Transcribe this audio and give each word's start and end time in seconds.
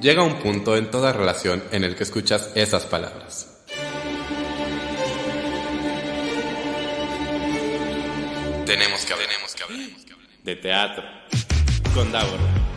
Llega 0.00 0.22
un 0.22 0.38
punto 0.38 0.76
en 0.76 0.90
toda 0.90 1.12
relación 1.12 1.64
en 1.72 1.82
el 1.82 1.96
que 1.96 2.04
escuchas 2.04 2.52
esas 2.54 2.84
palabras. 2.84 3.56
Tenemos 8.64 9.04
que 9.04 9.12
hablar. 9.12 9.28
Tenemos 9.28 9.54
que 9.56 9.62
hablar. 9.64 10.28
De 10.44 10.56
teatro. 10.56 11.04
Con 11.92 12.12
Davor. 12.12 12.75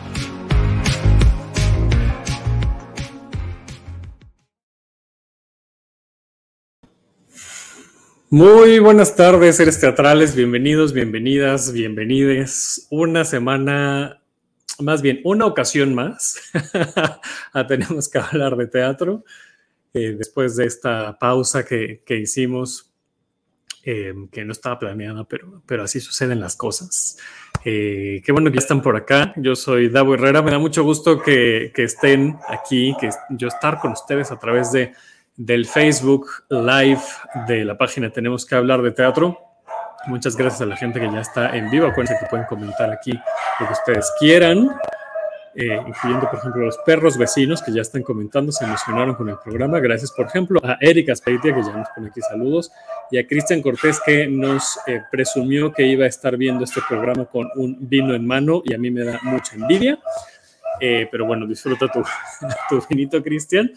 Muy 8.32 8.78
buenas 8.78 9.16
tardes, 9.16 9.56
seres 9.56 9.80
teatrales, 9.80 10.36
bienvenidos, 10.36 10.92
bienvenidas, 10.92 11.72
bienvenides. 11.72 12.86
Una 12.88 13.24
semana, 13.24 14.22
más 14.78 15.02
bien, 15.02 15.20
una 15.24 15.46
ocasión 15.46 15.96
más, 15.96 16.36
tenemos 17.66 18.08
que 18.08 18.18
hablar 18.20 18.56
de 18.56 18.68
teatro. 18.68 19.24
Eh, 19.92 20.14
después 20.16 20.54
de 20.54 20.66
esta 20.66 21.18
pausa 21.18 21.64
que, 21.64 22.04
que 22.06 22.18
hicimos 22.18 22.92
eh, 23.82 24.14
que 24.30 24.44
no 24.44 24.52
estaba 24.52 24.78
planeada, 24.78 25.24
pero, 25.24 25.64
pero 25.66 25.82
así 25.82 25.98
suceden 25.98 26.38
las 26.38 26.54
cosas. 26.54 27.18
Eh, 27.64 28.22
qué 28.24 28.30
bueno 28.30 28.50
que 28.52 28.58
ya 28.58 28.62
están 28.62 28.80
por 28.80 28.94
acá. 28.94 29.32
Yo 29.38 29.56
soy 29.56 29.88
Davo 29.88 30.14
Herrera. 30.14 30.40
Me 30.40 30.52
da 30.52 30.60
mucho 30.60 30.84
gusto 30.84 31.20
que, 31.20 31.72
que, 31.74 31.82
estén 31.82 32.38
aquí, 32.46 32.94
que 33.00 33.10
yo 33.30 33.48
estar 33.48 33.80
con 33.80 33.90
ustedes 33.90 34.30
a 34.30 34.38
través 34.38 34.70
de, 34.70 34.92
del 35.40 35.64
Facebook 35.64 36.26
Live 36.50 37.00
de 37.48 37.64
la 37.64 37.78
página 37.78 38.10
Tenemos 38.10 38.44
que 38.44 38.54
hablar 38.54 38.82
de 38.82 38.90
teatro. 38.90 39.38
Muchas 40.06 40.36
gracias 40.36 40.60
a 40.60 40.66
la 40.66 40.76
gente 40.76 41.00
que 41.00 41.10
ya 41.10 41.20
está 41.20 41.56
en 41.56 41.70
vivo. 41.70 41.86
Acuérdense 41.86 42.22
que 42.22 42.28
pueden 42.28 42.44
comentar 42.46 42.90
aquí 42.90 43.12
lo 43.58 43.66
que 43.66 43.72
ustedes 43.72 44.12
quieran. 44.18 44.70
Eh, 45.54 45.80
incluyendo, 45.86 46.28
por 46.28 46.38
ejemplo, 46.38 46.66
los 46.66 46.76
perros 46.84 47.16
vecinos 47.16 47.62
que 47.62 47.72
ya 47.72 47.80
están 47.80 48.02
comentando, 48.02 48.52
se 48.52 48.64
emocionaron 48.64 49.14
con 49.14 49.30
el 49.30 49.38
programa. 49.38 49.80
Gracias, 49.80 50.12
por 50.12 50.26
ejemplo, 50.26 50.60
a 50.62 50.76
Erika 50.78 51.16
Speitia, 51.16 51.54
que 51.54 51.62
ya 51.62 51.72
nos 51.72 51.88
pone 51.88 52.08
aquí 52.08 52.20
saludos, 52.20 52.70
y 53.10 53.18
a 53.18 53.26
Cristian 53.26 53.62
Cortés, 53.62 53.98
que 54.04 54.28
nos 54.28 54.78
eh, 54.86 55.00
presumió 55.10 55.72
que 55.72 55.86
iba 55.86 56.04
a 56.04 56.08
estar 56.08 56.36
viendo 56.36 56.64
este 56.64 56.82
programa 56.86 57.24
con 57.24 57.48
un 57.56 57.76
vino 57.80 58.14
en 58.14 58.26
mano, 58.26 58.62
y 58.64 58.74
a 58.74 58.78
mí 58.78 58.90
me 58.90 59.04
da 59.04 59.18
mucha 59.22 59.56
envidia. 59.56 59.98
Eh, 60.80 61.08
pero 61.10 61.26
bueno, 61.26 61.46
disfruta 61.46 61.88
tu, 61.88 62.04
tu 62.68 62.86
vinito, 62.88 63.22
Cristian. 63.22 63.72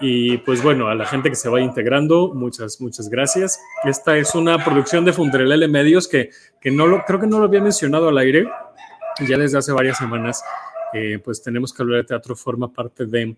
Y 0.00 0.38
pues 0.38 0.62
bueno, 0.62 0.88
a 0.88 0.94
la 0.94 1.06
gente 1.06 1.30
que 1.30 1.36
se 1.36 1.48
vaya 1.48 1.64
integrando, 1.64 2.32
muchas, 2.34 2.80
muchas 2.80 3.08
gracias. 3.08 3.60
Esta 3.84 4.16
es 4.16 4.34
una 4.34 4.62
producción 4.64 5.04
de 5.04 5.12
Funderelele 5.12 5.68
Medios 5.68 6.08
que, 6.08 6.30
que 6.60 6.70
no 6.70 6.86
lo, 6.86 7.04
creo 7.04 7.20
que 7.20 7.26
no 7.26 7.38
lo 7.38 7.46
había 7.46 7.60
mencionado 7.60 8.08
al 8.08 8.18
aire, 8.18 8.48
ya 9.28 9.38
desde 9.38 9.58
hace 9.58 9.72
varias 9.72 9.98
semanas, 9.98 10.42
eh, 10.92 11.20
pues 11.22 11.42
tenemos 11.42 11.72
que 11.72 11.82
hablar 11.82 11.98
de 11.98 12.04
teatro, 12.04 12.34
forma 12.34 12.72
parte 12.72 13.06
de, 13.06 13.36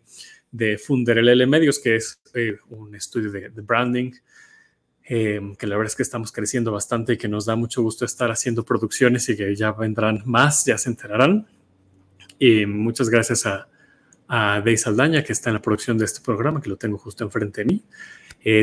de 0.50 0.78
Funderelele 0.78 1.47
Medios, 1.47 1.78
que 1.78 1.97
es 1.97 2.20
eh, 2.34 2.56
un 2.70 2.94
estudio 2.94 3.30
de, 3.30 3.48
branding, 3.48 4.12
eh, 5.08 5.41
que 5.58 5.66
la 5.66 5.77
verdad 5.77 5.91
es 5.91 5.97
que 5.97 6.02
estamos 6.02 6.32
creciendo 6.32 6.72
bastante 6.72 7.14
y 7.14 7.16
que 7.16 7.28
nos 7.28 7.47
da 7.47 7.56
mucho 7.56 7.82
gusto 7.82 8.04
estar 8.04 8.30
haciendo 8.30 8.64
producciones 8.64 9.28
y 9.28 9.36
que 9.36 9.54
ya 9.54 9.72
vendrán 9.72 10.22
más, 10.24 10.64
ya 10.64 10.78
se 10.78 10.91
enterarán. 10.91 11.47
Y 12.38 12.66
muchas 12.66 13.08
gracias 13.08 13.47
a, 13.47 13.69
a 14.28 14.60
Dey 14.60 14.77
Saldaña, 14.77 15.22
que 15.22 15.32
está 15.32 15.50
en 15.50 15.55
la 15.55 15.62
producción 15.62 15.98
de 15.98 16.05
este 16.05 16.20
programa, 16.20 16.60
que 16.60 16.69
lo 16.69 16.77
tengo 16.77 16.98
justo 16.98 17.24
enfrente 17.24 17.64
de 17.64 17.66
mí. 17.66 17.84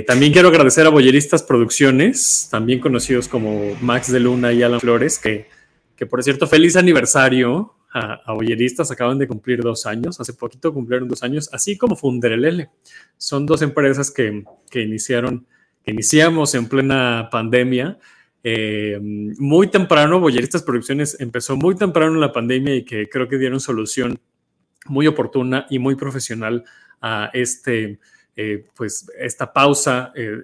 también 0.06 0.32
quiero 0.32 0.50
agradecer 0.50 0.86
a 0.86 0.90
Boyeristas 0.90 1.44
Producciones, 1.44 2.48
también 2.50 2.80
conocidos 2.80 3.28
como 3.28 3.76
Max 3.82 4.12
de 4.12 4.20
Luna 4.20 4.54
y 4.54 4.64
Alan 4.64 4.80
Flores, 4.80 5.20
que 5.20 5.48
que 5.96 6.06
por 6.06 6.24
cierto, 6.24 6.48
feliz 6.48 6.76
aniversario 6.76 7.76
a, 7.92 8.14
a 8.26 8.34
Oyeristas, 8.34 8.90
acaban 8.92 9.20
de 9.20 9.28
cumplir 9.28 9.62
dos 9.62 9.86
años, 9.86 10.20
hace 10.20 10.34
poquito 10.34 10.74
cumplieron 10.74 11.08
dos 11.08 11.22
años, 11.24 11.50
así 11.54 11.78
como 11.78 11.96
Funderelele. 11.96 12.70
Son 13.18 13.46
dos 13.46 13.62
empresas 13.62 14.10
que, 14.10 14.44
que 14.70 14.82
iniciaron, 14.82 15.46
que 15.84 15.92
iniciamos 15.92 16.56
en 16.56 16.68
plena 16.68 17.30
pandemia. 17.32 18.00
Eh, 18.44 19.00
muy 19.02 19.68
temprano, 19.68 20.20
Boyeristas 20.20 20.64
Producciones 20.64 21.20
empezó 21.20 21.56
muy 21.56 21.76
temprano 21.76 22.14
en 22.14 22.22
la 22.22 22.34
pandemia 22.34 22.76
y 22.76 22.84
que 22.84 23.08
creo 23.08 23.28
que 23.28 23.38
dieron 23.38 23.60
solución 23.60 24.20
muy 24.88 25.08
oportuna 25.08 25.66
y 25.70 25.80
muy 25.80 25.96
profesional 25.96 26.64
a 27.02 27.30
este, 27.34 28.00
eh, 28.36 28.66
pues, 28.76 29.10
esta 29.20 29.52
pausa 29.52 30.12
eh, 30.16 30.44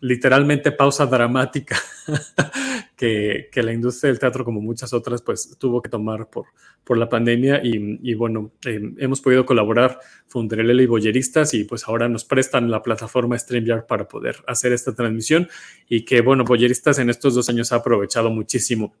literalmente 0.00 0.72
pausa 0.72 1.06
dramática 1.06 1.76
que, 2.96 3.48
que, 3.52 3.62
la 3.62 3.72
industria 3.72 4.10
del 4.10 4.18
teatro, 4.18 4.44
como 4.44 4.60
muchas 4.60 4.92
otras, 4.92 5.22
pues 5.22 5.56
tuvo 5.58 5.82
que 5.82 5.90
tomar 5.90 6.28
por, 6.28 6.46
por 6.84 6.98
la 6.98 7.08
pandemia. 7.08 7.60
Y, 7.62 8.14
bueno, 8.14 8.52
eh, 8.64 8.80
hemos 8.98 9.20
podido 9.20 9.44
colaborar 9.44 10.00
Funderelele 10.26 10.84
y 10.84 10.86
Boyeristas 10.86 11.54
y 11.54 11.64
pues 11.64 11.86
ahora 11.86 12.08
nos 12.08 12.24
prestan 12.24 12.70
la 12.70 12.82
plataforma 12.82 13.38
StreamYard 13.38 13.86
para 13.86 14.08
poder 14.08 14.36
hacer 14.46 14.72
esta 14.72 14.94
transmisión. 14.94 15.48
Y 15.88 16.04
que 16.04 16.20
bueno, 16.20 16.44
Boyeristas 16.44 16.98
en 16.98 17.10
estos 17.10 17.34
dos 17.34 17.48
años 17.48 17.72
ha 17.72 17.76
aprovechado 17.76 18.30
muchísimo 18.30 18.94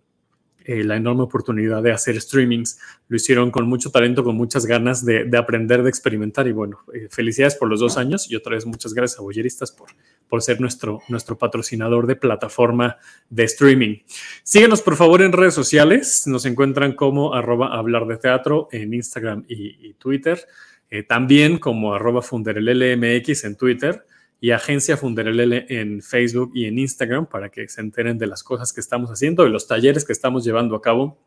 eh, 0.64 0.84
la 0.84 0.96
enorme 0.96 1.22
oportunidad 1.22 1.82
de 1.82 1.92
hacer 1.92 2.20
streamings. 2.20 2.78
Lo 3.08 3.16
hicieron 3.16 3.50
con 3.50 3.68
mucho 3.68 3.90
talento, 3.90 4.22
con 4.22 4.36
muchas 4.36 4.66
ganas 4.66 5.04
de, 5.04 5.24
de 5.24 5.38
aprender, 5.38 5.82
de 5.82 5.88
experimentar. 5.88 6.46
Y 6.46 6.52
bueno, 6.52 6.80
eh, 6.92 7.08
felicidades 7.10 7.54
por 7.54 7.68
los 7.68 7.80
dos 7.80 7.96
años 7.96 8.30
y 8.30 8.36
otra 8.36 8.54
vez 8.54 8.66
muchas 8.66 8.92
gracias 8.94 9.18
a 9.18 9.22
Boyeristas 9.22 9.72
por, 9.72 9.88
por 10.28 10.42
ser 10.42 10.60
nuestro, 10.60 11.02
nuestro 11.08 11.38
patrocinador 11.38 12.06
de 12.06 12.16
plataforma 12.16 12.98
de 13.28 13.44
streaming. 13.44 13.96
Síguenos 14.42 14.82
por 14.82 14.96
favor 14.96 15.22
en 15.22 15.32
redes 15.32 15.54
sociales. 15.54 16.26
Nos 16.26 16.44
encuentran 16.46 16.92
como 16.94 17.34
arroba 17.34 17.76
hablar 17.76 18.06
de 18.06 18.16
teatro 18.16 18.68
en 18.72 18.94
Instagram 18.94 19.44
y, 19.48 19.94
Twitter. 19.94 20.46
Eh, 20.90 21.02
también 21.02 21.58
como 21.58 21.94
arroba 21.94 22.22
en 22.30 23.56
Twitter 23.56 24.04
y 24.40 24.52
Agencia 24.52 24.96
Funderelele 24.96 25.66
en 25.68 26.02
Facebook 26.02 26.52
y 26.54 26.64
en 26.64 26.78
Instagram 26.78 27.26
para 27.26 27.50
que 27.50 27.68
se 27.68 27.80
enteren 27.80 28.18
de 28.18 28.26
las 28.26 28.42
cosas 28.42 28.72
que 28.72 28.80
estamos 28.80 29.10
haciendo 29.10 29.46
y 29.46 29.50
los 29.50 29.66
talleres 29.66 30.04
que 30.04 30.12
estamos 30.12 30.44
llevando 30.44 30.74
a 30.74 30.82
cabo, 30.82 31.18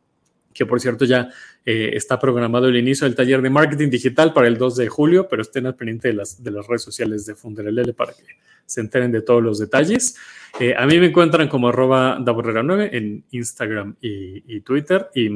que 0.53 0.65
por 0.65 0.79
cierto 0.79 1.05
ya 1.05 1.29
eh, 1.65 1.91
está 1.93 2.19
programado 2.19 2.67
el 2.67 2.77
inicio 2.77 3.05
del 3.05 3.15
taller 3.15 3.41
de 3.41 3.49
marketing 3.49 3.89
digital 3.89 4.33
para 4.33 4.47
el 4.47 4.57
2 4.57 4.75
de 4.77 4.87
julio, 4.87 5.27
pero 5.29 5.41
estén 5.41 5.65
al 5.65 5.75
pendiente 5.75 6.09
de 6.09 6.13
las, 6.13 6.43
de 6.43 6.51
las 6.51 6.67
redes 6.67 6.83
sociales 6.83 7.25
de 7.25 7.35
Funderelele 7.35 7.93
para 7.93 8.13
que 8.13 8.23
se 8.65 8.81
enteren 8.81 9.11
de 9.11 9.21
todos 9.21 9.41
los 9.41 9.59
detalles. 9.59 10.15
Eh, 10.59 10.75
a 10.77 10.85
mí 10.85 10.99
me 10.99 11.07
encuentran 11.07 11.47
como 11.47 11.69
arroba 11.69 12.19
daborrera9 12.19 12.89
en 12.91 13.23
Instagram 13.31 13.95
y, 14.01 14.59
Twitter. 14.61 15.09
Y, 15.15 15.29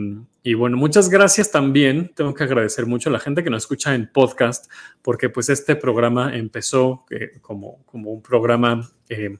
y, 0.44 0.54
bueno, 0.54 0.78
muchas 0.78 1.10
gracias 1.10 1.52
también. 1.52 2.12
Tengo 2.14 2.34
que 2.34 2.44
agradecer 2.44 2.86
mucho 2.86 3.10
a 3.10 3.14
la 3.14 3.20
gente 3.20 3.44
que 3.44 3.50
nos 3.50 3.64
escucha 3.64 3.96
en 3.96 4.12
podcast, 4.12 4.72
porque 5.02 5.30
pues 5.30 5.50
este 5.50 5.76
programa 5.76 6.36
empezó 6.36 7.06
eh, 7.10 7.40
como, 7.42 7.84
como 7.86 8.12
un 8.12 8.22
programa 8.22 8.88
eh, 9.10 9.38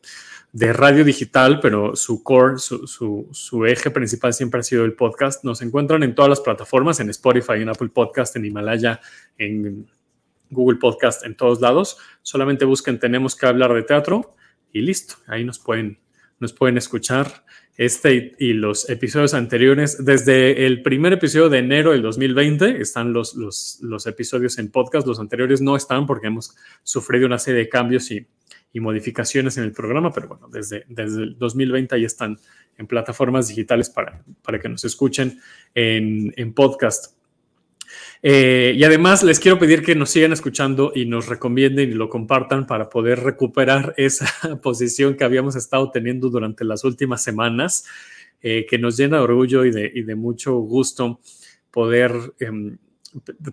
de 0.54 0.74
radio 0.74 1.04
digital, 1.04 1.60
pero 1.60 1.96
su 1.96 2.24
core, 2.24 2.58
su, 2.58 2.88
su, 3.32 3.66
eje 3.66 3.92
principal 3.92 4.34
siempre 4.34 4.62
ha 4.62 4.64
sido 4.64 4.86
el 4.86 4.94
podcast. 4.94 5.44
Nos 5.44 5.62
encuentran 5.62 6.04
en 6.04 6.16
todas 6.16 6.30
las 6.30 6.42
plataformas, 6.42 7.00
en 7.00 7.10
Spotify, 7.10 7.54
en 7.56 7.70
Apple 7.70 7.90
Podcast, 7.90 8.36
en 8.36 8.46
Himalaya, 8.46 9.00
en 9.38 9.88
Google 10.50 10.80
Podcast, 10.80 11.26
en 11.26 11.36
todos 11.36 11.62
lados. 11.62 11.98
Solamente 12.22 12.66
busquen 12.66 13.00
Tenemos 13.00 13.36
que 13.36 13.46
hablar 13.46 13.74
de 13.74 13.84
teatro 13.84 14.36
y 14.72 14.82
listo. 14.82 15.16
Ahí 15.28 15.44
nos 15.44 15.60
pueden, 15.60 16.00
nos 16.40 16.54
pueden 16.54 16.78
escuchar 16.78 17.46
este 17.76 18.36
y, 18.40 18.54
los 18.54 18.90
episodios 18.90 19.34
anteriores. 19.34 20.04
Desde 20.04 20.66
el 20.66 20.82
primer 20.82 21.14
episodio 21.14 21.50
de 21.50 21.60
enero 21.60 21.92
del 21.92 22.02
2020 22.02 22.82
están 22.82 23.14
los, 23.14 23.36
los, 23.36 23.80
los 23.82 24.08
episodios 24.08 24.58
en 24.58 24.72
podcast. 24.72 25.06
Los 25.06 25.20
anteriores 25.20 25.62
no 25.62 25.76
están 25.76 26.08
porque 26.08 26.28
hemos 26.28 26.56
sufrido 26.84 27.28
una 27.28 27.38
serie 27.38 27.62
de 27.62 27.70
cambios 27.70 28.10
y, 28.10 28.26
y 28.74 28.80
modificaciones 28.80 29.58
en 29.58 29.64
el 29.64 29.72
programa, 29.72 30.12
pero 30.12 30.28
bueno, 30.28 30.50
desde, 30.50 30.86
desde 30.88 31.24
el 31.24 31.38
2020 31.38 31.96
ahí 31.96 32.06
están 32.06 32.38
en 32.78 32.88
plataformas 32.88 33.48
digitales 33.48 33.90
para, 33.90 34.24
para 34.44 34.60
que 34.60 34.70
nos 34.70 34.86
escuchen 34.86 35.40
en, 35.74 36.34
en 36.36 36.54
podcast. 36.54 37.18
Eh, 38.24 38.74
y 38.76 38.84
además 38.84 39.24
les 39.24 39.40
quiero 39.40 39.60
pedir 39.60 39.84
que 39.84 39.96
nos 39.96 40.10
sigan 40.10 40.34
escuchando 40.34 40.92
y 40.94 41.06
nos 41.06 41.28
recomienden 41.28 41.90
y 41.90 41.94
lo 41.94 42.10
compartan 42.10 42.66
para 42.66 42.90
poder 42.90 43.20
recuperar 43.20 43.94
esa 43.98 44.28
posición 44.62 45.16
que 45.16 45.24
habíamos 45.24 45.56
estado 45.56 45.92
teniendo 45.92 46.30
durante 46.30 46.64
las 46.66 46.84
últimas 46.84 47.24
semanas, 47.24 47.86
eh, 48.42 48.66
que 48.70 48.78
nos 48.78 48.98
llena 48.98 49.18
de 49.18 49.24
orgullo 49.24 49.66
y 49.66 49.72
de, 49.72 49.92
y 49.94 50.02
de 50.04 50.16
mucho 50.16 50.56
gusto 50.58 51.20
poder 51.72 52.14
eh, 52.40 52.52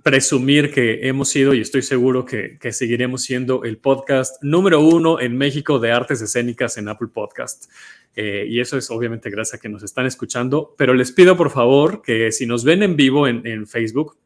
presumir 0.02 0.72
que 0.72 1.06
hemos 1.08 1.28
sido 1.28 1.54
y 1.54 1.60
estoy 1.60 1.82
seguro 1.82 2.24
que, 2.24 2.58
seguiremos 2.72 3.22
siendo 3.22 3.64
el 3.64 3.78
podcast 3.78 4.42
número 4.42 4.80
uno 4.80 5.20
en 5.20 5.36
México 5.36 5.78
de 5.78 5.92
artes 5.92 6.20
escénicas 6.20 6.76
en 6.78 6.88
Apple 6.88 7.08
Podcast. 7.12 7.70
Eh, 8.16 8.46
y 8.48 8.60
eso 8.60 8.78
es 8.78 8.90
obviamente 8.90 9.30
gracias 9.30 9.58
a 9.58 9.62
que 9.62 9.68
nos 9.68 9.82
están 9.82 10.06
escuchando, 10.06 10.74
pero 10.78 10.94
les 10.94 11.10
pido 11.12 11.36
por 11.36 11.50
favor 11.50 12.02
que 12.02 12.30
si 12.30 12.46
nos 12.46 12.64
ven 12.64 12.82
en 12.82 12.96
vivo 12.96 13.26
en, 13.26 13.46
en 13.46 13.66
Facebook, 13.66 14.16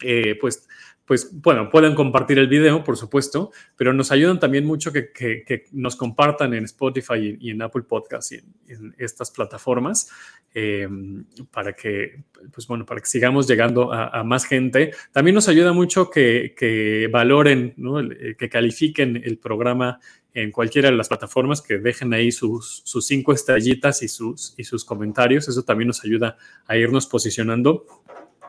eh, 0.00 0.36
pues 0.40 0.68
pues 1.08 1.30
bueno, 1.40 1.70
pueden 1.70 1.94
compartir 1.94 2.38
el 2.38 2.48
video, 2.48 2.84
por 2.84 2.98
supuesto, 2.98 3.50
pero 3.76 3.94
nos 3.94 4.12
ayudan 4.12 4.38
también 4.38 4.66
mucho 4.66 4.92
que, 4.92 5.64
nos 5.72 5.96
compartan 5.96 6.52
en 6.52 6.64
Spotify 6.64 7.38
y, 7.40 7.48
en 7.48 7.62
Apple 7.62 7.84
Podcasts 7.84 8.32
y 8.32 8.42
en, 8.70 8.94
estas 8.98 9.30
plataformas 9.30 10.10
em, 10.52 11.24
para 11.50 11.72
que, 11.72 12.24
pues 12.52 12.66
bueno, 12.66 12.84
para 12.84 13.00
que 13.00 13.06
sigamos 13.06 13.48
llegando 13.48 13.90
a, 13.90 14.22
más 14.22 14.44
gente. 14.44 14.92
También 15.10 15.34
nos 15.34 15.48
ayuda 15.48 15.72
mucho 15.72 16.10
que, 16.10 17.08
valoren, 17.10 17.74
eh, 18.20 18.34
que 18.38 18.50
califiquen 18.50 19.16
el 19.24 19.38
programa 19.38 20.00
en 20.34 20.52
cualquiera 20.52 20.90
de 20.90 20.96
las 20.96 21.08
plataformas, 21.08 21.62
que 21.62 21.78
dejen 21.78 22.12
ahí 22.12 22.30
sus, 22.30 22.82
sus 22.84 23.06
cinco 23.06 23.32
estrellitas 23.32 24.02
y 24.02 24.08
sus, 24.08 24.52
y 24.58 24.64
sus 24.64 24.84
comentarios. 24.84 25.48
Eso 25.48 25.62
también 25.62 25.88
nos 25.88 26.04
ayuda 26.04 26.36
a 26.66 26.76
irnos 26.76 27.06
posicionando 27.06 27.86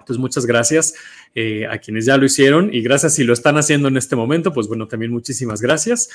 pues 0.10 0.18
muchas 0.18 0.48
gracias 0.48 0.96
eh, 1.36 1.68
a 1.68 1.78
quienes 1.78 2.04
ya 2.04 2.18
lo 2.18 2.26
hicieron 2.26 2.74
y 2.74 2.82
gracias 2.82 3.14
si 3.14 3.24
lo 3.24 3.32
están 3.32 3.60
haciendo 3.60 3.90
en 3.90 3.96
este 3.96 4.16
momento, 4.16 4.52
pues 4.52 4.68
bueno, 4.68 4.88
también 4.88 5.12
muchísimas 5.12 5.62
gracias. 5.62 6.10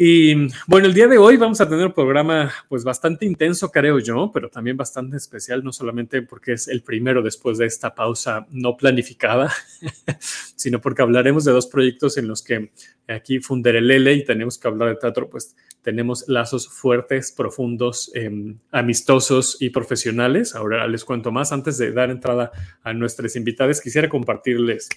Y 0.00 0.32
bueno, 0.68 0.86
el 0.86 0.94
día 0.94 1.08
de 1.08 1.18
hoy 1.18 1.36
vamos 1.36 1.60
a 1.60 1.68
tener 1.68 1.84
un 1.84 1.92
programa 1.92 2.52
pues 2.68 2.84
bastante 2.84 3.26
intenso, 3.26 3.72
creo 3.72 3.98
yo, 3.98 4.30
pero 4.32 4.48
también 4.48 4.76
bastante 4.76 5.16
especial, 5.16 5.64
no 5.64 5.72
solamente 5.72 6.22
porque 6.22 6.52
es 6.52 6.68
el 6.68 6.84
primero 6.84 7.20
después 7.20 7.58
de 7.58 7.66
esta 7.66 7.96
pausa 7.96 8.46
no 8.50 8.76
planificada, 8.76 9.52
sino 10.54 10.80
porque 10.80 11.02
hablaremos 11.02 11.44
de 11.44 11.50
dos 11.50 11.66
proyectos 11.66 12.16
en 12.16 12.28
los 12.28 12.44
que 12.44 12.70
aquí 13.08 13.40
Funderelele 13.40 14.14
y 14.14 14.24
tenemos 14.24 14.56
que 14.56 14.68
hablar 14.68 14.90
de 14.90 15.00
teatro, 15.00 15.28
pues 15.28 15.56
tenemos 15.82 16.28
lazos 16.28 16.68
fuertes, 16.68 17.32
profundos, 17.32 18.12
em, 18.14 18.56
amistosos 18.70 19.56
y 19.58 19.70
profesionales. 19.70 20.54
Ahora 20.54 20.86
les 20.86 21.04
cuento 21.04 21.32
más. 21.32 21.50
Antes 21.50 21.76
de 21.76 21.90
dar 21.90 22.10
entrada 22.10 22.52
a 22.84 22.92
nuestras 22.92 23.34
invitadas, 23.34 23.80
quisiera 23.80 24.08
compartirles 24.08 24.88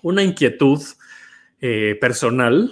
una 0.00 0.22
inquietud 0.22 0.80
eh, 1.60 1.98
personal 2.00 2.70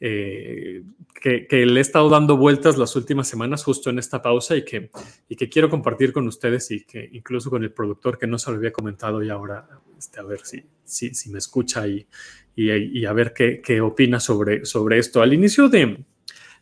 eh, 0.00 0.82
que, 1.20 1.66
le 1.66 1.78
he 1.78 1.80
estado 1.80 2.08
dando 2.08 2.36
vueltas 2.36 2.78
las 2.78 2.94
últimas 2.94 3.26
semanas 3.26 3.64
justo 3.64 3.90
en 3.90 3.98
esta 3.98 4.22
pausa 4.22 4.56
y 4.56 4.64
que, 4.64 4.90
y 5.28 5.34
que 5.34 5.48
quiero 5.48 5.68
compartir 5.68 6.12
con 6.12 6.28
ustedes 6.28 6.70
y 6.70 6.84
que 6.84 7.08
incluso 7.12 7.50
con 7.50 7.64
el 7.64 7.72
productor 7.72 8.18
que 8.18 8.26
no 8.26 8.38
se 8.38 8.50
lo 8.50 8.58
había 8.58 8.72
comentado 8.72 9.22
y 9.22 9.28
ahora 9.28 9.68
este, 9.98 10.20
a 10.20 10.22
ver 10.22 10.40
si, 10.44 10.64
si, 10.84 11.14
si 11.14 11.30
me 11.30 11.38
escucha 11.38 11.88
y, 11.88 12.06
y, 12.54 13.04
a 13.04 13.12
ver 13.12 13.32
qué, 13.32 13.60
qué, 13.60 13.80
opina 13.80 14.20
sobre, 14.20 14.64
sobre 14.64 14.98
esto. 14.98 15.20
Al 15.22 15.32
inicio 15.32 15.68
de, 15.68 16.04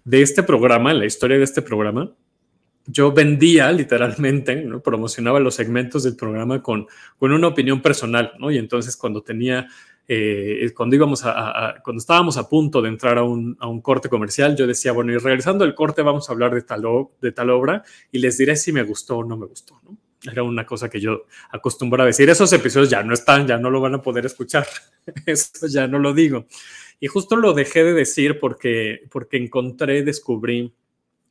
de 0.04 0.22
este 0.22 0.42
programa, 0.42 0.94
la 0.94 1.04
historia 1.04 1.36
de 1.36 1.44
este 1.44 1.62
programa, 1.62 2.12
yo 2.86 3.12
vendía 3.12 3.70
literalmente, 3.72 4.56
¿no? 4.56 4.80
promocionaba 4.80 5.40
los 5.40 5.54
segmentos 5.54 6.04
del 6.04 6.16
programa 6.16 6.62
con, 6.62 6.86
con 7.18 7.32
una 7.32 7.48
opinión 7.48 7.82
personal, 7.82 8.32
¿no? 8.38 8.50
Y 8.50 8.58
entonces 8.58 8.96
cuando 8.96 9.22
tenía 9.22 9.66
eh, 10.08 10.72
cuando 10.74 10.94
íbamos 10.94 11.22
a, 11.24 11.76
cuando 11.82 11.98
estábamos 11.98 12.36
a 12.36 12.48
punto 12.48 12.80
de 12.80 12.88
entrar 12.88 13.18
a 13.18 13.24
un, 13.24 13.56
a 13.58 13.66
un, 13.66 13.80
corte 13.80 14.08
comercial, 14.08 14.56
yo 14.56 14.66
decía, 14.66 14.92
bueno, 14.92 15.12
y 15.12 15.16
regresando 15.16 15.64
al 15.64 15.74
corte 15.74 16.02
vamos 16.02 16.28
a 16.28 16.32
hablar 16.32 16.54
de 16.54 16.62
tal, 16.62 16.82
de 17.20 17.32
tal 17.32 17.50
obra 17.50 17.82
y 18.12 18.18
les 18.18 18.38
diré 18.38 18.54
si 18.56 18.72
me 18.72 18.84
gustó 18.84 19.18
o 19.18 19.24
no 19.24 19.36
me 19.36 19.46
gustó, 19.46 19.80
¿no? 19.84 19.98
Era 20.30 20.42
una 20.42 20.66
cosa 20.66 20.88
que 20.88 21.00
yo 21.00 21.26
acostumbraba 21.50 22.04
a 22.04 22.06
decir. 22.08 22.28
Esos 22.28 22.52
episodios 22.52 22.90
ya 22.90 23.02
no 23.02 23.14
están, 23.14 23.46
ya 23.46 23.58
no 23.58 23.70
lo 23.70 23.80
van 23.80 23.94
a 23.94 24.02
poder 24.02 24.26
escuchar. 24.26 24.66
Eso 25.26 25.66
ya 25.68 25.86
no 25.86 25.98
lo 25.98 26.14
digo. 26.14 26.46
Y 26.98 27.06
justo 27.06 27.36
lo 27.36 27.52
dejé 27.52 27.84
de 27.84 27.92
decir 27.92 28.40
porque, 28.40 29.02
porque 29.10 29.36
encontré, 29.36 30.02
descubrí, 30.02 30.72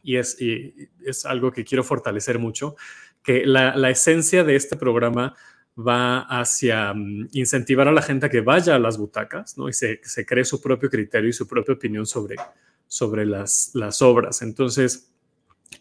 y 0.03 0.17
es, 0.17 0.39
y 0.39 0.89
es 1.03 1.25
algo 1.25 1.51
que 1.51 1.65
quiero 1.65 1.83
fortalecer 1.83 2.37
mucho, 2.39 2.75
que 3.23 3.45
la, 3.45 3.75
la 3.75 3.89
esencia 3.89 4.43
de 4.43 4.55
este 4.55 4.75
programa 4.75 5.35
va 5.77 6.21
hacia 6.21 6.93
mm, 6.93 7.29
incentivar 7.33 7.87
a 7.87 7.91
la 7.91 8.01
gente 8.01 8.25
a 8.25 8.29
que 8.29 8.41
vaya 8.41 8.75
a 8.75 8.79
las 8.79 8.97
butacas 8.97 9.57
¿no? 9.57 9.67
y 9.69 9.73
se, 9.73 9.99
cree 10.25 10.45
su 10.45 10.61
propio 10.61 10.89
criterio 10.89 11.29
y 11.29 11.33
su 11.33 11.47
propia 11.47 11.75
opinión 11.75 12.05
sobre, 12.05 12.35
sobre 12.87 13.25
las, 13.25 13.71
las 13.73 14.01
obras. 14.01 14.41
Entonces, 14.41 15.11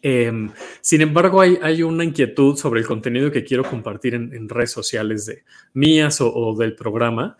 em, 0.01 0.51
sin 0.81 1.01
embargo, 1.01 1.41
hay, 1.41 1.57
hay, 1.61 1.83
una 1.83 2.03
inquietud 2.03 2.57
sobre 2.57 2.81
el 2.81 2.87
contenido 2.87 3.31
que 3.31 3.43
quiero 3.43 3.63
compartir 3.63 4.15
en, 4.15 4.49
redes 4.49 4.71
sociales 4.71 5.25
de 5.25 5.43
mías 5.73 6.19
o, 6.19 6.55
del 6.57 6.75
programa, 6.75 7.37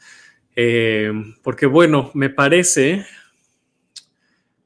em, 0.56 1.36
porque 1.44 1.66
bueno, 1.66 2.12
me 2.14 2.30
parece, 2.30 3.06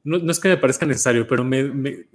no, 0.02 0.30
es 0.30 0.40
que 0.40 0.48
me 0.48 0.56
parezca 0.56 0.86
necesario, 0.86 1.26
pero 1.26 1.48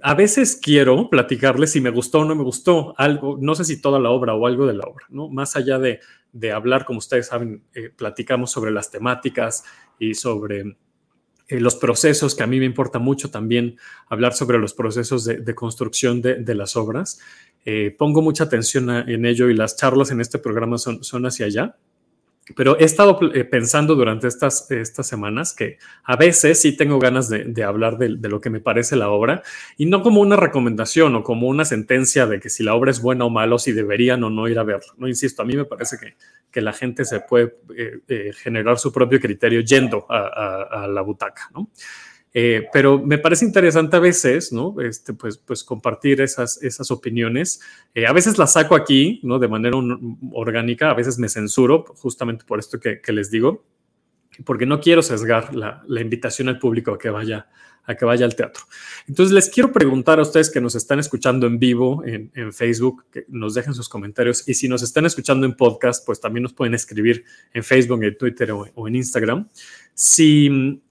a 0.02 0.14
veces 0.14 0.58
quiero 0.60 1.08
platicarles 1.08 1.72
si 1.72 1.80
me 1.80 1.90
gustó 1.90 2.20
o 2.20 2.24
no 2.24 2.34
me 2.34 2.42
gustó 2.42 2.94
algo, 2.98 3.38
no 3.40 3.54
sé 3.54 3.64
si 3.64 3.80
toda 3.80 4.00
la 4.00 4.10
obra 4.10 4.34
o 4.34 4.46
algo 4.46 4.66
de 4.66 4.74
la 4.74 4.84
obra, 4.86 5.06
¿no? 5.08 5.28
Más 5.28 5.54
allá 5.56 5.78
de, 5.78 6.00
hablar, 6.52 6.84
como 6.84 6.98
ustedes 6.98 7.28
saben, 7.28 7.62
eh, 7.74 7.90
platicamos 7.96 8.50
sobre 8.50 8.70
las 8.70 8.90
temáticas 8.90 9.64
y 9.98 10.14
sobre 10.14 10.76
eh, 11.48 11.60
los 11.60 11.76
procesos, 11.76 12.34
que 12.34 12.42
a 12.42 12.46
mí 12.46 12.58
me 12.58 12.66
importa 12.66 12.98
mucho 12.98 13.30
también 13.30 13.78
hablar 14.08 14.34
sobre 14.34 14.58
los 14.58 14.74
procesos 14.74 15.24
de, 15.24 15.54
construcción 15.54 16.20
de, 16.20 16.54
las 16.54 16.76
obras. 16.76 17.20
Eh, 17.64 17.94
pongo 17.96 18.20
mucha 18.20 18.44
atención 18.44 18.90
en 18.90 19.24
ello 19.24 19.48
y 19.48 19.54
las 19.54 19.76
charlas 19.76 20.10
en 20.10 20.20
este 20.20 20.38
programa 20.38 20.78
son, 20.78 21.04
son 21.04 21.24
hacia 21.24 21.46
allá. 21.46 21.76
Pero 22.54 22.78
he 22.78 22.84
estado 22.84 23.18
eh, 23.34 23.44
pensando 23.44 23.96
durante 23.96 24.28
estas, 24.28 24.70
estas 24.70 25.06
semanas 25.06 25.52
que 25.52 25.78
a 26.04 26.14
veces 26.16 26.60
sí 26.60 26.76
tengo 26.76 27.00
ganas 27.00 27.28
de, 27.28 27.64
hablar 27.64 27.98
de, 27.98 28.08
lo 28.28 28.40
que 28.40 28.50
me 28.50 28.60
parece 28.60 28.94
la 28.94 29.10
obra 29.10 29.42
y 29.76 29.86
no 29.86 30.00
como 30.00 30.20
una 30.20 30.36
recomendación 30.36 31.16
o 31.16 31.24
como 31.24 31.48
una 31.48 31.64
sentencia 31.64 32.26
de 32.26 32.38
que 32.38 32.48
si 32.48 32.62
la 32.62 32.74
obra 32.74 32.92
es 32.92 33.02
buena 33.02 33.24
o 33.24 33.30
mala 33.30 33.56
o 33.56 33.58
si 33.58 33.72
deberían 33.72 34.22
o 34.22 34.30
no 34.30 34.46
ir 34.46 34.60
a 34.60 34.62
verla. 34.62 34.92
No 34.96 35.08
insisto, 35.08 35.42
a 35.42 35.44
mí 35.44 35.56
me 35.56 35.64
parece 35.64 35.96
que, 35.98 36.14
que 36.52 36.60
la 36.60 36.72
gente 36.72 37.04
se 37.04 37.18
puede 37.18 37.56
eh, 37.76 37.98
eh, 38.06 38.32
generar 38.32 38.78
su 38.78 38.92
propio 38.92 39.18
criterio 39.18 39.62
yendo 39.62 40.06
a, 40.08 40.84
a 40.84 40.86
la 40.86 41.00
butaca. 41.00 41.50
¿no? 41.52 41.68
Eh, 42.38 42.68
pero 42.70 42.98
me 42.98 43.16
parece 43.16 43.46
interesante 43.46 43.96
a 43.96 43.98
veces, 43.98 44.52
¿no? 44.52 44.78
Este, 44.82 45.14
pues, 45.14 45.38
pues 45.38 45.64
compartir 45.64 46.20
esas, 46.20 46.62
esas 46.62 46.90
opiniones. 46.90 47.62
Eh, 47.94 48.06
a 48.06 48.12
veces 48.12 48.36
las 48.36 48.52
saco 48.52 48.74
aquí, 48.74 49.20
¿no? 49.22 49.38
De 49.38 49.48
manera 49.48 49.78
orgánica, 50.32 50.90
a 50.90 50.94
veces 50.94 51.18
me 51.18 51.30
censuro, 51.30 51.86
justamente 51.96 52.44
por 52.44 52.58
esto 52.58 52.78
que, 52.78 53.00
les 53.10 53.30
digo, 53.30 53.64
porque 54.44 54.66
no 54.66 54.80
quiero 54.80 55.00
sesgar 55.00 55.54
la, 55.54 55.82
la, 55.88 56.00
invitación 56.02 56.50
al 56.50 56.58
público 56.58 56.92
a 56.92 56.98
que 56.98 57.08
vaya 57.08 57.48
a 57.84 57.94
que 57.94 58.04
vaya 58.04 58.26
al 58.26 58.36
teatro. 58.36 58.64
Entonces 59.08 59.32
les 59.32 59.48
quiero 59.48 59.72
preguntar 59.72 60.18
a 60.18 60.22
ustedes 60.22 60.50
que 60.50 60.60
nos 60.60 60.74
están 60.74 60.98
escuchando 60.98 61.46
en 61.46 61.58
vivo 61.58 62.04
en, 62.04 62.32
en, 62.34 62.52
Facebook, 62.52 63.04
que 63.12 63.24
nos 63.28 63.54
dejen 63.54 63.72
sus 63.72 63.88
comentarios 63.88 64.46
y 64.46 64.54
si 64.54 64.68
nos 64.68 64.82
están 64.82 65.06
escuchando 65.06 65.46
en 65.46 65.54
podcast, 65.54 66.04
pues 66.04 66.20
también 66.20 66.42
nos 66.42 66.52
pueden 66.52 66.74
escribir 66.74 67.24
en 67.54 67.62
Facebook, 67.64 68.02
en 68.02 68.18
Twitter 68.18 68.50
o, 68.50 68.66
o 68.74 68.88
en 68.88 68.96
Instagram. 68.96 69.48
Si 69.94 70.82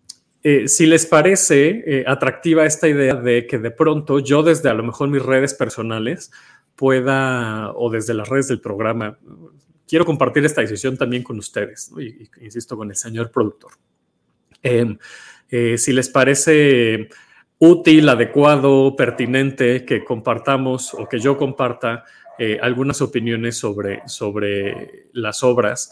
eh, 0.48 0.68
si 0.68 0.86
les 0.86 1.08
parece 1.08 1.84
eh, 1.88 2.04
atractiva 2.06 2.68
esta 2.68 2.88
idea 2.88 3.16
de 3.16 3.48
que 3.48 3.58
de 3.58 3.72
pronto 3.72 4.20
yo 4.20 4.44
desde 4.44 4.70
a 4.70 4.76
lo 4.76 4.84
mejor 4.84 5.10
mis 5.10 5.24
redes 5.24 5.56
personales 5.56 6.30
pueda, 6.76 7.72
o 7.74 7.90
desde 7.90 8.14
las 8.14 8.30
redes 8.30 8.50
del 8.50 8.62
programa, 8.62 9.18
quiero 9.88 10.06
compartir 10.06 10.46
esta 10.46 10.62
decisión 10.62 10.98
también 10.98 11.24
con 11.24 11.40
ustedes, 11.40 11.92
y, 11.98 12.30
insisto, 12.46 12.78
con 12.78 12.92
el 12.92 12.96
señor 12.96 13.32
productor. 13.32 13.72
Em, 14.62 15.00
eh, 15.50 15.80
si 15.80 15.92
les 15.94 16.10
parece 16.10 17.10
útil, 17.58 18.08
adecuado, 18.08 18.96
pertinente 18.96 19.84
que 19.84 20.06
compartamos 20.06 20.94
o 20.94 21.10
que 21.10 21.18
yo 21.18 21.38
comparta 21.38 22.04
algunas 22.62 23.02
opiniones 23.02 23.58
sobre, 23.58 24.02
sobre 24.08 25.08
las 25.14 25.42
obras, 25.42 25.90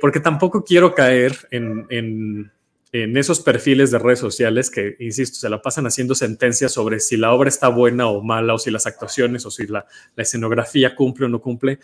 porque 0.00 0.20
tampoco 0.20 0.64
quiero 0.64 0.94
caer 0.94 1.36
en 1.50 2.50
esos 2.92 3.40
perfiles 3.40 3.90
de 3.90 3.98
redes 3.98 4.18
sociales 4.18 4.70
que, 4.70 4.96
insisto, 5.00 5.38
se 5.38 5.48
la 5.48 5.62
pasan 5.62 5.86
haciendo 5.86 6.14
sentencias 6.14 6.72
sobre 6.72 7.00
si 7.00 7.16
la 7.16 7.32
obra 7.32 7.48
está 7.48 7.68
buena 7.68 8.06
o 8.08 8.22
mala, 8.22 8.54
o 8.54 8.58
si 8.58 8.70
las 8.70 8.86
actuaciones, 8.86 9.46
o 9.46 9.50
si 9.50 9.66
la, 9.66 9.86
escenografía 10.16 10.94
cumple 10.94 11.26
o 11.26 11.28
no 11.28 11.40
cumple. 11.40 11.78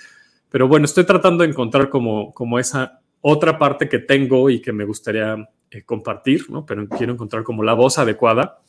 Pero 0.51 0.69
bueno, 0.69 0.85
estoy 0.85 1.05
tratando 1.05 1.45
de 1.45 1.51
encontrar 1.51 1.89
como, 1.89 2.35
como 2.35 2.59
esa 2.59 3.01
otra 3.23 3.59
parte 3.59 3.89
que 3.89 3.99
tengo 3.99 4.51
y 4.51 4.61
que 4.61 4.73
me 4.73 4.85
gustaría 4.85 5.49
eh, 5.71 5.83
compartir, 5.83 6.51
¿no? 6.51 6.67
Pero 6.67 6.87
quiero 6.89 7.15
encontrar 7.15 7.43
como 7.43 7.63
la 7.63 7.73
voz 7.73 7.99
adecuada. 7.99 8.61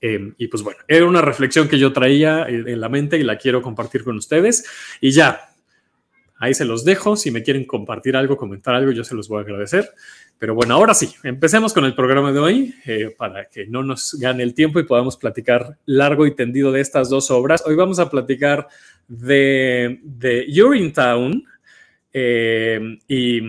Em, 0.00 0.34
y 0.36 0.48
pues 0.48 0.62
bueno, 0.62 0.80
era 0.88 1.06
una 1.06 1.22
reflexión 1.22 1.68
que 1.68 1.78
yo 1.78 1.92
traía 1.92 2.46
en 2.48 2.80
la 2.80 2.88
mente 2.88 3.18
y 3.18 3.22
la 3.22 3.38
quiero 3.38 3.62
compartir 3.62 4.04
con 4.04 4.16
ustedes. 4.16 4.66
Y 5.00 5.12
ya, 5.12 5.51
ahí 6.42 6.54
se 6.54 6.64
los 6.64 6.84
dejo. 6.84 7.14
Si 7.14 7.30
me 7.30 7.44
quieren 7.44 7.64
compartir 7.64 8.16
algo, 8.16 8.36
comentar 8.36 8.74
algo, 8.74 8.90
yo 8.90 9.04
se 9.04 9.14
los 9.14 9.28
voy 9.28 9.38
a 9.38 9.42
agradecer. 9.42 9.88
Pero 10.40 10.56
bueno, 10.56 10.74
ahora 10.74 10.92
sí, 10.92 11.14
empecemos 11.22 11.72
con 11.72 11.84
el 11.84 11.94
programa 11.94 12.32
de 12.32 12.40
hoy 12.40 12.74
eh, 12.84 13.14
para 13.16 13.48
que 13.48 13.66
no 13.68 13.84
nos 13.84 14.14
gane 14.14 14.42
el 14.42 14.52
tiempo 14.52 14.80
y 14.80 14.84
podamos 14.84 15.16
platicar 15.16 15.78
largo 15.86 16.26
y 16.26 16.34
tendido 16.34 16.72
de 16.72 16.80
estas 16.80 17.08
dos 17.08 17.30
obras. 17.30 17.62
Hoy 17.64 17.76
vamos 17.76 18.00
a 18.00 18.10
platicar 18.10 18.66
de, 19.06 20.00
de 20.02 20.46
Urinetown 20.60 21.44
eh, 22.12 22.98
y 23.06 23.40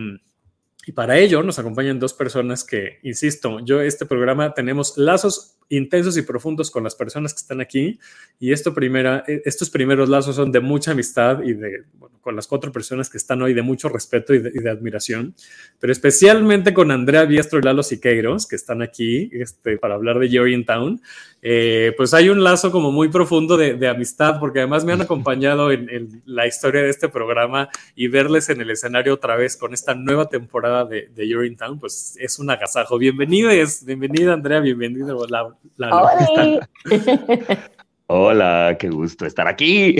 Y 0.86 0.92
para 0.92 1.18
ello 1.18 1.44
nos 1.44 1.60
acompañan 1.60 2.00
dos 2.00 2.13
personas 2.13 2.63
que, 2.63 3.00
insisto, 3.04 3.60
yo 3.62 3.82
este 3.82 4.06
programa 4.06 4.54
tenemos 4.54 4.98
lazos 4.98 5.58
intensos 5.70 6.18
y 6.18 6.22
profundos 6.22 6.70
con 6.70 6.84
las 6.84 6.96
personas 6.96 7.34
que 7.34 7.40
están 7.40 7.62
aquí 7.62 8.00
y 8.40 8.52
esto 8.52 8.74
primera, 8.74 9.24
e, 9.28 9.42
estos 9.46 9.70
primeros 9.70 10.10
lazos 10.10 10.36
son 10.36 10.52
de 10.52 10.60
mucha 10.60 10.92
amistad 10.92 11.42
y 11.42 11.54
de, 11.54 11.84
bueno, 11.94 12.13
con 12.22 12.36
las 12.36 12.48
cuatro 12.48 12.72
personas 12.72 13.10
que 13.10 13.18
están 13.18 13.42
hoy 13.42 13.54
de 13.54 13.62
mucho 13.62 13.90
respeto 13.90 14.34
y 14.34 14.40
de, 14.40 14.70
admiración, 14.70 15.36
pero 15.80 15.92
especialmente 15.92 16.74
con 16.74 16.90
Andrea 16.90 17.25
Biestro 17.25 17.60
y 17.60 17.63
Lalo 17.63 17.84
Siqueiros, 17.84 18.48
que 18.48 18.56
están 18.56 18.82
aquí 18.82 19.30
este, 19.34 19.78
para 19.78 19.96
hablar 19.96 20.20
de 20.20 20.63
Town. 20.66 21.02
Eh, 21.42 21.94
pues 21.98 22.13
hay 22.13 22.30
un 22.30 22.42
lazo 22.42 22.72
como 22.72 22.94
muy 22.94 23.10
profundo 23.10 23.58
de, 23.58 23.88
amistad, 23.90 24.40
porque 24.40 24.60
además 24.60 24.86
me 24.86 24.94
han 24.94 25.02
acompañado 25.02 25.72
en, 25.72 26.22
la 26.25 26.48
historia 26.48 26.82
de 26.82 26.90
este 26.90 27.10
programa 27.10 27.68
y 27.94 28.08
verles 28.08 28.50
en 28.50 28.62
el 28.62 28.72
escenario 28.72 29.13
otra 29.13 29.36
vez 29.36 29.58
con 29.58 29.74
esta 29.74 29.94
nueva 29.94 30.30
temporada 30.30 30.73
de, 30.84 31.10
de 31.10 31.56
Town, 31.58 31.80
pues 31.80 32.18
es 32.20 32.39
un 32.39 32.50
agasajo. 32.50 32.98
Bienvenidos, 32.98 33.86
bienvenida 33.86 34.34
Andrea, 34.34 34.60
bienvenido 34.60 35.25
Lalo. 35.27 35.58
Hola. 35.77 36.70
Hola, 38.08 38.77
qué 38.80 38.89
gusto 38.89 39.25
estar 39.25 39.48
aquí. 39.48 39.96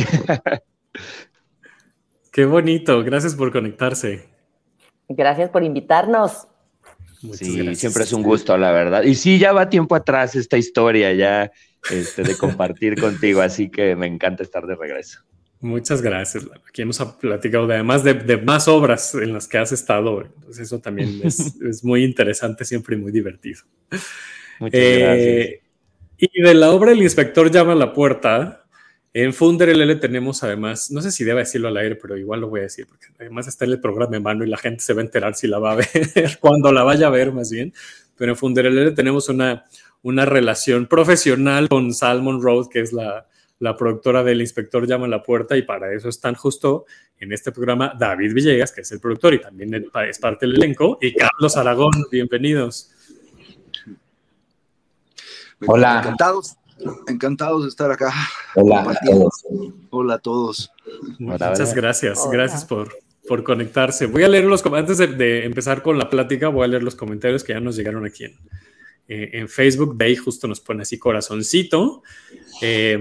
Qué 2.32 2.46
bonito, 2.46 3.04
gracias 3.04 3.36
por 3.36 3.52
conectarse. 3.52 4.28
Gracias 5.08 5.50
por 5.52 5.64
invitarnos. 5.64 6.48
sí, 7.34 7.76
siempre 7.76 8.04
es 8.04 8.12
un 8.12 8.24
gusto, 8.24 8.58
la 8.58 8.72
verdad. 8.72 9.04
Y 9.04 9.16
sí, 9.16 9.38
ya 9.38 9.54
va 9.54 9.70
tiempo 9.70 9.96
atrás 9.96 10.36
esta 10.36 10.58
historia 10.58 11.14
ya 11.14 11.52
este, 11.92 12.24
de 12.24 12.36
compartir 12.36 12.96
contigo, 13.02 13.42
así 13.42 13.70
que 13.70 13.96
me 13.96 14.08
encanta 14.08 14.44
estar 14.44 14.66
de 14.66 14.76
regreso. 14.76 15.20
Muchas 15.64 16.02
gracias. 16.02 16.46
Aquí 16.68 16.82
hemos 16.82 17.00
platicado 17.22 17.72
además 17.72 18.04
de, 18.04 18.36
más 18.36 18.68
obras 18.68 19.16
en 19.16 19.32
las 19.32 19.48
que 19.48 19.58
has 19.58 19.72
estado. 19.72 20.22
Entonces 20.22 20.68
eso 20.68 20.80
también 20.80 21.22
es, 21.24 21.84
muy 21.86 22.04
interesante 22.04 22.66
siempre 22.66 22.98
y 22.98 23.00
muy 23.00 23.14
divertido. 23.14 23.62
Muchas 24.60 24.82
gracias. 24.82 25.28
Eh, 25.28 25.62
y 26.18 26.42
de 26.42 26.54
la 26.54 26.72
obra 26.72 26.92
El 26.92 27.02
inspector 27.02 27.50
llama 27.50 27.72
a 27.72 27.76
la 27.76 27.94
puerta, 27.94 28.66
en 29.14 29.34
Funder 29.34 29.70
LL 29.70 30.02
tenemos 30.02 30.44
además, 30.44 30.92
no 30.92 31.02
sé 31.02 31.14
si 31.14 31.24
deba 31.24 31.40
decirlo 31.40 31.70
al 31.70 31.78
aire, 31.78 31.96
pero 31.96 32.18
igual 32.18 32.42
lo 32.42 32.50
voy 32.50 32.60
a 32.60 32.64
decir, 32.64 32.86
porque 32.86 33.08
además 33.18 33.48
está 33.48 33.64
en 33.64 33.72
el 33.72 33.80
programa 33.80 34.18
en 34.18 34.24
mano 34.24 34.44
y 34.44 34.50
la 34.50 34.58
gente 34.58 34.84
se 34.84 34.94
va 34.94 35.00
a 35.00 35.06
enterar 35.06 35.34
si 35.36 35.48
la 35.48 35.60
va 35.60 35.72
a 35.72 35.76
ver, 36.16 36.40
cuando 36.42 36.74
la 36.74 36.84
vaya 36.84 37.08
a 37.08 37.10
ver 37.10 37.32
más 37.32 37.50
bien. 37.50 37.74
Pero 38.18 38.34
en 38.34 38.38
Funder 38.38 38.66
LL 38.66 38.94
tenemos 38.96 39.30
una, 39.30 39.64
una 40.02 40.26
relación 40.26 40.88
profesional 40.88 41.70
con 41.70 41.94
Salmon 41.94 42.42
Road, 42.42 42.68
que 42.68 42.82
es 42.82 42.92
la, 42.92 43.28
la 43.64 43.78
productora 43.78 44.26
del 44.26 44.42
Inspector 44.42 44.86
Llama 44.86 45.06
a 45.06 45.10
la 45.10 45.24
Puerta, 45.24 45.56
y 45.56 45.62
para 45.62 45.94
eso 45.94 46.10
están 46.10 46.36
justo 46.36 46.86
en 47.18 47.32
este 47.32 47.54
programa 47.54 47.94
David 47.98 48.34
Villegas, 48.34 48.74
que 48.74 48.82
es 48.82 48.92
el 48.92 49.00
productor 49.00 49.34
y 49.36 49.40
también 49.40 49.74
es 49.74 50.20
parte 50.20 50.46
del 50.46 50.56
elenco, 50.56 50.98
y 51.00 51.14
Carlos 51.14 51.56
Aragón, 51.56 51.94
bienvenidos. 52.12 52.92
Hola. 55.66 56.00
Encantados, 56.00 56.58
encantados 57.08 57.64
de 57.64 57.70
estar 57.70 57.90
acá. 57.90 58.14
Hola 58.56 58.82
a 58.82 58.96
todos. 58.96 59.46
Hola 59.92 60.14
a 60.16 60.20
todos. 60.20 60.70
Muchas 61.18 61.74
gracias, 61.74 62.20
gracias 62.30 62.66
por, 62.66 62.94
por 63.30 63.46
conectarse. 63.46 64.08
Voy 64.08 64.24
a 64.24 64.28
leer 64.28 64.44
los 64.44 64.66
antes 64.66 64.98
de, 64.98 65.46
empezar 65.46 65.82
con 65.82 65.98
la 65.98 66.10
plática, 66.10 66.50
voy 66.50 66.66
a 66.66 66.68
leer 66.68 66.84
los 66.84 66.96
comentarios 66.96 67.46
que 67.46 67.54
ya 67.54 67.62
nos 67.62 67.78
llegaron 67.78 68.06
aquí 68.06 68.26
en, 68.26 68.36
eh, 69.08 69.48
Facebook. 69.48 69.98
Bay 69.98 70.18
justo 70.18 70.50
nos 70.50 70.60
pone 70.60 70.82
así 70.82 71.00
corazoncito. 71.00 72.04
Eh, 72.62 73.00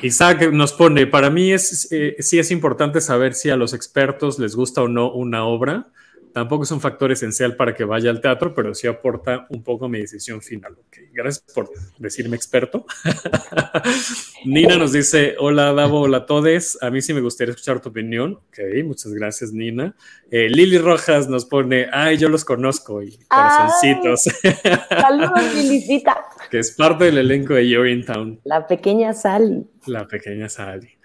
Isaac 0.00 0.50
nos 0.52 0.72
pone, 0.72 1.06
para 1.06 1.30
mí 1.30 1.52
es, 1.52 1.88
eh, 1.92 2.16
sí 2.20 2.38
es 2.38 2.50
importante 2.50 3.00
saber 3.00 3.34
si 3.34 3.50
a 3.50 3.56
los 3.56 3.74
expertos 3.74 4.38
les 4.38 4.56
gusta 4.56 4.82
o 4.82 4.88
no 4.88 5.12
una 5.12 5.44
obra 5.44 5.86
tampoco 6.32 6.64
es 6.64 6.70
un 6.70 6.80
factor 6.80 7.12
esencial 7.12 7.56
para 7.56 7.74
que 7.74 7.84
vaya 7.84 8.10
al 8.10 8.20
teatro, 8.20 8.54
pero 8.54 8.74
sí 8.74 8.86
aporta 8.86 9.46
un 9.50 9.62
poco 9.62 9.86
a 9.86 9.88
mi 9.88 10.00
decisión 10.00 10.40
final. 10.42 10.76
Gracias 11.12 11.44
por 11.54 11.70
decirme 11.98 12.36
experto. 12.36 12.86
Nina 14.44 14.76
nos 14.76 14.92
dice, 14.92 15.36
hola 15.38 15.72
Davo, 15.72 16.00
hola 16.00 16.18
a 16.18 16.26
todos. 16.26 16.78
A 16.82 16.90
mí 16.90 17.00
sí 17.02 17.14
me 17.14 17.20
gustaría 17.20 17.52
escuchar 17.52 17.80
tu 17.80 17.90
opinión. 17.90 18.40
Ok, 18.48 18.58
muchas 18.84 19.12
gracias 19.12 19.52
Nina. 19.52 19.94
Eh, 20.30 20.48
Lili 20.48 20.78
Rojas 20.78 21.28
nos 21.28 21.44
pone, 21.44 21.88
ay, 21.92 22.16
yo 22.16 22.28
los 22.28 22.44
conozco 22.44 23.02
y 23.02 23.18
corazoncitos. 23.28 24.22
Saludos, 24.88 25.54
Lilicita. 25.54 26.24
que 26.50 26.58
es 26.58 26.72
parte 26.72 27.04
del 27.04 27.18
elenco 27.18 27.54
de 27.54 27.68
You're 27.68 28.02
Town. 28.04 28.40
La 28.44 28.66
pequeña 28.66 29.12
Sally. 29.12 29.66
La 29.86 30.06
pequeña 30.06 30.48
Sally. 30.48 30.98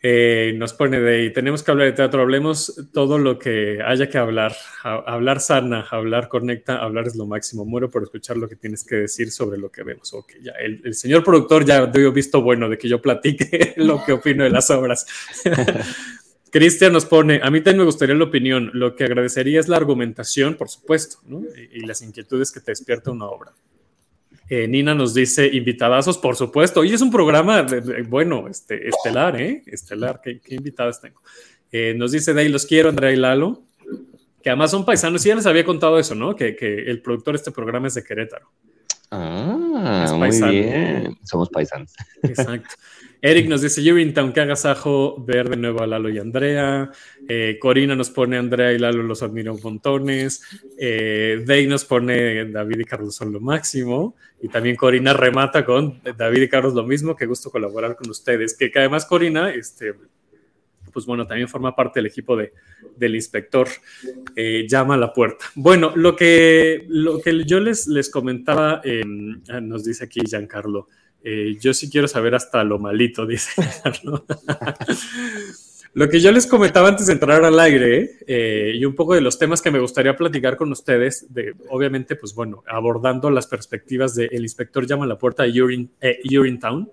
Eh, 0.00 0.54
nos 0.56 0.74
pone 0.74 1.00
de 1.00 1.16
ahí, 1.16 1.32
tenemos 1.32 1.64
que 1.64 1.72
hablar 1.72 1.88
de 1.88 1.92
teatro, 1.92 2.22
hablemos 2.22 2.88
todo 2.92 3.18
lo 3.18 3.36
que 3.36 3.82
haya 3.84 4.08
que 4.08 4.16
hablar, 4.16 4.54
hablar 4.84 5.40
sana, 5.40 5.86
hablar 5.90 6.28
conecta, 6.28 6.78
hablar 6.78 7.08
es 7.08 7.16
lo 7.16 7.26
máximo, 7.26 7.64
muero 7.64 7.90
por 7.90 8.04
escuchar 8.04 8.36
lo 8.36 8.48
que 8.48 8.54
tienes 8.54 8.84
que 8.84 8.94
decir 8.94 9.32
sobre 9.32 9.58
lo 9.58 9.72
que 9.72 9.82
vemos. 9.82 10.14
Ok, 10.14 10.34
ya, 10.40 10.52
el, 10.52 10.94
señor 10.94 11.24
productor 11.24 11.64
ya 11.64 11.86
dio 11.86 12.12
visto 12.12 12.40
bueno 12.42 12.68
de 12.68 12.78
que 12.78 12.88
yo 12.88 13.02
platique 13.02 13.74
lo 13.76 14.04
que 14.04 14.12
opino 14.12 14.44
de 14.44 14.50
las 14.50 14.70
obras. 14.70 15.04
Cristian 16.52 16.92
nos 16.92 17.04
pone, 17.04 17.40
a 17.42 17.50
mí 17.50 17.60
también 17.60 17.78
me 17.78 17.84
gustaría 17.84 18.14
la 18.14 18.24
opinión, 18.24 18.70
lo 18.74 18.94
que 18.94 19.04
agradecería 19.04 19.58
es 19.58 19.68
la 19.68 19.76
argumentación, 19.76 20.54
por 20.54 20.68
supuesto, 20.68 21.18
y 21.72 21.80
las 21.80 22.00
inquietudes 22.02 22.52
que 22.52 22.60
te 22.60 22.70
despierta 22.70 23.10
una 23.10 23.26
obra. 23.26 23.52
Eh, 24.50 24.66
Nina 24.66 24.94
nos 24.94 25.14
dice 25.14 25.46
invitadazos, 25.46 26.16
por 26.18 26.36
supuesto. 26.36 26.84
Y 26.84 26.92
es 26.92 27.00
un 27.00 27.10
programa, 27.10 27.66
bueno, 28.08 28.48
este, 28.48 28.88
estelar, 28.88 29.40
¿eh? 29.40 29.62
Estelar, 29.66 30.20
¿qué, 30.22 30.40
invitadas 30.48 31.00
tengo? 31.00 31.20
Eh, 31.70 31.94
nos 31.96 32.12
dice 32.12 32.38
ahí, 32.38 32.48
los 32.48 32.64
quiero, 32.64 32.88
Andrea 32.88 33.12
y 33.12 33.16
Lalo, 33.16 33.62
que 34.42 34.50
además 34.50 34.70
son 34.70 34.84
paisanos. 34.84 35.24
Y 35.26 35.28
ya 35.28 35.34
les 35.34 35.46
había 35.46 35.64
contado 35.64 35.98
eso, 35.98 36.14
¿no? 36.14 36.34
Que, 36.34 36.56
que 36.56 36.90
el 36.90 37.02
productor 37.02 37.34
de 37.34 37.38
este 37.38 37.50
programa 37.50 37.88
es 37.88 37.94
de 37.94 38.04
Querétaro. 38.04 38.50
Ah, 39.10 40.12
muy 40.16 40.30
bien. 40.30 41.18
Somos 41.24 41.48
paisanos. 41.48 41.92
Exacto. 42.22 42.74
Eric 43.20 43.48
nos 43.48 43.62
dice, 43.62 43.82
Town, 44.12 44.32
que 44.32 44.40
agasajo 44.40 45.16
ver 45.24 45.48
de 45.48 45.56
nuevo 45.56 45.82
a 45.82 45.86
Lalo 45.88 46.08
y 46.08 46.18
Andrea. 46.18 46.90
Eh, 47.28 47.58
Corina 47.60 47.96
nos 47.96 48.10
pone, 48.10 48.38
Andrea 48.38 48.72
y 48.72 48.78
Lalo 48.78 49.02
los 49.02 49.24
admiro 49.24 49.56
montones. 49.58 50.42
Eh, 50.78 51.42
Day 51.44 51.66
nos 51.66 51.84
pone, 51.84 52.44
David 52.46 52.80
y 52.80 52.84
Carlos 52.84 53.16
son 53.16 53.32
lo 53.32 53.40
máximo. 53.40 54.14
Y 54.40 54.48
también 54.48 54.76
Corina 54.76 55.12
remata 55.14 55.64
con 55.64 56.00
David 56.16 56.42
y 56.42 56.48
Carlos 56.48 56.74
lo 56.74 56.84
mismo, 56.84 57.16
qué 57.16 57.26
gusto 57.26 57.50
colaborar 57.50 57.96
con 57.96 58.08
ustedes. 58.08 58.56
Que, 58.56 58.70
además 58.76 59.04
Corina, 59.04 59.52
este, 59.52 59.94
pues 60.92 61.04
bueno, 61.04 61.26
también 61.26 61.48
forma 61.48 61.74
parte 61.74 61.98
del 61.98 62.06
equipo 62.06 62.36
de, 62.36 62.52
del 62.96 63.16
inspector. 63.16 63.66
Eh, 64.36 64.64
llama 64.68 64.94
a 64.94 64.98
la 64.98 65.12
puerta. 65.12 65.46
Bueno, 65.56 65.92
lo 65.96 66.14
que, 66.14 66.84
lo 66.88 67.20
que 67.20 67.42
yo 67.44 67.58
les, 67.58 67.88
les 67.88 68.10
comentaba, 68.10 68.80
em, 68.84 69.42
nos 69.62 69.82
dice 69.82 70.04
aquí 70.04 70.20
Giancarlo. 70.24 70.86
Eh, 71.22 71.56
yo 71.60 71.74
sí 71.74 71.90
quiero 71.90 72.08
saber 72.08 72.34
hasta 72.34 72.62
lo 72.64 72.78
malito, 72.78 73.26
dice. 73.26 73.62
lo 75.94 76.08
que 76.08 76.20
yo 76.20 76.30
les 76.30 76.46
comentaba 76.46 76.88
antes 76.88 77.06
de 77.06 77.14
entrar 77.14 77.44
al 77.44 77.58
aire 77.58 78.18
eh, 78.26 78.72
y 78.74 78.84
un 78.84 78.94
poco 78.94 79.14
de 79.14 79.20
los 79.20 79.38
temas 79.38 79.60
que 79.60 79.70
me 79.70 79.80
gustaría 79.80 80.16
platicar 80.16 80.56
con 80.56 80.70
ustedes, 80.70 81.32
de, 81.32 81.54
obviamente, 81.68 82.16
pues 82.16 82.34
bueno, 82.34 82.62
abordando 82.66 83.30
las 83.30 83.46
perspectivas 83.46 84.16
el 84.16 84.42
inspector 84.42 84.86
llama 84.86 85.04
a 85.04 85.08
la 85.08 85.18
puerta 85.18 85.42
de 85.42 85.62
Urine, 85.62 85.88
eh, 86.00 86.20
Town 86.60 86.90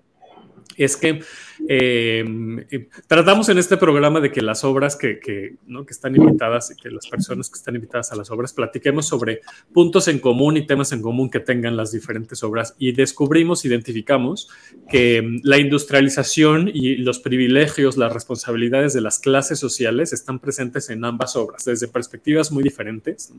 es 0.77 0.97
que 0.97 1.21
eh, 1.67 2.87
tratamos 3.07 3.49
en 3.49 3.57
este 3.57 3.77
programa 3.77 4.19
de 4.19 4.31
que 4.31 4.41
las 4.41 4.63
obras 4.63 4.95
que, 4.95 5.19
que, 5.19 5.55
¿no? 5.65 5.85
que 5.85 5.93
están 5.93 6.15
invitadas 6.15 6.71
y 6.71 6.75
que 6.75 6.89
las 6.89 7.07
personas 7.07 7.49
que 7.49 7.57
están 7.57 7.75
invitadas 7.75 8.11
a 8.11 8.15
las 8.15 8.31
obras 8.31 8.53
platiquemos 8.53 9.07
sobre 9.07 9.41
puntos 9.73 10.07
en 10.07 10.19
común 10.19 10.57
y 10.57 10.65
temas 10.65 10.91
en 10.91 11.01
común 11.01 11.29
que 11.29 11.39
tengan 11.39 11.77
las 11.77 11.91
diferentes 11.91 12.43
obras 12.43 12.75
y 12.77 12.91
descubrimos, 12.91 13.65
identificamos 13.65 14.49
que 14.89 15.17
em, 15.17 15.39
la 15.43 15.57
industrialización 15.57 16.69
y 16.73 16.97
los 16.97 17.19
privilegios, 17.19 17.97
las 17.97 18.13
responsabilidades 18.13 18.93
de 18.93 19.01
las 19.01 19.19
clases 19.19 19.59
sociales 19.59 20.13
están 20.13 20.39
presentes 20.39 20.89
en 20.89 21.05
ambas 21.05 21.35
obras 21.35 21.65
desde 21.65 21.87
perspectivas 21.87 22.51
muy 22.51 22.63
diferentes. 22.63 23.33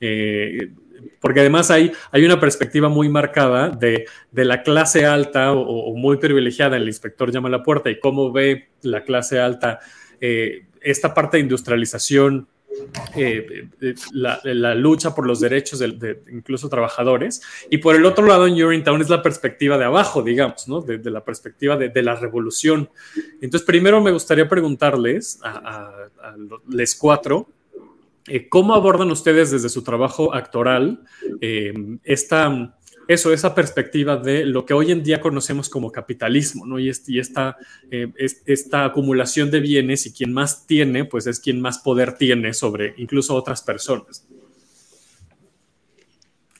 Eh, 0.00 0.70
porque 1.20 1.40
además 1.40 1.70
hay, 1.70 1.92
hay 2.10 2.24
una 2.24 2.40
perspectiva 2.40 2.88
muy 2.88 3.08
marcada 3.08 3.68
de, 3.68 4.06
la 4.32 4.62
clase 4.62 5.06
alta 5.06 5.52
o, 5.52 5.94
muy 5.94 6.16
privilegiada, 6.16 6.76
el 6.76 6.86
inspector 6.86 7.30
llama 7.30 7.48
la 7.50 7.62
puerta 7.62 7.90
y 7.90 8.00
cómo 8.00 8.32
ve 8.32 8.68
la 8.82 9.04
clase 9.04 9.38
alta 9.38 9.80
eh, 10.20 10.66
esta 10.82 11.12
parte 11.12 11.36
de 11.36 11.42
industrialización, 11.42 12.48
eh, 13.14 13.68
eh, 13.80 13.94
la, 14.12 14.74
lucha 14.74 15.14
por 15.14 15.26
los 15.26 15.40
derechos 15.40 15.78
de, 15.78 16.22
incluso 16.32 16.68
trabajadores. 16.68 17.42
Y 17.68 17.78
por 17.78 17.96
el 17.96 18.06
otro 18.06 18.26
lado, 18.26 18.46
en 18.46 18.84
Town 18.84 19.00
es 19.00 19.10
la 19.10 19.22
perspectiva 19.22 19.76
de 19.76 19.84
abajo, 19.84 20.22
digamos, 20.22 20.68
¿no? 20.68 20.80
de, 20.80 20.98
la 21.10 21.22
perspectiva 21.22 21.76
de, 21.76 22.02
la 22.02 22.16
revolución. 22.16 22.88
Entonces, 23.42 23.66
primero 23.66 24.00
me 24.00 24.12
gustaría 24.12 24.48
preguntarles 24.48 25.38
a, 25.42 25.90
a, 26.22 26.36
los 26.36 26.94
cuatro, 26.94 27.48
¿Cómo 28.48 28.74
abordan 28.74 29.10
ustedes 29.10 29.50
desde 29.50 29.68
su 29.68 29.82
trabajo 29.82 30.32
actoral 30.32 31.00
esta, 32.04 32.78
eso, 33.12 33.32
esa 33.32 33.56
perspectiva 33.56 34.16
de 34.16 34.46
lo 34.46 34.64
que 34.64 34.72
hoy 34.72 34.92
en 34.92 35.02
día 35.02 35.20
conocemos 35.20 35.68
como 35.68 35.90
capitalismo, 35.90 36.64
¿no? 36.64 36.78
Y, 36.78 36.88
esta, 36.88 37.56
eh, 37.90 38.12
esta 38.46 38.84
acumulación 38.84 39.50
de 39.50 39.58
bienes 39.58 40.06
y 40.06 40.12
quien 40.12 40.32
más 40.32 40.64
tiene, 40.64 41.04
pues 41.04 41.26
es 41.26 41.40
quien 41.40 41.60
más 41.60 41.80
poder 41.80 42.12
tiene 42.12 42.54
sobre 42.54 42.94
incluso 42.98 43.34
otras 43.34 43.62
personas. 43.62 44.24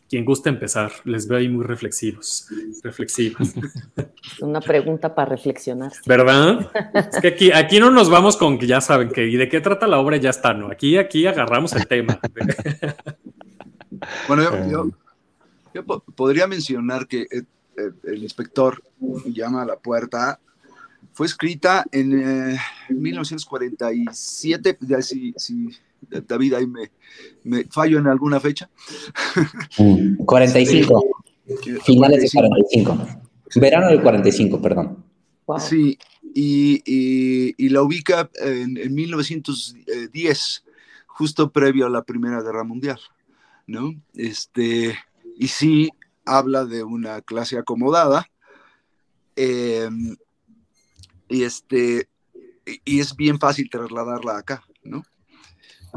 quien 0.08 0.24
gusta 0.24 0.48
empezar, 0.48 0.90
les 1.04 1.28
veo 1.28 1.38
ahí 1.38 1.48
muy 1.48 1.64
reflexivos, 1.64 2.48
reflexivas. 2.82 3.54
Una 4.40 4.60
pregunta 4.60 5.14
para 5.14 5.30
reflexionar. 5.30 5.92
¿Verdad? 6.04 6.68
Es 7.12 7.20
que 7.20 7.28
aquí, 7.28 7.52
aquí 7.52 7.78
no 7.78 7.92
nos 7.92 8.10
vamos 8.10 8.36
con 8.36 8.58
que 8.58 8.66
ya 8.66 8.80
saben 8.80 9.10
que 9.10 9.24
y 9.28 9.36
de 9.36 9.48
qué 9.48 9.60
trata 9.60 9.86
la 9.86 10.00
obra 10.00 10.16
ya 10.16 10.30
está, 10.30 10.52
¿no? 10.52 10.68
Aquí, 10.68 10.96
aquí 10.96 11.28
agarramos 11.28 11.76
el 11.76 11.86
tema. 11.86 12.18
Bueno, 14.26 14.42
yo, 14.42 14.70
yo, 14.70 14.90
podría 16.14 16.46
mencionar 16.46 17.06
que 17.06 17.22
eh, 17.22 17.42
eh, 17.76 17.90
el 18.04 18.22
inspector 18.22 18.82
llama 19.26 19.62
a 19.62 19.66
la 19.66 19.76
puerta 19.76 20.40
fue 21.12 21.26
escrita 21.26 21.84
en 21.92 22.56
1947, 22.88 24.78
ya 24.80 25.02
si, 25.02 25.32
si 25.36 25.68
David 26.26 26.54
ahí 26.54 26.66
me, 26.66 26.90
me, 27.44 27.64
fallo 27.64 27.98
en 27.98 28.06
alguna 28.06 28.40
fecha. 28.40 28.70
45, 30.24 31.24
finales 31.82 32.22
de 32.22 32.30
45, 32.32 32.98
verano 33.56 33.88
del 33.88 34.02
45, 34.02 34.62
perdón. 34.62 35.04
Sí, 35.58 35.98
y, 36.32 36.80
y, 36.84 37.54
y, 37.56 37.68
la 37.70 37.82
ubica 37.82 38.30
en, 38.40 38.76
en, 38.76 38.94
1910, 38.94 40.64
justo 41.06 41.50
previo 41.50 41.86
a 41.86 41.90
la 41.90 42.04
Primera 42.04 42.40
Guerra 42.40 42.62
Mundial, 42.62 43.00
¿no? 43.66 43.92
Este, 44.14 44.96
y 45.40 45.48
sí 45.48 45.90
habla 46.26 46.66
de 46.66 46.84
una 46.84 47.22
clase 47.22 47.56
acomodada, 47.56 48.26
eh, 49.36 49.88
y, 51.30 51.44
este, 51.44 52.10
y 52.84 53.00
es 53.00 53.16
bien 53.16 53.40
fácil 53.40 53.70
trasladarla 53.70 54.36
acá, 54.36 54.62
¿no? 54.84 55.02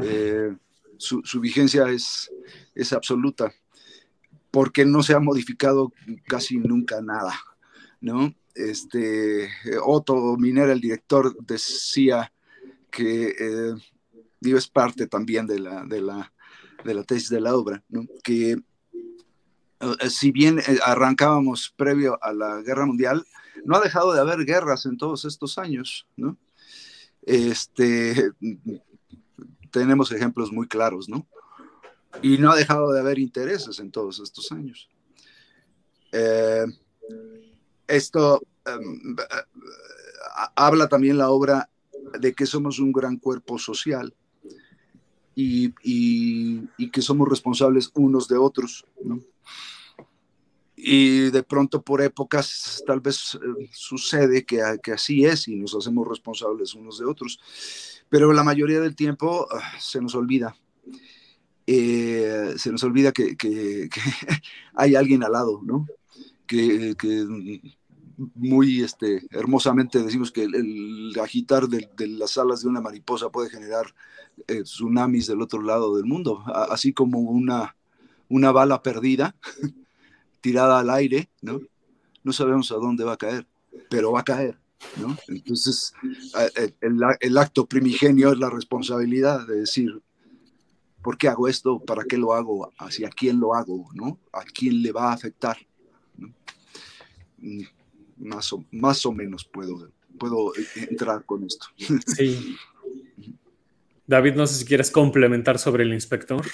Eh, 0.00 0.56
su, 0.96 1.40
vigencia 1.42 1.90
es, 1.90 2.32
es 2.74 2.94
absoluta, 2.94 3.52
porque 4.50 4.86
no 4.86 5.02
se 5.02 5.12
ha 5.12 5.20
modificado 5.20 5.92
casi 6.26 6.56
nunca 6.56 7.02
nada, 7.02 7.38
¿no? 8.00 8.34
Este, 8.54 9.50
Otto 9.84 10.38
Minera, 10.38 10.72
el 10.72 10.80
director, 10.80 11.36
decía 11.44 12.32
que, 12.90 13.34
eh, 13.38 13.74
es 14.40 14.68
parte 14.68 15.06
también 15.06 15.46
de 15.46 15.58
la, 15.58 15.84
de 15.84 16.00
la, 16.00 16.32
de 16.82 16.94
la 16.94 17.04
tesis 17.04 17.28
de 17.28 17.42
la 17.42 17.54
obra, 17.54 17.84
¿no? 17.90 18.06
que 18.22 18.56
si 20.08 20.30
bien 20.30 20.60
arrancábamos 20.84 21.72
previo 21.76 22.18
a 22.22 22.32
la 22.32 22.62
guerra 22.62 22.86
mundial, 22.86 23.26
no 23.64 23.76
ha 23.76 23.80
dejado 23.80 24.12
de 24.12 24.20
haber 24.20 24.44
guerras 24.44 24.86
en 24.86 24.96
todos 24.96 25.24
estos 25.24 25.58
años, 25.58 26.06
¿no? 26.16 26.36
Este, 27.22 28.32
tenemos 29.70 30.12
ejemplos 30.12 30.52
muy 30.52 30.68
claros, 30.68 31.08
¿no? 31.08 31.26
Y 32.22 32.38
no 32.38 32.50
ha 32.50 32.56
dejado 32.56 32.92
de 32.92 33.00
haber 33.00 33.18
intereses 33.18 33.78
en 33.78 33.90
todos 33.90 34.20
estos 34.20 34.52
años. 34.52 34.88
Eh, 36.12 36.66
esto 37.88 38.40
em, 38.66 39.16
habla 40.54 40.88
también 40.88 41.18
la 41.18 41.30
obra 41.30 41.68
de 42.18 42.34
que 42.34 42.46
somos 42.46 42.78
un 42.78 42.92
gran 42.92 43.16
cuerpo 43.16 43.58
social 43.58 44.14
y, 45.34 45.74
y 45.82 46.90
que 46.90 47.02
somos 47.02 47.28
responsables 47.28 47.90
unos 47.94 48.28
de 48.28 48.36
otros, 48.36 48.86
¿no? 49.02 49.20
Y 50.86 51.30
de 51.30 51.42
pronto 51.42 51.80
por 51.80 52.02
épocas 52.02 52.84
tal 52.86 53.00
vez 53.00 53.36
eh, 53.36 53.70
sucede 53.72 54.44
que, 54.44 54.60
que, 54.82 54.92
así 54.92 55.24
es 55.24 55.48
y 55.48 55.56
nos 55.56 55.74
hacemos 55.74 56.06
responsables 56.06 56.74
unos 56.74 56.98
de 56.98 57.06
otros, 57.06 57.40
pero 58.10 58.34
la 58.34 58.44
mayoría 58.44 58.80
del 58.80 58.94
tiempo 58.94 59.48
ah, 59.50 59.62
se 59.80 60.02
nos 60.02 60.14
olvida. 60.14 60.54
Eh, 61.66 62.52
se 62.58 62.70
nos 62.70 62.84
olvida 62.84 63.12
que, 63.12 63.34
que, 63.34 63.88
hay 64.74 64.94
alguien 64.94 65.24
al 65.24 65.32
lado, 65.32 65.62
¿no? 65.64 65.86
Que, 66.46 66.94
muy 68.34 68.82
este, 68.82 69.26
hermosamente 69.30 70.02
decimos 70.02 70.30
que 70.30 70.44
el, 70.44 71.14
agitar 71.18 71.66
de, 71.66 71.88
las 72.08 72.36
alas 72.36 72.60
de 72.60 72.68
una 72.68 72.82
mariposa 72.82 73.30
puede 73.30 73.48
generar 73.48 73.86
eh, 74.48 74.64
tsunamis 74.64 75.28
del 75.28 75.40
otro 75.40 75.62
lado 75.62 75.96
del 75.96 76.04
mundo, 76.04 76.44
así 76.46 76.92
como 76.92 77.20
una, 77.20 77.74
una 78.28 78.52
bala 78.52 78.82
perdida 78.82 79.34
tirada 80.44 80.78
al 80.78 80.90
aire, 80.90 81.30
¿no? 81.40 81.58
No 82.22 82.32
sabemos 82.34 82.70
a 82.70 82.74
dónde 82.74 83.02
va 83.02 83.14
a 83.14 83.16
caer, 83.16 83.46
pero 83.88 84.12
va 84.12 84.20
a 84.20 84.24
caer, 84.24 84.58
¿no? 85.00 85.16
Entonces, 85.26 85.94
el, 86.82 87.38
acto 87.38 87.64
primigenio 87.64 88.30
es 88.30 88.38
la 88.38 88.50
responsabilidad 88.50 89.46
de 89.46 89.60
decir, 89.60 90.02
¿por 91.02 91.16
qué 91.16 91.28
hago 91.28 91.48
esto? 91.48 91.80
¿Para 91.80 92.04
qué 92.04 92.18
lo 92.18 92.34
hago? 92.34 92.70
¿Hacia 92.76 93.08
quién 93.08 93.40
lo 93.40 93.54
hago? 93.54 93.88
¿no? 93.94 94.18
¿A 94.34 94.44
quién 94.44 94.82
le 94.82 94.92
va 94.92 95.08
a 95.08 95.14
afectar? 95.14 95.56
Mm, 97.38 97.62
más, 98.18 98.52
o, 98.52 98.62
más 98.70 99.06
o 99.06 99.12
menos 99.12 99.46
puedo, 99.46 99.90
puedo 100.18 100.52
entrar 100.76 101.24
con 101.24 101.44
esto. 101.44 101.68
Sí. 102.06 102.54
David, 104.06 104.34
no 104.34 104.46
sé 104.46 104.56
si 104.56 104.66
quieres 104.66 104.90
complementar 104.90 105.58
sobre 105.58 105.84
el 105.84 105.94
inspector. 105.94 106.44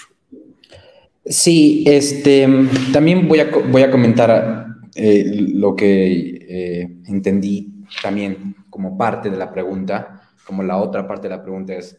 Sí, 1.31 1.85
este, 1.87 2.45
también 2.93 3.29
voy 3.29 3.39
a, 3.39 3.49
voy 3.71 3.83
a 3.83 3.91
comentar 3.93 4.67
eh, 4.97 5.25
lo 5.55 5.77
que 5.77 6.13
eh, 6.13 6.99
entendí 7.07 7.85
también 8.03 8.57
como 8.69 8.99
parte 8.99 9.31
de 9.31 9.37
la 9.37 9.53
pregunta, 9.53 10.29
como 10.45 10.65
la 10.65 10.79
otra 10.79 11.07
parte 11.07 11.29
de 11.29 11.37
la 11.37 11.43
pregunta 11.45 11.73
es 11.75 11.97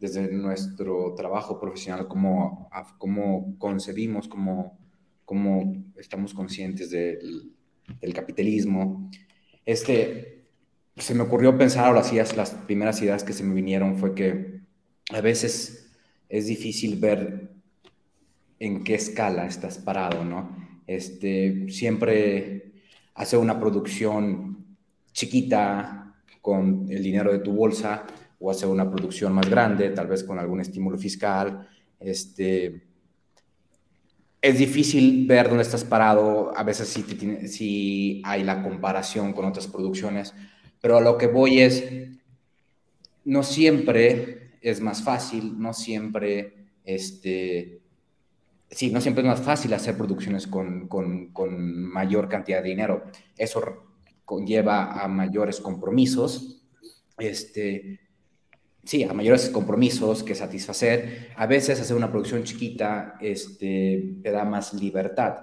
desde 0.00 0.32
nuestro 0.32 1.12
trabajo 1.14 1.60
profesional, 1.60 2.08
cómo, 2.08 2.70
cómo 2.96 3.58
concebimos, 3.58 4.26
cómo, 4.26 4.78
cómo 5.26 5.74
estamos 5.98 6.32
conscientes 6.32 6.88
del, 6.88 7.52
capitalismo. 8.14 9.10
Este, 9.66 10.46
se 10.96 11.14
me 11.14 11.24
ocurrió 11.24 11.58
pensar 11.58 11.84
ahora 11.84 12.02
sí, 12.02 12.16
las 12.16 12.52
primeras 12.66 13.02
ideas 13.02 13.22
que 13.22 13.34
se 13.34 13.44
me 13.44 13.54
vinieron 13.54 13.98
fue 13.98 14.14
que 14.14 14.62
a 15.10 15.20
veces 15.20 15.90
es 16.30 16.46
difícil 16.46 16.98
ver 16.98 17.51
en 18.62 18.84
qué 18.84 18.94
escala 18.94 19.44
estás 19.44 19.78
parado, 19.78 20.24
¿no? 20.24 20.56
Este, 20.86 21.68
siempre 21.68 22.74
hacer 23.14 23.40
una 23.40 23.58
producción 23.58 24.76
chiquita 25.12 26.14
con 26.40 26.86
el 26.88 27.02
dinero 27.02 27.32
de 27.32 27.40
tu 27.40 27.52
bolsa 27.52 28.04
o 28.38 28.52
hacer 28.52 28.68
una 28.68 28.88
producción 28.88 29.32
más 29.32 29.50
grande, 29.50 29.90
tal 29.90 30.06
vez 30.06 30.22
con 30.22 30.38
algún 30.38 30.60
estímulo 30.60 30.96
fiscal. 30.96 31.68
Este, 31.98 32.84
es 34.40 34.58
difícil 34.58 35.26
ver 35.26 35.48
dónde 35.48 35.64
estás 35.64 35.82
parado, 35.82 36.56
a 36.56 36.62
veces 36.62 36.86
sí, 36.86 37.04
si 37.48 38.22
hay 38.24 38.44
la 38.44 38.62
comparación 38.62 39.32
con 39.32 39.44
otras 39.44 39.66
producciones, 39.66 40.34
pero 40.80 40.98
a 40.98 41.00
lo 41.00 41.18
que 41.18 41.26
voy 41.26 41.62
es, 41.62 41.84
no 43.24 43.42
siempre 43.42 44.52
es 44.60 44.80
más 44.80 45.02
fácil, 45.02 45.58
no 45.58 45.72
siempre 45.72 46.54
este, 46.84 47.81
sí, 48.72 48.90
no 48.90 49.00
siempre 49.00 49.22
es 49.22 49.28
más 49.28 49.40
fácil 49.40 49.72
hacer 49.74 49.96
producciones 49.96 50.46
con, 50.46 50.88
mayor 51.92 52.28
cantidad 52.28 52.62
de 52.62 52.70
dinero. 52.70 53.04
Eso 53.36 53.62
conlleva 54.24 55.02
a 55.02 55.08
mayores 55.08 55.60
compromisos, 55.60 56.64
este, 57.18 58.00
sí, 58.82 59.04
a 59.04 59.12
mayores 59.12 59.50
compromisos 59.50 60.22
que 60.22 60.34
satisfacer. 60.34 61.32
A 61.36 61.46
veces 61.46 61.80
hacer 61.80 61.96
una 61.96 62.10
producción 62.10 62.42
chiquita 62.44 63.18
este, 63.20 64.16
te 64.22 64.30
da 64.30 64.44
más 64.44 64.74
libertad. 64.74 65.36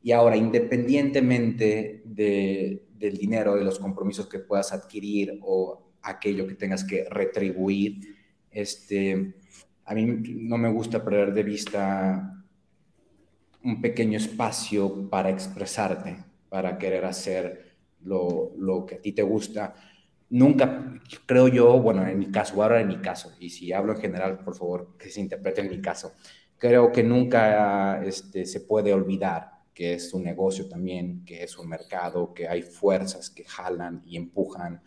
Y 0.00 0.12
ahora, 0.12 0.36
independientemente 0.36 2.02
del 2.04 3.18
dinero, 3.18 3.56
de 3.56 3.64
los 3.64 3.78
compromisos 3.80 4.28
que 4.28 4.38
puedas 4.38 4.72
adquirir 4.72 5.40
o 5.42 5.90
aquello 6.02 6.46
que 6.46 6.54
tengas 6.54 6.84
que 6.84 7.04
retribuir, 7.10 8.16
este, 8.52 9.34
a 9.84 9.94
mí 9.94 10.06
no 10.06 10.56
me 10.56 10.70
gusta 10.70 11.04
perder 11.04 11.34
de 11.34 11.42
vista 11.42 12.37
un 13.64 13.80
pequeño 13.80 14.16
espacio 14.16 15.08
para 15.10 15.30
expresarte, 15.30 16.24
para 16.48 16.78
querer 16.78 17.04
hacer 17.04 17.76
lo, 18.02 18.52
lo, 18.56 18.86
que 18.86 18.96
a 18.96 19.00
ti 19.00 19.12
te 19.12 19.22
gusta. 19.22 19.74
Nunca, 20.30 21.00
creo 21.26 21.48
yo, 21.48 21.80
bueno, 21.80 22.06
en 22.06 22.18
mi 22.18 22.30
caso, 22.30 22.62
ahora 22.62 22.80
en 22.80 22.88
mi 22.88 22.98
caso, 22.98 23.32
y 23.40 23.50
si 23.50 23.72
hablo 23.72 23.94
en 23.94 24.00
general, 24.00 24.38
por 24.44 24.54
favor, 24.54 24.96
que 24.98 25.10
se 25.10 25.20
interprete 25.20 25.62
en 25.62 25.70
mi 25.70 25.80
caso, 25.80 26.12
creo 26.56 26.92
que 26.92 27.02
nunca 27.02 28.02
este, 28.04 28.44
se 28.44 28.60
puede 28.60 28.92
olvidar 28.92 29.58
que 29.78 29.94
es 29.94 30.12
un 30.12 30.24
negocio 30.24 30.68
también, 30.68 31.24
que 31.24 31.44
es 31.44 31.56
un 31.56 31.68
mercado, 31.68 32.34
que 32.34 32.48
hay 32.48 32.62
fuerzas 32.62 33.30
que 33.30 33.44
jalan 33.44 34.02
y 34.04 34.16
empujan, 34.16 34.82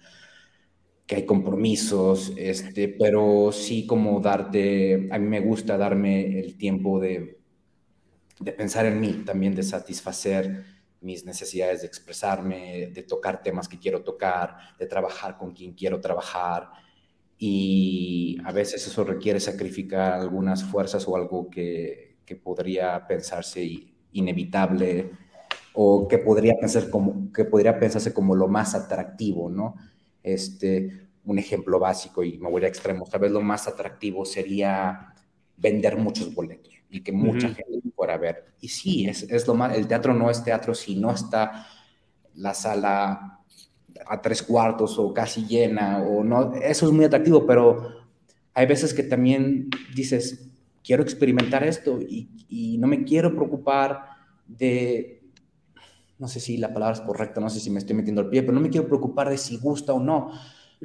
que 1.07 1.15
hay 1.15 1.25
compromisos, 1.25 2.33
este, 2.35 2.89
pero 2.89 3.53
sí 3.53 3.85
como 3.85 4.19
darte, 4.19 5.07
a 5.09 5.17
mí 5.17 5.27
me 5.29 5.39
gusta 5.39 5.77
darme 5.77 6.37
el 6.37 6.57
tiempo 6.57 6.99
de, 6.99 7.40
de 8.41 8.51
pensar 8.51 8.85
en 8.85 8.99
mí, 8.99 9.23
también 9.25 9.55
de 9.55 9.63
satisfacer 9.63 10.63
mis 11.01 11.25
necesidades 11.25 11.81
de 11.81 11.87
expresarme, 11.87 12.91
de 12.93 13.03
tocar 13.03 13.41
temas 13.41 13.67
que 13.67 13.79
quiero 13.79 14.03
tocar, 14.03 14.55
de 14.77 14.85
trabajar 14.85 15.37
con 15.37 15.51
quien 15.51 15.73
quiero 15.73 15.99
trabajar. 15.99 16.69
Y 17.37 18.37
a 18.45 18.51
veces 18.51 18.85
eso 18.85 19.03
requiere 19.03 19.39
sacrificar 19.39 20.13
algunas 20.13 20.63
fuerzas 20.63 21.07
o 21.07 21.15
algo 21.15 21.49
que, 21.49 22.09
podría 22.45 23.05
pensarse 23.07 23.69
inevitable 24.13 25.11
o 25.73 26.07
que 26.07 26.17
podría, 26.17 26.53
pensar 26.57 26.89
como, 26.89 27.29
que 27.33 27.43
podría 27.43 27.77
pensarse 27.77 28.13
como 28.13 28.35
lo 28.35 28.47
más 28.47 28.73
atractivo, 28.73 29.49
¿no? 29.49 29.75
Este, 30.23 31.09
un 31.25 31.37
ejemplo 31.39 31.77
básico 31.77 32.23
y 32.23 32.37
me 32.37 32.49
voy 32.49 32.63
a 32.63 32.67
extremos, 32.69 33.09
tal 33.09 33.19
vez 33.19 33.31
lo 33.31 33.41
más 33.41 33.67
atractivo 33.67 34.23
sería 34.23 35.13
vender 35.57 35.97
muchos 35.97 36.33
boletos 36.33 36.73
y 36.89 37.01
que 37.01 37.11
mucha 37.11 37.49
gente 37.49 37.80
a 38.09 38.17
ver. 38.17 38.45
Y 38.61 38.69
sí, 38.69 39.07
es, 39.07 39.23
es 39.23 39.45
lo 39.47 39.53
más, 39.53 39.77
el 39.77 39.87
teatro 39.87 40.13
no 40.13 40.29
es 40.29 40.43
teatro 40.43 40.73
si 40.73 40.95
no 40.95 41.11
está 41.11 41.67
la 42.35 42.53
sala 42.53 43.39
a 44.07 44.21
tres 44.21 44.41
cuartos 44.41 44.97
o 44.97 45.13
casi 45.13 45.45
llena 45.45 45.99
o 45.99 46.23
no, 46.23 46.53
eso 46.55 46.87
es 46.87 46.91
muy 46.91 47.05
atractivo, 47.05 47.45
pero 47.45 47.89
hay 48.53 48.65
veces 48.65 48.93
que 48.93 49.03
también 49.03 49.69
dices, 49.95 50.49
quiero 50.83 51.03
experimentar 51.03 51.63
esto 51.63 51.99
y, 52.01 52.29
y 52.49 52.77
no 52.77 52.87
me 52.87 53.03
quiero 53.03 53.35
preocupar 53.35 54.01
de, 54.47 55.21
no 56.21 56.27
sé 56.27 56.39
si 56.39 56.57
la 56.57 56.73
palabra 56.73 56.93
es 56.93 57.01
correcta, 57.01 57.41
no 57.41 57.49
sé 57.49 57.59
si 57.59 57.69
me 57.69 57.79
estoy 57.79 57.95
metiendo 57.95 58.21
el 58.21 58.29
pie, 58.29 58.43
pero 58.43 58.53
no 58.53 58.59
me 58.59 58.69
quiero 58.69 58.87
preocupar 58.87 59.29
de 59.29 59.37
si 59.37 59.57
gusta 59.57 59.93
o 59.93 59.99
no. 59.99 60.31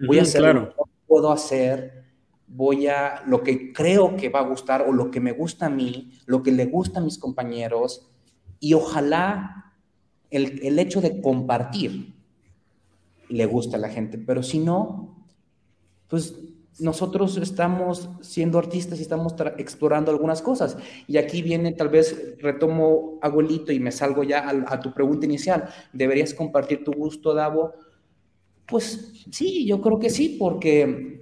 Voy 0.06 0.18
a 0.18 0.22
hacer 0.22 0.42
lo 0.42 0.68
que 0.70 0.74
puedo 1.06 1.30
hacer, 1.30 2.05
voy 2.48 2.86
a 2.86 3.22
lo 3.26 3.42
que 3.42 3.72
creo 3.72 4.16
que 4.16 4.28
va 4.28 4.40
a 4.40 4.48
gustar 4.48 4.82
o 4.82 4.92
lo 4.92 5.10
que 5.10 5.20
me 5.20 5.32
gusta 5.32 5.66
a 5.66 5.70
mí, 5.70 6.12
lo 6.26 6.42
que 6.42 6.52
le 6.52 6.66
gusta 6.66 7.00
a 7.00 7.02
mis 7.02 7.18
compañeros 7.18 8.08
y 8.60 8.74
ojalá 8.74 9.74
el, 10.30 10.60
el 10.62 10.78
hecho 10.78 11.00
de 11.00 11.20
compartir 11.20 12.14
le 13.28 13.46
gusta 13.46 13.76
a 13.76 13.80
la 13.80 13.88
gente, 13.88 14.18
pero 14.18 14.42
si 14.42 14.58
no, 14.58 15.26
pues 16.08 16.34
nosotros 16.78 17.36
estamos 17.38 18.10
siendo 18.20 18.58
artistas 18.58 18.98
y 18.98 19.02
estamos 19.02 19.34
explorando 19.56 20.10
algunas 20.10 20.42
cosas. 20.42 20.76
Y 21.06 21.16
aquí 21.16 21.42
viene, 21.42 21.72
tal 21.72 21.88
vez 21.88 22.36
retomo 22.38 23.18
abuelito 23.22 23.72
y 23.72 23.80
me 23.80 23.92
salgo 23.92 24.22
ya 24.24 24.48
a, 24.48 24.74
a, 24.74 24.80
tu 24.80 24.92
pregunta 24.92 25.24
inicial. 25.26 25.68
¿Deberías 25.92 26.34
compartir 26.34 26.84
tu 26.84 26.92
gusto, 26.92 27.32
Davo? 27.34 27.72
Pues 28.66 29.24
sí, 29.30 29.64
yo 29.66 29.80
creo 29.80 29.98
que 29.98 30.10
sí, 30.10 30.36
porque 30.38 31.15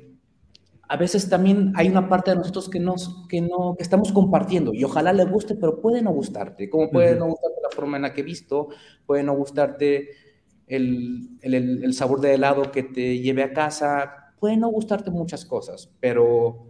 a 0.89 0.97
veces 0.97 1.29
también 1.29 1.73
hay 1.77 1.89
una 1.89 2.09
parte 2.09 2.31
de 2.31 2.37
nosotros 2.37 2.69
que, 2.69 2.81
nos, 2.81 3.27
que, 3.29 3.41
no, 3.41 3.75
que 3.77 3.83
estamos 3.83 4.13
compartiendo 4.13 4.73
y 4.75 4.85
ojalá 4.85 5.13
le 5.13 5.25
guste, 5.25 5.55
pero 5.55 5.81
puede 5.81 6.03
no 6.03 6.13
gustarte. 6.13 6.69
Como 6.69 6.91
puede 6.91 7.13
uh 7.13 7.17
-huh. 7.17 7.19
no 7.21 7.27
gustarte 7.27 7.61
la 7.63 7.71
forma 7.71 7.97
en 7.97 8.03
la 8.03 8.13
que 8.13 8.21
he 8.21 8.25
visto, 8.25 8.69
puede 9.07 9.23
no 9.23 9.35
gustarte 9.35 10.11
el, 10.67 11.39
el, 11.41 11.85
el 11.85 11.95
sabor 11.95 12.21
de 12.21 12.35
helado 12.35 12.71
que 12.71 12.83
te 12.83 13.19
lleve 13.19 13.43
a 13.43 13.53
casa, 13.53 14.35
puede 14.39 14.57
no 14.57 14.69
gustarte 14.69 15.11
muchas 15.11 15.45
cosas, 15.45 15.91
pero 16.01 16.67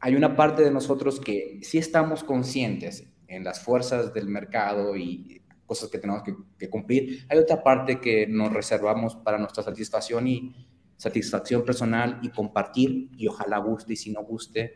hay 0.00 0.14
una 0.14 0.34
parte 0.34 0.62
de 0.62 0.70
nosotros 0.70 1.20
que 1.20 1.60
sí 1.62 1.78
estamos 1.78 2.24
conscientes 2.24 3.06
en 3.28 3.44
las 3.44 3.60
fuerzas 3.60 4.12
del 4.12 4.28
mercado 4.28 4.96
y 4.96 5.42
cosas 5.66 5.88
que 5.88 5.98
tenemos 5.98 6.22
que, 6.22 6.34
que, 6.58 6.68
cumplir. 6.68 7.24
Hay 7.28 7.38
otra 7.38 7.62
parte 7.62 8.00
que 8.00 8.26
nos 8.26 8.52
reservamos 8.52 9.16
para 9.16 9.38
nuestra 9.38 9.62
satisfacción 9.62 10.26
y 10.26 10.54
satisfacción 11.02 11.64
personal 11.64 12.20
y 12.22 12.28
compartir 12.28 13.08
y 13.16 13.26
ojalá 13.26 13.58
guste 13.58 13.94
y 13.94 13.96
si 13.96 14.12
no 14.12 14.22
guste, 14.22 14.74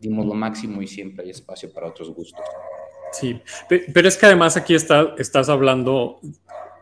dimos 0.00 0.24
lo 0.24 0.32
máximo 0.32 0.80
y 0.80 0.86
siempre 0.86 1.22
hay 1.22 1.30
espacio 1.30 1.70
para 1.70 1.86
otros 1.86 2.14
gustos. 2.14 2.40
Sí, 3.12 3.38
pero 3.68 4.08
es 4.08 4.16
que 4.16 4.24
además 4.24 4.56
aquí 4.56 4.74
está, 4.74 5.14
estás 5.18 5.50
hablando 5.50 6.18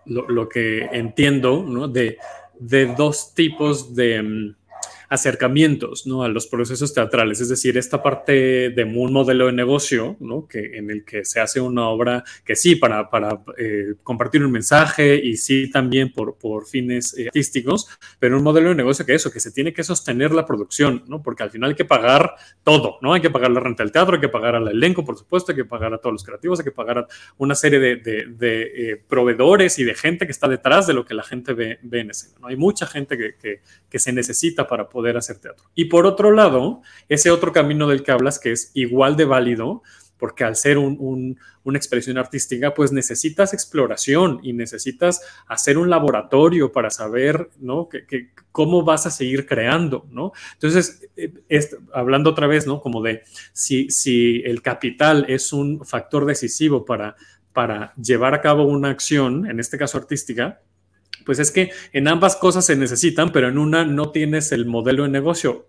lo, 0.04 0.28
lo 0.28 0.48
que 0.48 0.84
entiendo, 0.92 1.64
¿no? 1.64 1.88
De, 1.88 2.18
de 2.60 2.86
dos 2.94 3.34
tipos 3.34 3.96
de 3.96 4.22
mm, 4.22 4.56
acercamientos 5.08 6.06
¿no? 6.06 6.22
a 6.22 6.28
los 6.28 6.46
procesos 6.46 6.92
teatrales, 6.92 7.40
es 7.40 7.48
decir, 7.48 7.78
esta 7.78 8.02
parte 8.02 8.70
de 8.70 8.84
un 8.84 9.12
modelo 9.12 9.46
de 9.46 9.52
negocio 9.52 10.16
¿no? 10.20 10.46
que, 10.46 10.76
en 10.76 10.90
el 10.90 11.04
que 11.04 11.24
se 11.24 11.40
hace 11.40 11.60
una 11.60 11.88
obra 11.88 12.24
que 12.44 12.54
sí 12.54 12.76
para, 12.76 13.08
para 13.08 13.40
eh, 13.56 13.94
compartir 14.02 14.44
un 14.44 14.52
mensaje 14.52 15.16
y 15.16 15.36
sí 15.36 15.70
también 15.70 16.12
por, 16.12 16.36
por 16.36 16.66
fines 16.66 17.16
eh, 17.16 17.26
artísticos, 17.26 17.88
pero 18.18 18.36
un 18.36 18.42
modelo 18.42 18.70
de 18.70 18.74
negocio 18.74 19.06
que 19.06 19.14
eso, 19.14 19.32
que 19.32 19.40
se 19.40 19.50
tiene 19.50 19.72
que 19.72 19.82
sostener 19.82 20.32
la 20.32 20.44
producción, 20.44 21.04
¿no? 21.06 21.22
porque 21.22 21.42
al 21.42 21.50
final 21.50 21.70
hay 21.70 21.76
que 21.76 21.86
pagar 21.86 22.34
todo, 22.62 22.98
¿no? 23.00 23.14
hay 23.14 23.22
que 23.22 23.30
pagar 23.30 23.50
la 23.50 23.60
renta 23.60 23.82
del 23.82 23.92
teatro, 23.92 24.16
hay 24.16 24.20
que 24.20 24.28
pagar 24.28 24.56
al 24.56 24.68
elenco, 24.68 25.04
por 25.04 25.16
supuesto, 25.16 25.52
hay 25.52 25.56
que 25.56 25.64
pagar 25.64 25.94
a 25.94 25.98
todos 25.98 26.12
los 26.12 26.24
creativos, 26.24 26.58
hay 26.58 26.64
que 26.64 26.72
pagar 26.72 26.98
a 26.98 27.08
una 27.38 27.54
serie 27.54 27.78
de, 27.78 27.96
de, 27.96 28.62
eh, 28.62 29.02
proveedores 29.08 29.78
y 29.78 29.84
de 29.84 29.94
gente 29.94 30.26
que 30.26 30.32
está 30.32 30.48
detrás 30.48 30.86
de 30.86 30.92
lo 30.92 31.04
que 31.04 31.14
la 31.14 31.22
gente 31.22 31.54
ve, 31.54 31.78
ve 31.82 32.00
en 32.00 32.10
escena. 32.10 32.34
¿no? 32.40 32.48
Hay 32.48 32.56
mucha 32.56 32.86
gente 32.86 33.16
que, 33.16 33.36
que, 33.36 33.62
que 33.88 33.98
se 33.98 34.12
necesita 34.12 34.66
para 34.66 34.88
poder 34.88 34.97
poder 34.98 35.16
hacer 35.16 35.38
teatro. 35.38 35.64
Y 35.76 35.84
por 35.84 36.06
otro 36.06 36.32
lado, 36.32 36.82
ese 37.08 37.30
otro 37.30 37.52
camino 37.52 37.86
del 37.86 38.02
que 38.02 38.10
hablas, 38.10 38.40
que 38.40 38.50
es 38.50 38.72
igual 38.74 39.16
de 39.16 39.26
válido, 39.26 39.84
porque 40.18 40.42
al 40.42 40.56
ser 40.56 40.76
un, 40.76 40.96
un, 40.98 41.38
una 41.62 41.78
expresión 41.78 42.18
artística, 42.18 42.74
pues 42.74 42.90
necesitas 42.90 43.54
exploración 43.54 44.40
y 44.42 44.54
necesitas 44.54 45.22
hacer 45.46 45.78
un 45.78 45.88
laboratorio 45.88 46.72
para 46.72 46.90
saber, 46.90 47.48
¿no? 47.60 47.88
Que, 47.88 48.30
cómo 48.50 48.82
vas 48.82 49.06
a 49.06 49.12
seguir 49.12 49.46
creando, 49.46 50.04
¿no? 50.10 50.32
Entonces, 50.54 51.08
es, 51.48 51.76
hablando 51.94 52.30
otra 52.30 52.48
vez, 52.48 52.66
¿no? 52.66 52.80
Como 52.80 53.00
de 53.00 53.22
si, 53.52 53.88
si 53.90 54.42
el 54.44 54.62
capital 54.62 55.26
es 55.28 55.52
un 55.52 55.84
factor 55.84 56.26
decisivo 56.26 56.84
para, 56.84 57.14
para 57.52 57.94
llevar 57.94 58.34
a 58.34 58.40
cabo 58.40 58.64
una 58.64 58.90
acción, 58.90 59.48
en 59.48 59.60
este 59.60 59.78
caso 59.78 59.96
artística, 59.96 60.60
pues 61.28 61.40
es 61.40 61.50
que 61.50 61.72
en 61.92 62.08
ambas 62.08 62.36
cosas 62.36 62.64
se 62.64 62.74
necesitan, 62.74 63.32
pero 63.32 63.48
en 63.48 63.58
una 63.58 63.84
no 63.84 64.12
tienes 64.12 64.50
el 64.50 64.64
modelo 64.64 65.02
de 65.02 65.10
negocio 65.10 65.66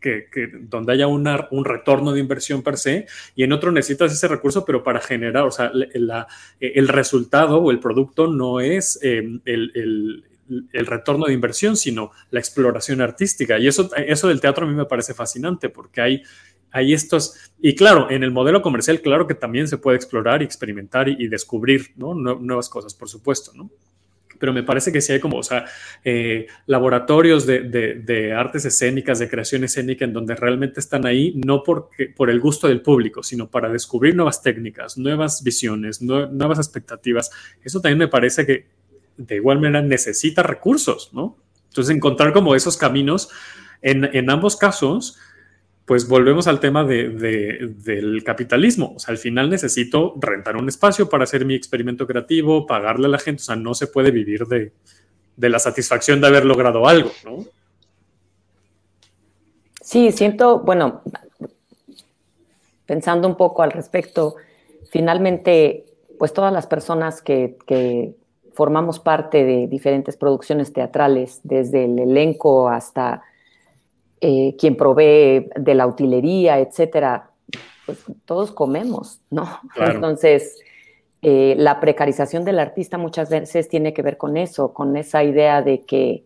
que, 0.00 0.26
donde 0.62 0.94
haya 0.94 1.06
una, 1.06 1.46
un 1.52 1.64
retorno 1.64 2.10
de 2.10 2.18
inversión 2.18 2.64
per 2.64 2.76
se, 2.76 3.06
y 3.36 3.44
en 3.44 3.52
otro 3.52 3.70
necesitas 3.70 4.12
ese 4.12 4.26
recurso, 4.26 4.64
pero 4.64 4.82
para 4.82 4.98
generar, 5.00 5.44
o 5.44 5.52
sea, 5.52 5.70
la, 5.72 6.26
el 6.58 6.88
resultado 6.88 7.58
o 7.58 7.70
el 7.70 7.78
producto 7.78 8.26
no 8.26 8.58
es 8.58 8.98
eh, 9.00 9.22
el, 9.44 10.24
el, 10.72 10.86
retorno 10.86 11.26
de 11.26 11.34
inversión, 11.34 11.76
sino 11.76 12.10
la 12.32 12.40
exploración 12.40 13.00
artística. 13.00 13.60
Y 13.60 13.68
eso, 13.68 13.88
eso 13.94 14.26
del 14.26 14.40
teatro 14.40 14.66
a 14.66 14.68
mí 14.68 14.74
me 14.74 14.86
parece 14.86 15.14
fascinante, 15.14 15.68
porque 15.68 16.00
hay 16.00 16.22
hay 16.72 16.94
estos, 16.94 17.52
y 17.62 17.76
claro, 17.76 18.10
en 18.10 18.24
el 18.24 18.32
modelo 18.32 18.60
comercial, 18.60 19.00
claro 19.00 19.28
que 19.28 19.36
también 19.36 19.68
se 19.68 19.78
puede 19.78 19.96
explorar 19.96 20.42
y 20.42 20.46
experimentar 20.46 21.08
y, 21.08 21.14
y 21.16 21.28
descubrir 21.28 21.92
¿no? 21.94 22.12
nuevas 22.12 22.68
cosas, 22.68 22.92
por 22.92 23.08
supuesto, 23.08 23.52
¿no? 23.54 23.70
Pero 24.38 24.52
me 24.52 24.62
parece 24.62 24.92
que 24.92 25.00
sí 25.00 25.12
hay 25.12 25.20
como, 25.20 25.38
o 25.38 25.42
sea, 25.42 25.64
eh, 26.04 26.46
laboratorios 26.66 27.46
de, 27.46 27.60
de, 27.60 27.94
de, 27.94 28.32
artes 28.32 28.64
escénicas, 28.64 29.18
de 29.18 29.28
creación 29.28 29.64
escénica, 29.64 30.04
en 30.04 30.12
donde 30.12 30.34
realmente 30.34 30.80
están 30.80 31.06
ahí, 31.06 31.34
no 31.44 31.62
porque, 31.62 32.08
por 32.08 32.30
el 32.30 32.40
gusto 32.40 32.68
del 32.68 32.82
público, 32.82 33.22
sino 33.22 33.50
para 33.50 33.68
descubrir 33.68 34.14
nuevas 34.14 34.42
técnicas, 34.42 34.98
nuevas 34.98 35.42
visiones, 35.42 36.02
nuevas 36.02 36.58
expectativas. 36.58 37.30
Eso 37.62 37.80
también 37.80 37.98
me 37.98 38.08
parece 38.08 38.46
que 38.46 38.66
de 39.16 39.36
igual 39.36 39.60
manera 39.60 39.82
necesita 39.82 40.42
recursos, 40.42 41.10
¿no? 41.12 41.36
Entonces, 41.68 41.94
encontrar 41.94 42.32
como 42.32 42.54
esos 42.54 42.76
caminos, 42.76 43.30
en, 43.82 44.04
en 44.16 44.30
ambos 44.30 44.56
casos, 44.56 45.18
pues 45.86 46.08
volvemos 46.08 46.48
al 46.48 46.58
tema 46.58 46.84
de, 46.84 47.08
de, 47.10 47.74
del 47.84 48.24
capitalismo. 48.24 48.94
O 48.96 48.98
sea, 48.98 49.12
al 49.12 49.18
final 49.18 49.48
necesito 49.48 50.14
rentar 50.20 50.56
un 50.56 50.68
espacio 50.68 51.08
para 51.08 51.24
hacer 51.24 51.44
mi 51.44 51.54
experimento 51.54 52.06
creativo, 52.08 52.66
pagarle 52.66 53.06
a 53.06 53.10
la 53.10 53.18
gente. 53.18 53.40
O 53.40 53.44
sea, 53.44 53.56
no 53.56 53.72
se 53.72 53.86
puede 53.86 54.10
vivir 54.10 54.46
de, 54.46 54.72
de 55.36 55.48
la 55.48 55.60
satisfacción 55.60 56.20
de 56.20 56.26
haber 56.26 56.44
logrado 56.44 56.88
algo, 56.88 57.12
¿no? 57.24 57.44
Sí, 59.80 60.10
siento, 60.10 60.58
bueno, 60.58 61.02
pensando 62.86 63.28
un 63.28 63.36
poco 63.36 63.62
al 63.62 63.70
respecto, 63.70 64.34
finalmente, 64.90 65.84
pues 66.18 66.32
todas 66.32 66.52
las 66.52 66.66
personas 66.66 67.22
que, 67.22 67.56
que 67.68 68.16
formamos 68.54 68.98
parte 68.98 69.44
de 69.44 69.68
diferentes 69.68 70.16
producciones 70.16 70.72
teatrales, 70.72 71.38
desde 71.44 71.84
el 71.84 71.96
elenco 72.00 72.68
hasta 72.68 73.22
eh, 74.20 74.56
quien 74.58 74.76
provee 74.76 75.48
de 75.56 75.74
la 75.74 75.86
utilería, 75.86 76.58
etcétera, 76.58 77.30
pues 77.84 78.04
todos 78.24 78.52
comemos, 78.52 79.20
¿no? 79.30 79.48
Claro. 79.74 79.94
Entonces, 79.94 80.58
eh, 81.22 81.54
la 81.58 81.80
precarización 81.80 82.44
del 82.44 82.58
artista 82.58 82.98
muchas 82.98 83.30
veces 83.30 83.68
tiene 83.68 83.92
que 83.92 84.02
ver 84.02 84.16
con 84.16 84.36
eso, 84.36 84.72
con 84.72 84.96
esa 84.96 85.24
idea 85.24 85.62
de 85.62 85.82
que, 85.82 86.24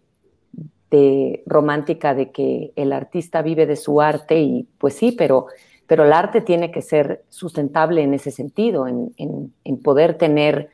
de 0.90 1.42
romántica 1.46 2.14
de 2.14 2.30
que 2.30 2.72
el 2.76 2.92
artista 2.92 3.42
vive 3.42 3.66
de 3.66 3.76
su 3.76 4.00
arte 4.00 4.40
y 4.40 4.66
pues 4.78 4.94
sí, 4.94 5.12
pero, 5.12 5.46
pero 5.86 6.04
el 6.04 6.12
arte 6.12 6.40
tiene 6.40 6.70
que 6.70 6.82
ser 6.82 7.24
sustentable 7.28 8.02
en 8.02 8.14
ese 8.14 8.30
sentido, 8.30 8.86
en, 8.86 9.12
en, 9.16 9.52
en 9.64 9.82
poder 9.82 10.18
tener 10.18 10.70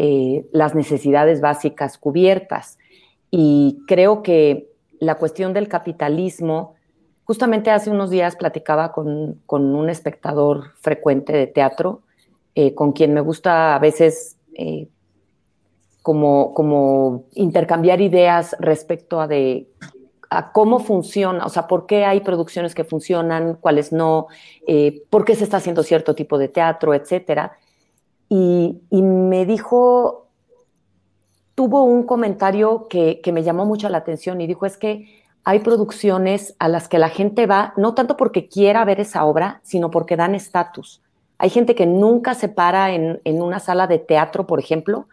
eh, 0.00 0.46
las 0.52 0.76
necesidades 0.76 1.40
básicas 1.40 1.98
cubiertas. 1.98 2.78
Y 3.32 3.78
creo 3.88 4.22
que 4.22 4.67
la 5.00 5.16
cuestión 5.16 5.52
del 5.52 5.68
capitalismo, 5.68 6.74
justamente 7.24 7.70
hace 7.70 7.90
unos 7.90 8.10
días 8.10 8.36
platicaba 8.36 8.92
con, 8.92 9.40
con 9.46 9.74
un 9.74 9.90
espectador 9.90 10.72
frecuente 10.80 11.32
de 11.32 11.46
teatro, 11.46 12.02
eh, 12.54 12.74
con 12.74 12.92
quien 12.92 13.12
me 13.14 13.20
gusta 13.20 13.74
a 13.74 13.78
veces 13.78 14.36
eh, 14.54 14.88
como, 16.02 16.54
como 16.54 17.24
intercambiar 17.34 18.00
ideas 18.00 18.56
respecto 18.58 19.20
a, 19.20 19.28
de, 19.28 19.68
a 20.30 20.52
cómo 20.52 20.80
funciona, 20.80 21.44
o 21.44 21.48
sea, 21.50 21.66
por 21.66 21.86
qué 21.86 22.04
hay 22.04 22.20
producciones 22.20 22.74
que 22.74 22.84
funcionan, 22.84 23.58
cuáles 23.60 23.92
no, 23.92 24.28
eh, 24.66 25.02
por 25.10 25.24
qué 25.24 25.34
se 25.34 25.44
está 25.44 25.58
haciendo 25.58 25.82
cierto 25.82 26.14
tipo 26.14 26.38
de 26.38 26.48
teatro, 26.48 26.94
etcétera. 26.94 27.58
y, 28.28 28.80
me 28.90 29.46
dijo, 29.46 30.27
tuvo 31.58 31.82
un 31.82 32.04
comentario 32.04 32.86
que, 32.88 33.20
que 33.20 33.32
me 33.32 33.42
llamó 33.42 33.66
mucho 33.66 33.88
la 33.88 33.98
atención 33.98 34.40
y 34.40 34.46
dijo, 34.46 34.64
es 34.64 34.76
que 34.76 35.24
hay 35.42 35.58
producciones 35.58 36.54
a 36.60 36.68
las 36.68 36.86
que 36.86 37.00
la 37.00 37.08
gente 37.08 37.46
va, 37.46 37.72
no 37.76 37.94
tanto 37.94 38.16
porque 38.16 38.46
quiera 38.46 38.84
ver 38.84 39.00
esa 39.00 39.24
obra, 39.24 39.58
sino 39.64 39.90
porque 39.90 40.14
dan 40.14 40.36
estatus. 40.36 41.02
Hay 41.36 41.50
gente 41.50 41.74
que 41.74 41.84
nunca 41.84 42.34
se 42.34 42.48
para 42.48 42.94
en, 42.94 43.20
en, 43.24 43.42
una 43.42 43.58
sala 43.58 43.88
de 43.88 43.98
teatro, 43.98 44.46
por 44.46 44.60
ejemplo, 44.60 45.08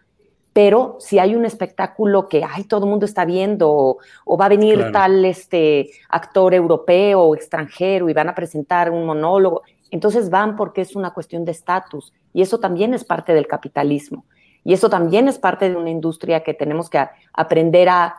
pero 0.54 0.98
si 1.00 1.18
hay 1.18 1.34
un 1.34 1.46
espectáculo 1.46 2.30
que 2.30 2.44
ay, 2.48 2.66
todo 2.66 2.86
el 2.86 2.92
mundo 2.92 3.08
está 3.08 3.26
viendo 3.26 3.98
o, 4.24 4.38
va 4.38 4.46
a 4.46 4.50
venir 4.50 4.92
tal 4.92 5.26
este, 5.26 5.90
actor 6.10 6.54
europeo 6.54 7.22
o 7.22 7.36
extranjero 7.36 8.08
y 8.08 8.14
van 8.14 8.30
a 8.30 8.36
presentar 8.36 8.92
un 8.92 9.04
monólogo, 9.04 9.64
entonces 9.90 10.30
van 10.30 10.56
porque 10.56 10.82
es 10.82 10.96
una 10.96 11.10
cuestión 11.10 11.44
de 11.44 11.54
estatus 11.54 12.14
y 12.34 12.44
eso 12.44 12.60
también 12.60 12.94
es 12.94 13.04
parte 13.04 13.34
del 13.34 13.48
capitalismo 13.48 14.26
y 14.66 14.74
eso 14.74 14.90
también 14.90 15.30
es 15.30 15.38
parte 15.38 15.70
de 15.70 15.78
una 15.78 15.92
industria 15.92 16.44
que 16.44 16.56
tenemos 16.56 16.90
que 16.90 16.98
aprender 17.32 17.88
a, 17.88 18.16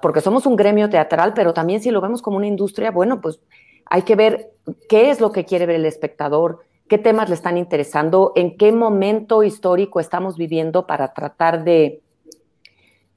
porque 0.00 0.22
somos 0.22 0.46
un 0.46 0.56
gremio 0.56 0.88
teatral, 0.88 1.34
pero 1.34 1.52
también 1.52 1.82
si 1.82 1.90
lo 1.90 2.00
vemos 2.00 2.22
como 2.22 2.38
una 2.38 2.46
industria, 2.46 2.90
bueno, 2.90 3.20
pues 3.20 3.40
hay 3.84 4.02
que 4.02 4.16
ver 4.16 4.52
qué 4.88 5.10
es 5.10 5.20
lo 5.20 5.32
que 5.32 5.44
quiere 5.44 5.66
ver 5.66 5.76
el 5.76 5.84
espectador, 5.84 6.60
qué 6.88 6.96
temas 6.96 7.28
le 7.28 7.34
están 7.34 7.58
interesando, 7.58 8.32
en 8.36 8.56
qué 8.56 8.70
momento 8.70 9.42
histórico 9.42 9.98
estamos 9.98 10.38
viviendo 10.38 10.86
para 10.86 11.12
tratar 11.12 11.64
de, 11.64 12.00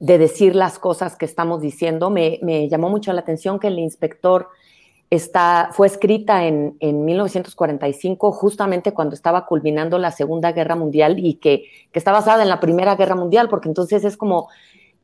de 0.00 0.18
decir 0.18 0.56
las 0.56 0.80
cosas 0.80 1.16
que 1.16 1.24
estamos 1.24 1.60
diciendo. 1.60 2.10
Me, 2.10 2.68
llamó 2.68 2.90
mucho 2.90 3.12
la 3.12 3.20
atención 3.20 3.60
que 3.60 3.68
el 3.68 3.78
inspector 3.78 4.48
está, 5.10 5.70
fue 5.72 5.86
escrita 5.86 6.44
en, 6.44 6.76
en, 6.80 7.04
1945, 7.04 8.32
justamente 8.32 8.92
cuando 8.92 9.14
estaba 9.14 9.46
culminando 9.46 9.98
la 9.98 10.10
Segunda 10.10 10.52
Guerra 10.52 10.76
Mundial 10.76 11.18
y 11.18 11.34
que, 11.34 11.64
está 11.92 12.12
basada 12.12 12.42
en 12.42 12.48
la 12.48 12.60
Primera 12.60 12.96
Guerra 12.96 13.14
Mundial, 13.14 13.48
porque 13.48 13.68
entonces 13.68 14.04
es 14.04 14.16
como, 14.16 14.48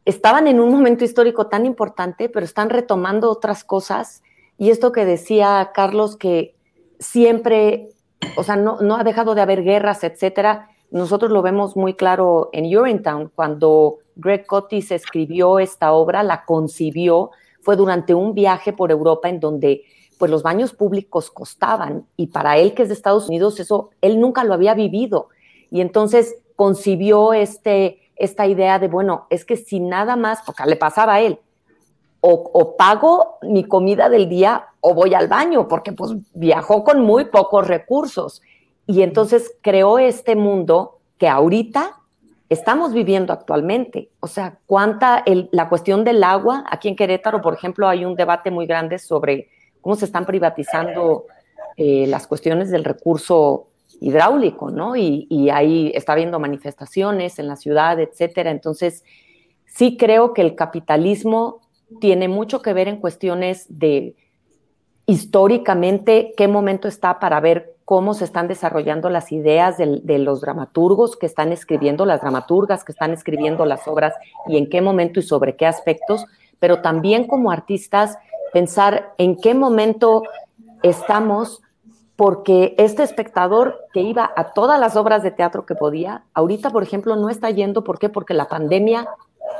estaban 0.04 0.46
en 0.46 0.60
un 0.60 0.70
momento 0.70 1.04
histórico 1.04 1.46
tan 1.46 1.64
importante, 1.64 2.28
pero 2.28 2.44
están 2.44 2.68
retomando 2.68 3.30
otras 3.30 3.64
cosas. 3.64 4.22
Y 4.58 4.70
esto 4.70 4.92
que 4.92 5.04
decía 5.06 5.70
Carlos, 5.72 6.16
que 6.16 6.54
siempre 6.98 7.88
o 8.36 8.42
sea, 8.42 8.56
no, 8.56 8.78
no 8.80 8.96
ha 8.96 9.04
dejado 9.04 9.34
de 9.34 9.42
haber 9.42 9.62
guerras, 9.62 10.04
etcétera. 10.04 10.68
Nosotros 10.90 11.30
lo 11.30 11.42
vemos 11.42 11.76
muy 11.76 11.94
claro 11.94 12.50
en 12.52 12.76
Urinetown, 12.76 13.30
cuando 13.34 13.98
Greg 14.16 14.46
Cotis 14.46 14.90
escribió 14.90 15.58
esta 15.58 15.92
obra, 15.92 16.22
la 16.22 16.44
concibió, 16.44 17.30
fue 17.62 17.76
durante 17.76 18.14
un 18.14 18.34
viaje 18.34 18.72
por 18.72 18.90
Europa 18.90 19.28
en 19.28 19.40
donde 19.40 19.84
pues 20.18 20.30
los 20.30 20.42
baños 20.42 20.72
públicos 20.72 21.30
costaban 21.30 22.06
y 22.16 22.26
para 22.28 22.58
él 22.58 22.74
que 22.74 22.82
es 22.82 22.88
de 22.88 22.94
Estados 22.94 23.28
Unidos 23.28 23.58
eso 23.58 23.90
él 24.00 24.20
nunca 24.20 24.44
lo 24.44 24.54
había 24.54 24.74
vivido 24.74 25.28
y 25.70 25.80
entonces 25.80 26.36
concibió 26.54 27.32
este 27.32 27.98
esta 28.16 28.46
idea 28.46 28.78
de 28.78 28.88
bueno 28.88 29.26
es 29.30 29.44
que 29.44 29.56
si 29.56 29.80
nada 29.80 30.16
más 30.16 30.40
porque 30.44 30.64
le 30.66 30.76
pasaba 30.76 31.14
a 31.14 31.20
él 31.22 31.38
o, 32.24 32.76
pago 32.76 33.38
mi 33.42 33.64
comida 33.64 34.08
del 34.08 34.28
día 34.28 34.68
o 34.80 34.94
voy 34.94 35.12
al 35.12 35.26
baño, 35.26 35.66
porque 35.66 35.92
pues 35.92 36.12
viajó 36.34 36.84
con 36.84 37.02
muy 37.02 37.24
pocos 37.26 37.66
recursos. 37.66 38.42
Y 38.86 39.02
entonces 39.02 39.56
creó 39.60 39.98
este 39.98 40.36
mundo 40.36 41.00
que 41.18 41.28
ahorita 41.28 42.00
estamos 42.52 42.92
viviendo 42.92 43.32
actualmente. 43.32 44.10
O 44.20 44.26
sea, 44.26 44.58
cuánta 44.66 45.24
la 45.50 45.68
cuestión 45.68 46.04
del 46.04 46.22
agua, 46.22 46.64
aquí 46.70 46.88
en 46.88 46.96
Querétaro, 46.96 47.40
por 47.40 47.54
ejemplo, 47.54 47.88
hay 47.88 48.04
un 48.04 48.14
debate 48.14 48.50
muy 48.50 48.66
grande 48.66 48.98
sobre 48.98 49.48
cómo 49.80 49.96
se 49.96 50.04
están 50.04 50.26
privatizando 50.26 51.26
eh, 51.76 52.06
las 52.06 52.26
cuestiones 52.26 52.70
del 52.70 52.84
recurso 52.84 53.68
hidráulico, 54.00 54.70
¿no? 54.70 54.96
Y, 54.96 55.26
y, 55.30 55.50
ahí 55.50 55.92
está 55.94 56.12
habiendo 56.12 56.40
manifestaciones 56.40 57.38
en 57.38 57.48
la 57.48 57.56
ciudad, 57.56 58.00
etcétera. 58.00 58.50
Entonces, 58.50 59.04
sí 59.66 59.96
creo 59.96 60.34
que 60.34 60.42
el 60.42 60.54
capitalismo 60.54 61.60
tiene 62.00 62.28
mucho 62.28 62.62
que 62.62 62.72
ver 62.72 62.88
en 62.88 62.98
cuestiones 62.98 63.66
de 63.68 64.16
históricamente 65.06 66.32
qué 66.36 66.48
momento 66.48 66.88
está 66.88 67.18
para 67.18 67.40
ver 67.40 67.71
cómo 67.92 68.14
se 68.14 68.24
están 68.24 68.48
desarrollando 68.48 69.10
las 69.10 69.32
ideas 69.32 69.76
de, 69.76 70.18
los 70.18 70.40
dramaturgos 70.40 71.14
que 71.14 71.26
están 71.26 71.52
escribiendo, 71.52 72.06
las 72.06 72.22
dramaturgas 72.22 72.84
que 72.84 72.92
están 72.92 73.12
escribiendo 73.12 73.66
las 73.66 73.86
obras 73.86 74.14
y 74.48 74.56
en 74.56 74.70
qué 74.70 74.80
momento 74.80 75.20
y 75.20 75.22
sobre 75.22 75.56
qué 75.56 75.66
aspectos, 75.66 76.24
pero 76.58 76.80
también 76.80 77.26
como 77.26 77.50
artistas 77.50 78.16
pensar 78.50 79.12
en 79.18 79.36
qué 79.36 79.52
momento 79.52 80.22
estamos 80.82 81.60
porque 82.16 82.74
este 82.78 83.02
espectador 83.02 83.78
que 83.92 84.00
iba 84.00 84.32
a 84.36 84.54
todas 84.54 84.80
las 84.80 84.96
obras 84.96 85.22
de 85.22 85.30
teatro 85.30 85.66
que 85.66 85.74
podía, 85.74 86.24
ahorita, 86.32 86.70
por 86.70 86.82
ejemplo, 86.82 87.14
no 87.16 87.28
está 87.28 87.50
yendo. 87.50 87.84
¿Por 87.84 87.98
qué? 87.98 88.08
Porque 88.08 88.32
la 88.32 88.48
pandemia 88.48 89.06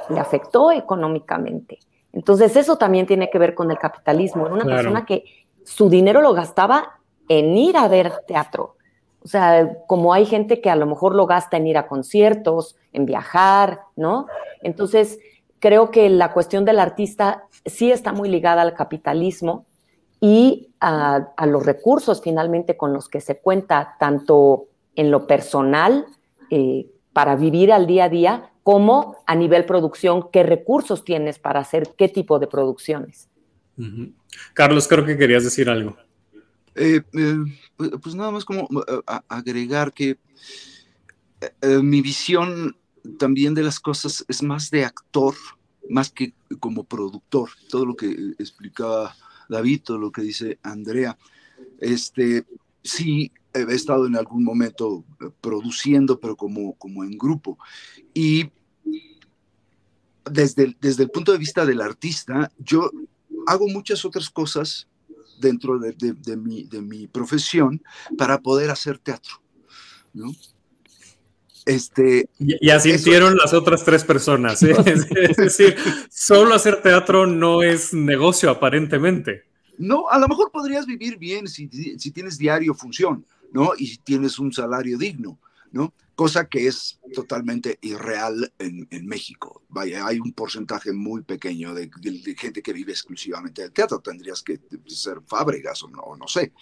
le 0.09 0.19
afectó 0.19 0.73
económicamente. 0.73 1.81
Entonces 2.15 2.57
eso 2.57 2.79
también 2.79 3.07
tiene 3.07 3.29
que 3.29 3.39
ver 3.39 3.55
con 3.55 3.71
el 3.71 3.77
capitalismo. 3.77 4.47
Era 4.47 4.55
una 4.55 4.65
persona 4.65 5.05
que 5.05 5.25
su 5.65 5.91
dinero 5.91 6.23
lo 6.23 6.33
gastaba 6.33 6.99
en 7.39 7.57
ir 7.57 7.77
a 7.77 7.89
ver 7.89 8.13
teatro. 8.27 8.77
O 9.25 9.29
sea, 9.29 9.79
como 9.87 10.13
hay 10.13 10.27
gente 10.27 10.61
que 10.61 10.71
a 10.71 10.77
lo 10.77 10.87
mejor 10.87 11.15
lo 11.15 11.27
gasta 11.27 11.57
en 11.57 11.67
ir 11.67 11.79
a 11.79 11.87
conciertos, 11.87 12.77
en 12.93 13.07
viajar, 13.07 13.83
¿no? 13.97 14.27
Entonces, 14.63 15.19
creo 15.59 15.91
que 15.91 16.11
la 16.11 16.33
cuestión 16.33 16.65
del 16.65 16.81
artista 16.81 17.45
sí 17.65 17.93
está 17.93 18.13
muy 18.13 18.29
ligada 18.29 18.63
al 18.63 18.75
capitalismo 18.75 19.65
y 20.21 20.71
a, 20.81 21.33
los 21.47 21.65
recursos 21.65 22.21
finalmente 22.23 22.77
con 22.77 22.93
los 22.93 23.09
que 23.09 23.21
se 23.21 23.39
cuenta, 23.39 23.97
tanto 23.99 24.67
en 24.95 25.11
lo 25.11 25.27
personal, 25.27 26.07
eh, 26.51 26.87
para 27.13 27.37
vivir 27.37 27.73
al 27.73 27.87
día 27.87 28.05
a 28.05 28.09
día, 28.09 28.51
como 28.63 29.17
a 29.27 29.35
nivel 29.35 29.65
producción, 29.65 30.29
qué 30.33 30.43
recursos 30.43 31.05
tienes 31.05 31.39
para 31.39 31.61
hacer 31.61 31.95
qué 31.97 32.09
tipo 32.09 32.39
de 32.39 32.47
producciones. 32.47 33.29
Carlos, 34.55 34.87
creo 34.87 35.05
que 35.05 35.17
querías 35.17 35.45
decir 35.45 35.69
algo. 35.69 35.97
Eh, 36.75 37.03
eh, 37.13 37.45
pues, 37.77 37.91
pues 38.03 38.15
nada 38.15 38.31
más 38.31 38.45
como 38.45 38.69
eh, 38.87 39.01
agregar 39.29 39.93
que 39.93 40.19
mi 41.83 42.03
visión 42.03 42.77
también 43.19 43.53
de 43.53 43.65
las 43.65 43.81
cosas 43.81 44.25
es 44.29 44.45
más 44.45 44.71
de 44.71 44.85
actor, 44.85 45.35
más 45.91 46.11
que 46.11 46.35
como 46.61 46.85
productor. 46.85 47.51
Todo 47.69 47.85
lo 47.85 47.97
que 47.97 48.11
explicaba 48.39 49.17
David, 49.49 49.83
todo 49.83 49.99
lo 49.99 50.13
que 50.13 50.23
dice 50.23 50.61
Andrea. 50.63 51.19
Este, 51.81 52.47
sí, 52.85 53.33
he 53.53 53.75
estado 53.75 54.07
en 54.07 54.17
algún 54.17 54.45
momento 54.45 55.05
produciendo, 55.41 56.21
pero 56.21 56.37
como, 56.37 56.75
como 56.75 57.03
en 57.03 57.19
grupo. 57.19 57.59
Y 58.15 58.49
desde 60.31 60.77
desde 60.81 61.03
el 61.03 61.11
punto 61.11 61.33
de 61.33 61.39
vista 61.39 61.67
del 61.67 61.81
artista, 61.81 62.53
yo 62.59 62.89
hago 63.49 63.67
muchas 63.67 64.05
otras 64.05 64.31
cosas 64.31 64.87
dentro 65.43 65.79
de, 65.79 65.93
de, 65.93 66.37
mi, 66.37 66.65
de 66.65 66.81
mi, 66.81 67.07
profesión 67.07 67.83
para 68.17 68.41
poder 68.41 68.71
hacer 68.71 68.99
teatro. 68.99 69.43
¿no? 70.15 70.33
Este, 71.67 72.29
y, 72.39 72.71
asintieron 72.71 73.37
las 73.37 73.53
otras 73.53 73.85
tres 73.85 74.05
personas. 74.05 74.63
¿eh? 74.63 74.75
es 75.29 75.37
decir, 75.37 75.77
solo 76.11 76.55
hacer 76.55 76.81
teatro 76.81 77.27
no 77.27 77.63
es 77.63 77.93
negocio 77.93 78.49
aparentemente. 78.49 79.45
No, 79.79 80.09
a 80.09 80.19
lo 80.19 80.29
mejor 80.29 80.51
podrías 80.51 80.87
vivir 80.87 81.19
bien 81.19 81.49
si, 81.49 81.69
si 81.99 82.11
tienes 82.11 82.39
diario 82.39 82.75
función, 82.75 83.27
¿no? 83.53 83.73
Y 83.77 83.87
si 83.87 83.99
tienes 83.99 84.39
un 84.39 84.53
salario 84.53 84.97
digno, 84.97 85.39
¿no? 85.73 85.95
Cosa 86.15 86.47
que 86.47 86.67
es 86.67 87.01
totalmente 87.15 87.79
irreal 87.81 88.53
en, 88.59 89.07
México. 89.07 89.63
Hay 89.75 90.21
un 90.21 90.33
porcentaje 90.33 90.93
muy 90.93 91.23
pequeño 91.23 91.75
de, 91.75 91.91
gente 92.39 92.63
que 92.63 92.73
vive 92.73 92.93
exclusivamente 92.93 93.63
del 93.63 93.73
teatro. 93.73 94.01
Tendrías 94.01 94.43
que 94.43 94.61
ser 94.87 95.21
fábricas 95.27 95.83
o 95.83 95.89
no, 95.89 96.17
no 96.17 96.29
sé, 96.29 96.53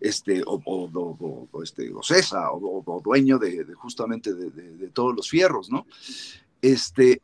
este, 0.00 0.42
o, 0.46 0.60
o, 0.64 1.48
o 1.50 1.62
este, 1.62 1.90
César, 2.02 2.48
o, 2.52 3.02
dueño 3.02 3.38
de, 3.38 3.64
justamente 3.74 4.34
de, 4.34 4.88
todos 4.90 5.16
los 5.16 5.28
fierros, 5.28 5.70
¿no? 5.70 5.86
Este, 6.60 7.22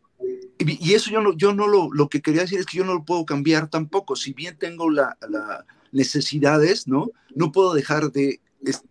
y, 0.59 0.94
eso 0.94 1.11
yo 1.11 1.20
no, 1.20 1.37
yo 1.37 1.53
no 1.53 1.68
lo, 1.68 1.92
lo 1.92 2.09
que 2.09 2.22
quería 2.22 2.42
decir 2.42 2.59
es 2.59 2.66
que 2.66 2.79
yo 2.79 2.85
no 2.85 2.94
lo 2.94 3.05
puedo 3.05 3.27
cambiar 3.27 3.68
tampoco. 3.68 4.16
Si 4.16 4.33
bien 4.33 4.57
tengo 4.59 4.90
la, 4.90 5.16
la 5.29 5.66
necesidades, 5.92 6.87
¿no? 6.87 7.11
No 7.35 7.53
puedo 7.53 7.75
dejar 7.75 8.12
de 8.12 8.40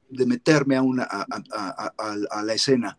de 0.10 0.26
meterme 0.26 0.76
a, 0.76 0.82
una, 0.82 1.04
a, 1.04 2.42
la 2.44 2.54
escena. 2.54 2.98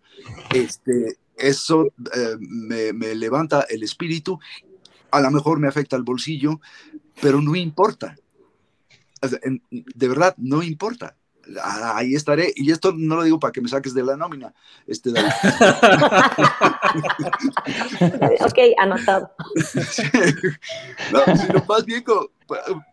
Este, 0.54 1.18
eso 1.36 1.86
eh, 1.86 2.36
me, 2.38 3.14
levanta 3.14 3.66
el 3.68 3.82
espíritu, 3.82 4.38
a 5.10 5.20
lo 5.20 5.30
mejor 5.30 5.58
me 5.58 5.68
afecta 5.68 5.96
el 5.96 6.02
bolsillo, 6.02 6.60
pero 7.20 7.40
no 7.40 7.54
importa. 7.56 8.16
De 9.20 10.08
verdad, 10.08 10.34
no 10.38 10.62
importa. 10.62 11.16
Ahí 11.62 12.14
estaré. 12.14 12.52
Y 12.56 12.70
esto 12.72 12.92
no 12.92 13.16
lo 13.16 13.22
digo 13.22 13.38
para 13.38 13.52
que 13.52 13.60
me 13.60 13.68
saques 13.68 13.94
de 13.94 14.02
la 14.02 14.16
nómina. 14.16 14.52
Este, 14.86 15.10
ok, 18.40 18.58
anotado. 18.78 19.30
no, 21.12 21.36
sino 21.36 21.64
más 21.68 21.84
bien 21.84 22.04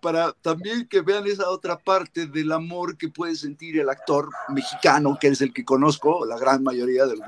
para, 0.01 0.33
también 0.33 0.87
que 0.87 1.01
vean 1.01 1.27
esa 1.27 1.49
otra 1.49 1.77
parte 1.77 2.27
del 2.27 2.51
amor 2.51 2.97
que 2.97 3.09
puede 3.09 3.35
sentir 3.35 3.79
el 3.79 3.89
actor 3.89 4.29
mexicano, 4.49 5.17
que 5.19 5.27
es 5.27 5.41
el 5.41 5.53
que 5.53 5.65
conozco, 5.65 6.25
la 6.25 6.37
gran 6.37 6.63
mayoría, 6.63 7.05
del, 7.05 7.19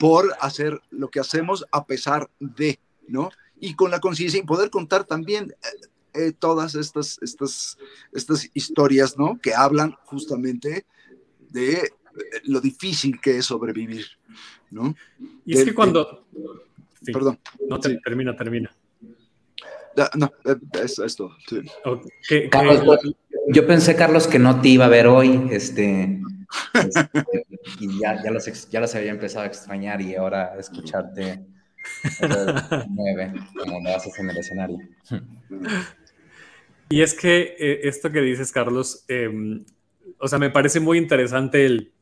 por 0.00 0.34
hacer 0.40 0.80
lo 0.90 1.08
que 1.08 1.20
hacemos 1.20 1.66
a 1.72 1.86
pesar 1.86 2.30
de, 2.40 2.78
¿no? 3.08 3.30
Y 3.58 3.74
con 3.74 3.90
la 3.90 4.00
conciencia 4.00 4.40
y 4.40 4.44
poder 4.44 4.70
contar 4.70 5.04
también 5.04 5.54
eh, 6.14 6.32
todas 6.32 6.74
estas, 6.74 7.18
estas, 7.22 7.78
estas 8.12 8.50
historias, 8.54 9.18
¿no? 9.18 9.38
Que 9.40 9.54
hablan 9.54 9.96
justamente 10.04 10.86
de 11.50 11.72
eh, 11.74 11.90
lo 12.44 12.60
difícil 12.60 13.20
que 13.20 13.38
es 13.38 13.46
sobrevivir, 13.46 14.06
¿no? 14.70 14.94
Y 15.44 15.58
es 15.58 15.64
que 15.64 15.74
cuando... 15.74 16.26
Perdón. 17.04 17.38
No, 17.68 17.78
termina, 17.78 18.34
termina. 18.34 18.74
No, 20.14 20.30
eh, 20.44 20.56
es, 20.82 20.98
es 20.98 21.16
todo. 21.16 21.36
yo 23.48 23.66
pensé, 23.66 23.96
Carlos, 23.96 24.26
que 24.26 24.38
no 24.38 24.60
te 24.60 24.68
iba 24.68 24.86
a 24.86 24.90
ver 24.90 25.06
hoy, 25.06 25.48
este, 25.50 26.20
este 26.74 27.46
y 27.80 28.00
ya, 28.00 28.22
ya, 28.22 28.30
los, 28.30 28.68
ya 28.68 28.80
los 28.80 28.94
había 28.94 29.10
empezado 29.10 29.44
a 29.44 29.48
extrañar 29.48 30.00
y 30.00 30.14
ahora 30.14 30.54
escucharte 30.58 31.44
nueve, 32.88 33.32
como 33.58 33.80
lo 33.80 33.96
haces 33.96 34.18
en 34.18 34.30
el 34.30 34.36
escenario. 34.36 34.78
Y 36.88 37.02
es 37.02 37.14
que 37.14 37.56
eh, 37.58 37.80
esto 37.84 38.12
que 38.12 38.20
dices, 38.20 38.52
Carlos, 38.52 39.04
em, 39.08 39.64
o 40.18 40.28
sea, 40.28 40.38
me 40.38 40.50
parece 40.50 40.80
muy 40.80 40.98
interesante 40.98 41.66
el... 41.66 41.92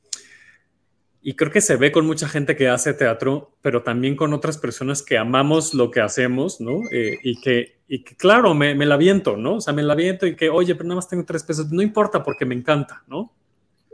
Y 1.26 1.36
creo 1.36 1.50
que 1.50 1.62
se 1.62 1.76
ve 1.76 1.90
con 1.90 2.04
mucha 2.04 2.28
gente 2.28 2.54
que 2.54 2.68
hace 2.68 2.92
teatro, 2.92 3.56
pero 3.62 3.82
también 3.82 4.14
con 4.14 4.34
otras 4.34 4.58
personas 4.58 5.02
que 5.02 5.16
amamos 5.16 5.72
lo 5.72 5.90
que 5.90 6.02
hacemos, 6.02 6.60
¿no? 6.60 6.80
Eh, 6.92 7.18
y, 7.22 7.40
que, 7.40 7.78
y 7.88 8.04
que, 8.04 8.14
claro, 8.14 8.52
me, 8.52 8.74
me 8.74 8.84
la 8.84 8.98
viento, 8.98 9.34
¿no? 9.38 9.54
O 9.54 9.60
sea, 9.62 9.72
me 9.72 9.82
la 9.82 9.94
viento 9.94 10.26
y 10.26 10.36
que, 10.36 10.50
oye, 10.50 10.74
pero 10.74 10.86
nada 10.86 10.96
más 10.96 11.08
tengo 11.08 11.24
tres 11.24 11.42
pesos, 11.42 11.72
no 11.72 11.80
importa 11.80 12.22
porque 12.22 12.44
me 12.44 12.54
encanta, 12.54 13.04
¿no? 13.06 13.32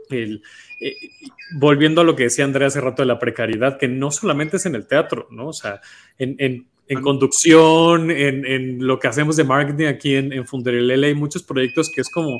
El, 0.09 0.43
eh, 0.81 0.93
volviendo 1.55 2.01
a 2.01 2.03
lo 2.03 2.17
que 2.17 2.23
decía 2.23 2.43
Andrea 2.43 2.67
hace 2.67 2.81
rato 2.81 3.01
de 3.01 3.07
la 3.07 3.17
precariedad, 3.17 3.77
que 3.77 3.87
no 3.87 4.11
solamente 4.11 4.57
es 4.57 4.65
en 4.65 4.75
el 4.75 4.85
teatro, 4.85 5.29
¿no? 5.31 5.47
O 5.47 5.53
sea, 5.53 5.79
en, 6.17 6.35
en 6.37 6.67
en 6.91 7.01
conducción, 7.01 8.11
en, 8.11 8.45
en, 8.45 8.85
lo 8.85 8.99
que 8.99 9.07
hacemos 9.07 9.37
de 9.37 9.45
marketing 9.45 9.85
aquí 9.85 10.15
en, 10.15 10.33
en 10.33 10.45
Funderelele, 10.45 11.07
hay 11.07 11.15
muchos 11.15 11.41
proyectos 11.41 11.89
que 11.89 12.01
es 12.01 12.09
como, 12.09 12.37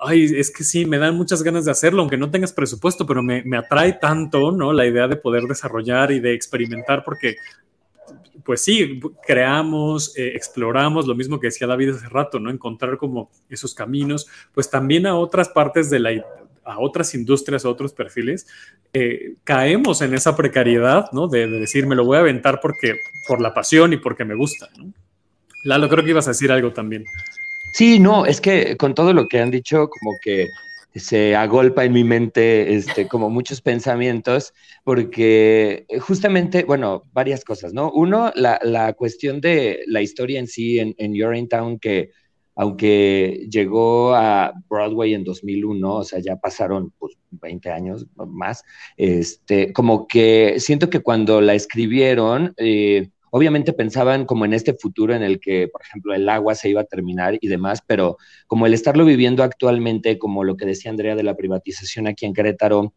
ay, 0.00 0.24
es 0.24 0.50
que 0.50 0.64
sí, 0.64 0.84
me 0.84 0.98
dan 0.98 1.16
muchas 1.16 1.42
ganas 1.42 1.64
de 1.64 1.70
hacerlo, 1.70 2.00
aunque 2.00 2.16
no 2.16 2.30
tengas 2.30 2.52
presupuesto, 2.52 3.06
pero 3.06 3.22
me, 3.22 3.42
me 3.44 3.56
atrae 3.56 3.94
tanto, 3.94 4.52
¿no? 4.52 4.72
La 4.72 4.86
idea 4.86 5.08
de 5.08 5.16
poder 5.16 5.44
desarrollar 5.44 6.12
y 6.12 6.20
de 6.20 6.34
experimentar, 6.34 7.02
porque, 7.04 7.36
pues 8.44 8.62
sí, 8.62 9.00
creamos, 9.26 10.16
eh, 10.16 10.32
exploramos, 10.34 11.06
lo 11.06 11.14
mismo 11.14 11.40
que 11.40 11.48
decía 11.48 11.66
David 11.66 11.90
hace 11.90 12.08
rato, 12.08 12.38
¿no? 12.38 12.50
Encontrar 12.50 12.98
como 12.98 13.30
esos 13.48 13.74
caminos, 13.74 14.26
pues 14.52 14.70
también 14.70 15.06
a 15.06 15.16
otras 15.16 15.48
partes 15.48 15.90
de 15.90 15.98
la, 16.00 16.10
a 16.66 16.80
otras 16.80 17.14
industrias, 17.14 17.64
a 17.64 17.70
otros 17.70 17.92
perfiles, 17.92 18.46
eh, 18.92 19.34
caemos 19.44 20.02
en 20.02 20.14
esa 20.14 20.36
precariedad, 20.36 21.10
¿no? 21.12 21.28
De, 21.28 21.46
decir, 21.46 21.86
me 21.86 21.94
lo 21.94 22.04
voy 22.04 22.16
a 22.16 22.20
aventar 22.20 22.60
porque, 22.60 22.98
por 23.26 23.40
la 23.40 23.54
pasión 23.54 23.92
y 23.92 23.96
porque 23.96 24.24
me 24.24 24.34
gusta, 24.34 24.68
¿no? 24.76 24.92
Lalo, 25.64 25.88
creo 25.88 26.04
que 26.04 26.10
ibas 26.10 26.26
a 26.26 26.30
decir 26.30 26.52
algo 26.52 26.72
también. 26.72 27.04
Sí, 27.76 27.98
no, 27.98 28.24
es 28.24 28.40
que 28.40 28.78
con 28.78 28.94
todo 28.94 29.12
lo 29.12 29.28
que 29.28 29.38
han 29.38 29.50
dicho, 29.50 29.90
como 29.90 30.16
que 30.22 30.48
se 30.94 31.36
agolpa 31.36 31.84
en 31.84 31.92
mi 31.92 32.04
mente 32.04 32.74
este, 32.74 33.06
como 33.06 33.28
muchos 33.28 33.60
pensamientos, 33.60 34.54
porque 34.82 35.84
justamente, 36.00 36.64
bueno, 36.64 37.02
varias 37.12 37.44
cosas, 37.44 37.74
¿no? 37.74 37.92
Uno, 37.92 38.32
la, 38.34 38.58
la 38.62 38.94
cuestión 38.94 39.42
de 39.42 39.80
la 39.88 40.00
historia 40.00 40.40
en 40.40 40.46
sí 40.46 40.78
en, 40.78 40.94
en 40.96 41.12
Your 41.12 41.36
in 41.36 41.50
Town, 41.50 41.78
que 41.78 42.12
aunque 42.54 43.46
llegó 43.50 44.14
a 44.14 44.54
Broadway 44.70 45.12
en 45.12 45.24
2001, 45.24 45.96
o 45.96 46.02
sea, 46.02 46.18
ya 46.20 46.36
pasaron 46.36 46.94
pues, 46.98 47.18
20 47.30 47.70
años 47.70 48.06
más, 48.16 48.64
este, 48.96 49.74
como 49.74 50.06
que 50.06 50.60
siento 50.60 50.88
que 50.88 51.00
cuando 51.00 51.42
la 51.42 51.52
escribieron, 51.52 52.54
eh, 52.56 53.10
obviamente 53.36 53.74
pensaban 53.74 54.24
como 54.24 54.46
en 54.46 54.54
este 54.54 54.72
futuro 54.72 55.14
en 55.14 55.22
el 55.22 55.38
que, 55.38 55.68
por 55.68 55.82
ejemplo, 55.82 56.14
el 56.14 56.26
agua 56.26 56.54
se 56.54 56.70
iba 56.70 56.80
a 56.80 56.84
terminar 56.84 57.36
y 57.38 57.48
demás, 57.48 57.82
pero 57.86 58.16
como 58.46 58.64
el 58.64 58.72
estarlo 58.72 59.04
viviendo 59.04 59.42
actualmente, 59.42 60.18
como 60.18 60.42
lo 60.42 60.56
que 60.56 60.64
decía 60.64 60.90
Andrea 60.90 61.14
de 61.14 61.22
la 61.22 61.36
privatización 61.36 62.06
aquí 62.06 62.24
en 62.24 62.32
Querétaro, 62.32 62.94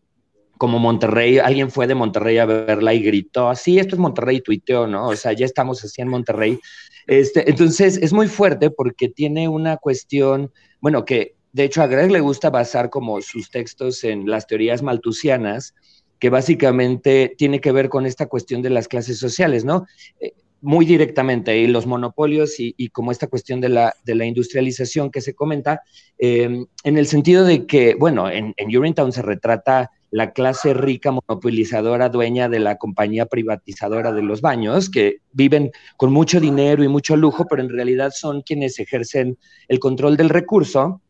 como 0.57 0.79
Monterrey, 0.79 1.39
alguien 1.39 1.69
fue 1.71 1.87
de 1.87 1.95
Monterrey 1.95 2.37
a 2.37 2.45
verla 2.45 2.93
y 2.93 3.01
gritó, 3.01 3.53
sí, 3.53 3.79
esto 3.79 3.95
es 3.95 3.99
Monterrey, 3.99 4.39
tuiteó, 4.39 4.87
¿no? 4.87 5.09
O 5.09 5.15
sea, 5.17 5.33
ya 5.33 5.45
estamos 5.45 5.83
así 5.83 6.01
en 6.01 6.07
Monterrey. 6.07 6.57
Este, 7.05 7.49
entonces, 7.49 7.97
es 7.97 8.13
muy 8.13 8.27
fuerte 8.27 8.69
porque 8.69 9.09
tiene 9.09 9.49
una 9.49 9.75
cuestión, 9.75 10.53
bueno, 10.79 11.03
que 11.03 11.35
de 11.51 11.65
hecho 11.65 11.81
a 11.81 11.87
Greg 11.87 12.11
le 12.11 12.21
gusta 12.21 12.49
basar 12.49 12.89
como 12.89 13.19
sus 13.21 13.49
textos 13.49 14.05
en 14.05 14.29
las 14.29 14.47
teorías 14.47 14.83
maltusianas, 14.83 15.75
que 16.19 16.29
básicamente 16.29 17.33
tiene 17.37 17.61
que 17.61 17.71
ver 17.71 17.89
con 17.89 18.05
esta 18.05 18.27
cuestión 18.27 18.61
de 18.61 18.69
las 18.69 18.87
clases 18.87 19.19
sociales, 19.19 19.65
¿no? 19.65 19.85
Eh, 20.19 20.33
muy 20.61 20.85
directamente, 20.85 21.57
y 21.57 21.67
los 21.67 21.85
monopolios 21.85 22.55
y, 22.59 22.89
como 22.89 23.11
esta 23.11 23.27
cuestión 23.27 23.61
de 23.61 23.69
la, 23.69 23.93
de 24.03 24.15
la 24.15 24.25
industrialización 24.25 25.09
que 25.09 25.21
se 25.21 25.33
comenta, 25.33 25.81
em, 26.17 26.65
en 26.83 26.97
el 26.97 27.07
sentido 27.07 27.45
de 27.45 27.65
que, 27.65 27.95
bueno, 27.95 28.29
en, 28.29 28.53
en 28.57 28.77
Urinetown 28.77 29.13
se 29.13 29.21
retrata 29.21 29.89
la 30.11 30.31
clase 30.31 30.73
rica 30.73 31.11
monopolizadora 31.11 32.09
dueña 32.09 32.49
de 32.49 32.59
la 32.59 32.77
compañía 32.77 33.25
privatizadora 33.25 34.11
de 34.11 34.23
los 34.23 34.41
baños, 34.41 34.89
que 34.89 35.17
viven 35.31 35.71
con 35.97 36.11
mucho 36.11 36.39
dinero 36.39 36.83
y 36.83 36.87
mucho 36.87 37.15
lujo, 37.15 37.45
pero 37.47 37.61
en 37.61 37.69
realidad 37.69 38.11
son 38.13 38.41
quienes 38.41 38.79
ejercen 38.79 39.37
el 39.67 39.79
control 39.79 40.17
del 40.17 40.29
recurso. 40.29 41.01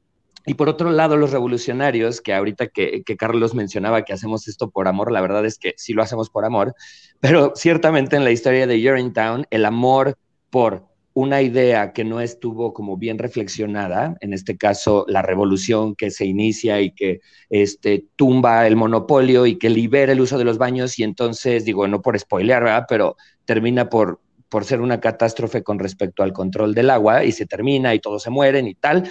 Y 0.49 0.55
por 0.55 0.67
otro 0.67 0.89
lado, 0.89 1.15
los 1.15 1.29
revolucionarios, 1.29 2.21
que 2.21 2.33
ahorita 2.33 2.69
que, 2.69 3.03
Carlos 3.19 3.53
mencionaba 3.53 4.03
que 4.03 4.13
hacemos 4.13 4.47
esto 4.47 4.71
por 4.71 4.88
amor, 4.88 5.12
la 5.12 5.21
verdad 5.21 5.45
es 5.45 5.59
que 5.59 5.75
sí 5.77 5.93
lo 5.93 6.01
hacemos 6.01 6.31
por 6.31 6.43
amor, 6.43 6.73
pero 7.19 7.53
ciertamente 7.55 8.15
en 8.15 8.23
la 8.23 8.31
historia 8.31 8.65
de 8.65 9.12
Town, 9.13 9.45
el 9.51 9.63
amor 9.63 10.17
por 10.49 10.88
una 11.13 11.43
idea 11.43 11.93
que 11.93 12.03
no 12.03 12.19
estuvo 12.19 12.73
como 12.73 12.97
bien 12.97 13.19
reflexionada, 13.19 14.17
en 14.21 14.33
este 14.33 14.57
caso 14.57 15.05
la 15.07 15.21
revolución 15.21 15.93
que 15.93 16.09
se 16.09 16.25
inicia 16.25 16.81
y 16.81 16.95
que 16.95 17.19
este, 17.51 18.07
tumba 18.15 18.65
el 18.65 18.75
monopolio 18.75 19.45
y 19.45 19.59
que 19.59 19.69
libera 19.69 20.13
el 20.13 20.21
uso 20.21 20.39
de 20.39 20.45
los 20.45 20.57
baños 20.57 20.97
y 20.97 21.03
entonces, 21.03 21.63
digo, 21.63 21.88
no 21.88 22.01
por 22.01 22.17
spoilear, 22.17 22.63
¿verdad? 22.63 22.85
pero 22.89 23.17
termina 23.45 23.88
por, 23.88 24.19
por 24.49 24.65
ser 24.65 24.81
una 24.81 24.99
catástrofe 24.99 25.62
con 25.62 25.77
respecto 25.77 26.23
al 26.23 26.33
control 26.33 26.73
del 26.73 26.89
agua 26.89 27.23
y 27.23 27.33
se 27.33 27.45
termina 27.45 27.93
y 27.93 27.99
todos 27.99 28.23
se 28.23 28.31
mueren 28.31 28.67
y 28.67 28.73
tal. 28.73 29.07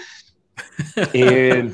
Eh, 1.12 1.70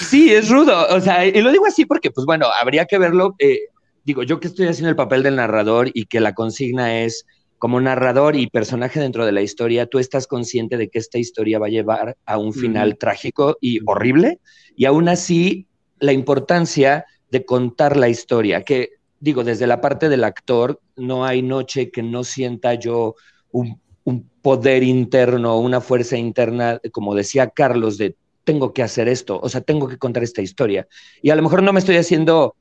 sí, 0.00 0.32
es 0.32 0.48
rudo, 0.48 0.86
o 0.90 1.00
sea, 1.00 1.26
y 1.26 1.40
lo 1.40 1.50
digo 1.50 1.66
así 1.66 1.84
porque, 1.86 2.10
pues 2.10 2.26
bueno, 2.26 2.46
habría 2.60 2.84
que 2.84 2.98
verlo, 2.98 3.34
eh, 3.38 3.58
digo, 4.04 4.22
yo 4.22 4.40
que 4.40 4.48
estoy 4.48 4.66
haciendo 4.66 4.90
el 4.90 4.96
papel 4.96 5.22
del 5.22 5.36
narrador 5.36 5.90
y 5.92 6.06
que 6.06 6.20
la 6.20 6.34
consigna 6.34 7.00
es 7.00 7.26
como 7.58 7.80
narrador 7.80 8.36
y 8.36 8.46
personaje 8.48 9.00
dentro 9.00 9.26
de 9.26 9.32
la 9.32 9.42
historia, 9.42 9.86
tú 9.86 9.98
estás 9.98 10.26
consciente 10.26 10.76
de 10.76 10.88
que 10.88 10.98
esta 10.98 11.18
historia 11.18 11.58
va 11.58 11.66
a 11.66 11.70
llevar 11.70 12.16
a 12.24 12.38
un 12.38 12.52
final 12.52 12.98
trágico 12.98 13.56
y 13.60 13.80
horrible, 13.86 14.40
y 14.76 14.84
aún 14.84 15.08
así 15.08 15.66
la 15.98 16.12
importancia 16.12 17.04
de 17.30 17.44
contar 17.44 17.96
la 17.96 18.08
historia, 18.08 18.62
que 18.62 18.90
digo, 19.20 19.44
desde 19.44 19.66
la 19.66 19.80
parte 19.80 20.08
del 20.08 20.24
actor, 20.24 20.80
no 20.96 21.24
hay 21.24 21.42
noche 21.42 21.90
que 21.90 22.02
no 22.02 22.24
sienta 22.24 22.74
yo 22.74 23.14
un, 23.50 23.80
un 24.08 24.28
poder 24.40 24.82
interno, 24.82 25.58
una 25.58 25.82
fuerza 25.82 26.16
interna, 26.16 26.80
como 26.92 27.14
decía 27.14 27.50
Carlos, 27.50 27.98
de 27.98 28.16
tengo 28.44 28.72
que 28.72 28.82
hacer 28.82 29.08
esto, 29.08 29.38
o 29.42 29.48
sea, 29.50 29.60
tengo 29.60 29.86
que 29.88 29.98
contar 29.98 30.22
esta 30.22 30.40
historia. 30.40 30.88
Y 31.20 31.28
a 31.28 31.36
lo 31.36 31.42
mejor 31.42 31.62
no 31.62 31.74
me 31.74 31.80
estoy 31.80 31.96
haciendo 31.98 32.56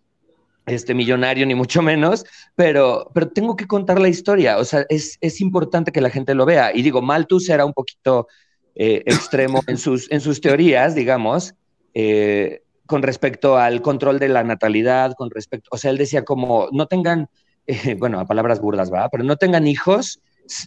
este 0.65 0.93
millonario, 0.93 1.45
ni 1.45 1.55
mucho 1.55 1.81
menos, 1.81 2.25
pero, 2.55 3.09
pero 3.13 3.29
tengo 3.29 3.55
que 3.55 3.67
contar 3.67 4.01
la 4.01 4.09
historia. 4.09 4.57
O 4.57 4.65
sea, 4.65 4.85
es, 4.89 5.17
es 5.21 5.39
importante 5.39 5.93
que 5.93 6.01
la 6.01 6.09
gente 6.09 6.35
lo 6.35 6.45
vea. 6.45 6.75
Y 6.75 6.81
digo, 6.81 7.01
Malthus 7.01 7.47
era 7.47 7.63
un 7.63 7.71
poquito 7.71 8.27
eh, 8.75 9.03
extremo 9.05 9.61
en 9.67 9.77
sus, 9.77 10.11
en 10.11 10.19
sus 10.19 10.41
teorías, 10.41 10.93
digamos, 10.93 11.55
eh, 11.93 12.63
con 12.85 13.01
respecto 13.01 13.57
al 13.57 13.81
control 13.81 14.19
de 14.19 14.27
la 14.27 14.43
natalidad, 14.43 15.13
con 15.17 15.29
respecto, 15.29 15.69
o 15.71 15.77
sea, 15.77 15.91
él 15.91 15.97
decía 15.97 16.25
como, 16.25 16.67
no 16.73 16.87
tengan, 16.87 17.29
eh, 17.67 17.95
bueno, 17.95 18.19
a 18.19 18.25
palabras 18.25 18.59
burdas, 18.59 18.91
va, 18.91 19.07
pero 19.07 19.23
no 19.23 19.37
tengan 19.37 19.67
hijos 19.67 20.19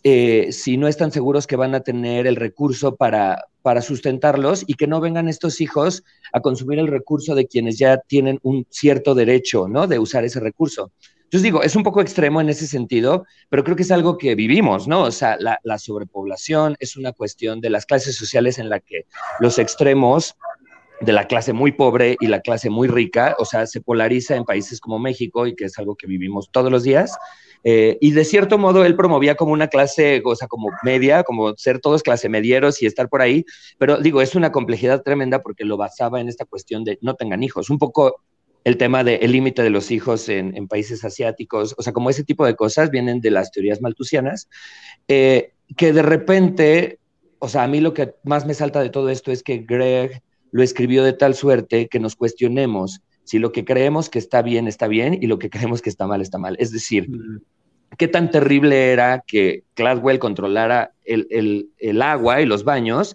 eh, 0.03 0.53
si 0.53 0.77
no 0.77 0.89
están 0.89 1.13
seguros 1.13 1.47
que 1.47 1.57
van 1.57 1.75
a 1.75 1.81
tener 1.81 2.27
el 2.27 2.37
recurso 2.37 2.97
para, 2.97 3.45
para 3.63 3.83
sustentarlos 3.83 4.65
y 4.67 4.75
que 4.75 4.87
no 4.87 5.01
vengan 5.01 5.29
estos 5.29 5.61
hijos 5.61 6.05
a 6.33 6.41
consumir 6.41 6.79
el 6.79 6.89
recurso 6.89 7.35
de 7.35 7.47
quienes 7.47 7.79
ya 7.79 7.99
tienen 7.99 8.39
un 8.43 8.67
cierto 8.71 9.15
derecho, 9.15 9.69
¿no? 9.69 9.87
De 9.87 9.99
usar 9.99 10.25
ese 10.25 10.41
recurso. 10.41 10.93
Entonces 11.25 11.43
digo, 11.43 11.63
es 11.63 11.77
un 11.77 11.85
poco 11.85 12.01
extremo 12.01 12.41
en 12.41 12.49
ese 12.49 12.67
sentido, 12.67 13.25
pero 13.49 13.63
creo 13.63 13.77
que 13.77 13.85
es 13.85 13.93
algo 13.93 14.19
que 14.19 14.35
vivimos, 14.35 14.89
¿no? 14.89 15.03
O 15.03 15.13
sea, 15.13 15.37
la, 15.39 15.61
la 15.63 15.79
sobrepoblación 15.79 16.77
es 16.81 16.97
una 16.97 17.13
cuestión 17.13 17.61
de 17.61 17.71
las 17.71 17.87
clases 17.87 18.17
sociales 18.17 18.59
en 18.59 18.69
la 18.69 18.81
que 18.81 19.07
los 19.39 19.59
extremos 19.59 20.35
de 21.01 21.13
la 21.13 21.27
clase 21.27 21.53
muy 21.53 21.73
pobre 21.73 22.17
y 22.21 22.27
la 22.27 22.41
clase 22.41 22.69
muy 22.69 22.89
rica, 22.89 23.37
o 23.39 23.45
sea, 23.45 23.67
se 23.67 23.81
polariza 23.81 24.37
en 24.37 24.45
países 24.45 24.81
como 24.81 24.99
México 24.99 25.47
y 25.47 25.55
que 25.55 25.65
es 25.65 25.79
algo 25.79 25.97
que 25.97 26.07
vivimos 26.07 26.51
todos 26.51 26.71
los 26.71 26.83
días. 26.83 27.17
Eh, 27.63 27.99
y 28.01 28.13
de 28.13 28.25
cierto 28.25 28.59
modo 28.59 28.85
él 28.85 28.97
promovía 28.97 29.35
como 29.35 29.53
una 29.53 29.69
clase, 29.69 30.23
o 30.25 30.35
como 30.49 30.69
media, 30.83 31.23
como 31.23 31.55
ser 31.57 31.79
todos 31.79 32.03
clase 32.03 32.29
medieros 32.29 32.81
y 32.83 32.87
estar 32.87 33.09
por 33.09 33.21
ahí, 33.21 33.45
pero 33.79 33.99
digo, 33.99 34.23
es 34.23 34.35
una 34.35 34.53
complejidad 34.53 35.03
tremenda 35.03 35.43
porque 35.43 35.65
lo 35.65 35.77
basaba 35.77 36.21
en 36.21 36.29
esta 36.29 36.45
cuestión 36.45 36.85
de 36.85 36.99
no 37.03 37.15
tengan 37.15 37.43
hijos, 37.43 37.71
un 37.71 37.79
poco 37.79 38.23
el 38.65 38.77
tema 38.77 39.05
del 39.05 39.33
límite 39.33 39.63
de 39.63 39.71
los 39.71 39.91
hijos 39.91 40.29
en, 40.29 40.69
países 40.69 41.05
asiáticos, 41.05 41.75
o 41.79 41.83
sea, 41.83 41.93
como 41.93 42.11
ese 42.11 42.25
tipo 42.25 42.45
de 42.45 42.57
cosas 42.57 42.91
vienen 42.91 43.21
de 43.21 43.31
las 43.31 43.51
teorías 43.53 43.81
maltusianas, 43.81 44.49
eh, 45.09 45.53
que 45.77 45.93
de 45.93 46.03
repente, 46.03 46.99
o 47.39 47.49
sea, 47.49 47.63
a 47.63 47.69
mí 47.69 47.81
lo 47.81 47.95
que 47.95 48.15
más 48.23 48.47
me 48.47 48.55
salta 48.55 48.81
de 48.81 48.91
todo 48.91 49.09
esto 49.09 49.33
es 49.33 49.43
que 49.43 49.59
Greg 49.59 50.23
lo 50.53 50.63
escribió 50.63 51.05
de 51.05 51.13
tal 51.13 51.35
suerte 51.35 51.89
que 51.89 52.01
nos 52.01 52.17
cuestionemos 52.17 53.01
si 53.31 53.39
lo 53.39 53.53
que 53.53 53.65
creemos 53.65 54.11
que 54.11 54.19
está 54.19 54.43
bien 54.43 54.67
está 54.67 54.89
bien 54.89 55.17
y 55.23 55.29
lo 55.29 55.39
que 55.39 55.51
creemos 55.51 55.83
que 55.83 55.89
está 55.89 56.09
mal 56.09 56.21
está 56.21 56.37
mal. 56.37 56.57
Es 56.59 56.73
decir, 56.73 57.09
qué 57.97 58.09
tan 58.09 58.33
terrible 58.33 58.91
era 58.91 59.23
que 59.25 59.63
Gladwell 59.77 60.19
controlara 60.19 60.95
el, 61.05 61.71
el 61.79 62.03
agua 62.03 62.41
y 62.41 62.47
los 62.47 62.65
baños 62.65 63.15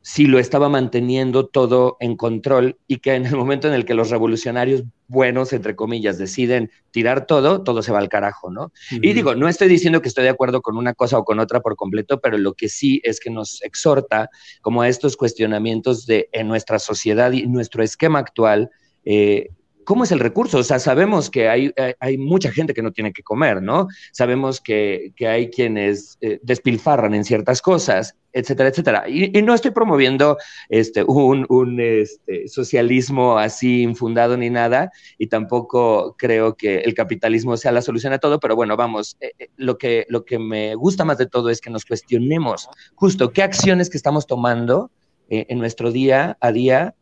si 0.00 0.26
lo 0.26 0.38
estaba 0.38 0.68
manteniendo 0.68 1.48
todo 1.48 1.96
en 1.98 2.16
control 2.16 2.78
y 2.86 2.98
que 2.98 3.14
en 3.14 3.26
el 3.26 3.34
momento 3.34 3.66
en 3.66 3.74
el 3.74 3.84
que 3.84 3.94
los 3.94 4.10
revolucionarios 4.10 4.84
buenos, 5.08 5.52
entre 5.52 5.74
comillas, 5.74 6.18
deciden 6.18 6.70
tirar 6.92 7.26
todo, 7.26 7.64
todo 7.64 7.82
se 7.82 7.90
va 7.90 7.98
al 7.98 8.08
carajo, 8.08 8.52
¿no? 8.52 8.70
Y 8.92 9.12
digo, 9.12 9.34
no 9.34 9.48
estoy 9.48 9.66
diciendo 9.66 10.00
que 10.00 10.08
estoy 10.08 10.22
de 10.22 10.30
acuerdo 10.30 10.62
con 10.62 10.76
una 10.76 10.94
cosa 10.94 11.18
o 11.18 11.24
con 11.24 11.40
otra 11.40 11.60
por 11.60 11.74
completo, 11.74 12.20
pero 12.20 12.38
lo 12.38 12.54
que 12.54 12.68
sí 12.68 13.00
es 13.02 13.18
que 13.18 13.30
nos 13.30 13.60
exhorta 13.64 14.30
como 14.62 14.82
a 14.82 14.88
estos 14.88 15.16
cuestionamientos 15.16 16.06
de 16.06 16.28
en 16.30 16.46
nuestra 16.46 16.78
sociedad 16.78 17.32
y 17.32 17.48
nuestro 17.48 17.82
esquema 17.82 18.20
actual, 18.20 18.70
eh, 19.04 19.50
¿cómo 19.88 20.04
es 20.04 20.12
el 20.12 20.20
recurso? 20.20 20.58
O 20.58 20.62
sea, 20.62 20.78
sabemos 20.78 21.30
que 21.30 21.48
hay, 21.48 21.72
hay, 21.98 22.18
mucha 22.18 22.52
gente 22.52 22.74
que 22.74 22.82
no 22.82 22.92
tiene 22.92 23.10
que 23.10 23.22
comer, 23.22 23.62
¿no? 23.62 23.88
Sabemos 24.12 24.60
que, 24.60 25.14
hay 25.26 25.48
quienes 25.48 26.18
eh, 26.20 26.38
despilfarran 26.42 27.14
en 27.14 27.24
ciertas 27.24 27.62
cosas, 27.62 28.14
etcétera, 28.34 28.68
etcétera. 28.68 29.08
Y, 29.08 29.30
no 29.40 29.54
estoy 29.54 29.70
promoviendo 29.70 30.36
este, 30.68 31.02
un, 31.04 31.80
este, 31.80 32.48
socialismo 32.48 33.38
así 33.38 33.80
infundado 33.80 34.36
ni 34.36 34.50
nada, 34.50 34.92
y 35.16 35.28
tampoco 35.28 36.14
creo 36.18 36.54
que 36.54 36.80
el 36.80 36.92
capitalismo 36.92 37.56
sea 37.56 37.72
la 37.72 37.80
solución 37.80 38.12
a 38.12 38.18
todo, 38.18 38.40
pero 38.40 38.56
bueno, 38.56 38.76
vamos, 38.76 39.16
eh, 39.20 39.32
eh, 39.38 39.48
lo, 39.56 39.78
que, 39.78 40.04
lo 40.10 40.26
que 40.26 40.38
me 40.38 40.74
gusta 40.74 41.06
más 41.06 41.16
de 41.16 41.28
todo 41.28 41.48
es 41.48 41.62
que 41.62 41.70
nos 41.70 41.86
cuestionemos 41.86 42.68
justo 42.94 43.32
qué 43.32 43.42
acciones 43.42 43.88
que 43.88 43.96
estamos 43.96 44.26
tomando 44.26 44.90
en 45.30 45.58
nuestro 45.58 45.92
día 45.92 46.38
a 46.40 46.52
día 46.52 46.94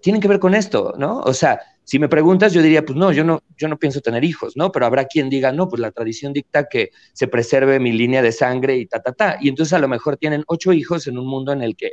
tienen 0.00 0.22
que 0.22 0.28
ver 0.28 0.38
con 0.38 0.54
esto, 0.54 0.94
¿no? 0.96 1.20
O 1.20 1.34
sea, 1.34 1.60
si 1.84 1.98
me 1.98 2.08
preguntas, 2.08 2.54
yo 2.54 2.62
diría, 2.62 2.82
pues 2.82 2.96
no, 2.96 3.12
yo 3.12 3.24
no, 3.24 3.42
yo 3.58 3.68
no 3.68 3.78
pienso 3.78 4.00
tener 4.00 4.24
hijos, 4.24 4.56
¿no? 4.56 4.72
Pero 4.72 4.86
habrá 4.86 5.04
quien 5.04 5.28
diga, 5.28 5.52
no, 5.52 5.68
pues 5.68 5.80
la 5.80 5.90
tradición 5.90 6.32
dicta 6.32 6.66
que 6.66 6.92
se 7.12 7.28
preserve 7.28 7.78
mi 7.78 7.92
línea 7.92 8.22
de 8.22 8.32
sangre 8.32 8.78
y 8.78 8.86
ta, 8.86 9.02
ta, 9.02 9.12
ta. 9.12 9.36
Y 9.42 9.50
entonces 9.50 9.74
a 9.74 9.78
lo 9.78 9.86
mejor 9.86 10.16
tienen 10.16 10.44
ocho 10.46 10.72
hijos 10.72 11.06
en 11.08 11.18
un 11.18 11.26
mundo 11.26 11.52
en 11.52 11.60
el 11.60 11.76
que, 11.76 11.92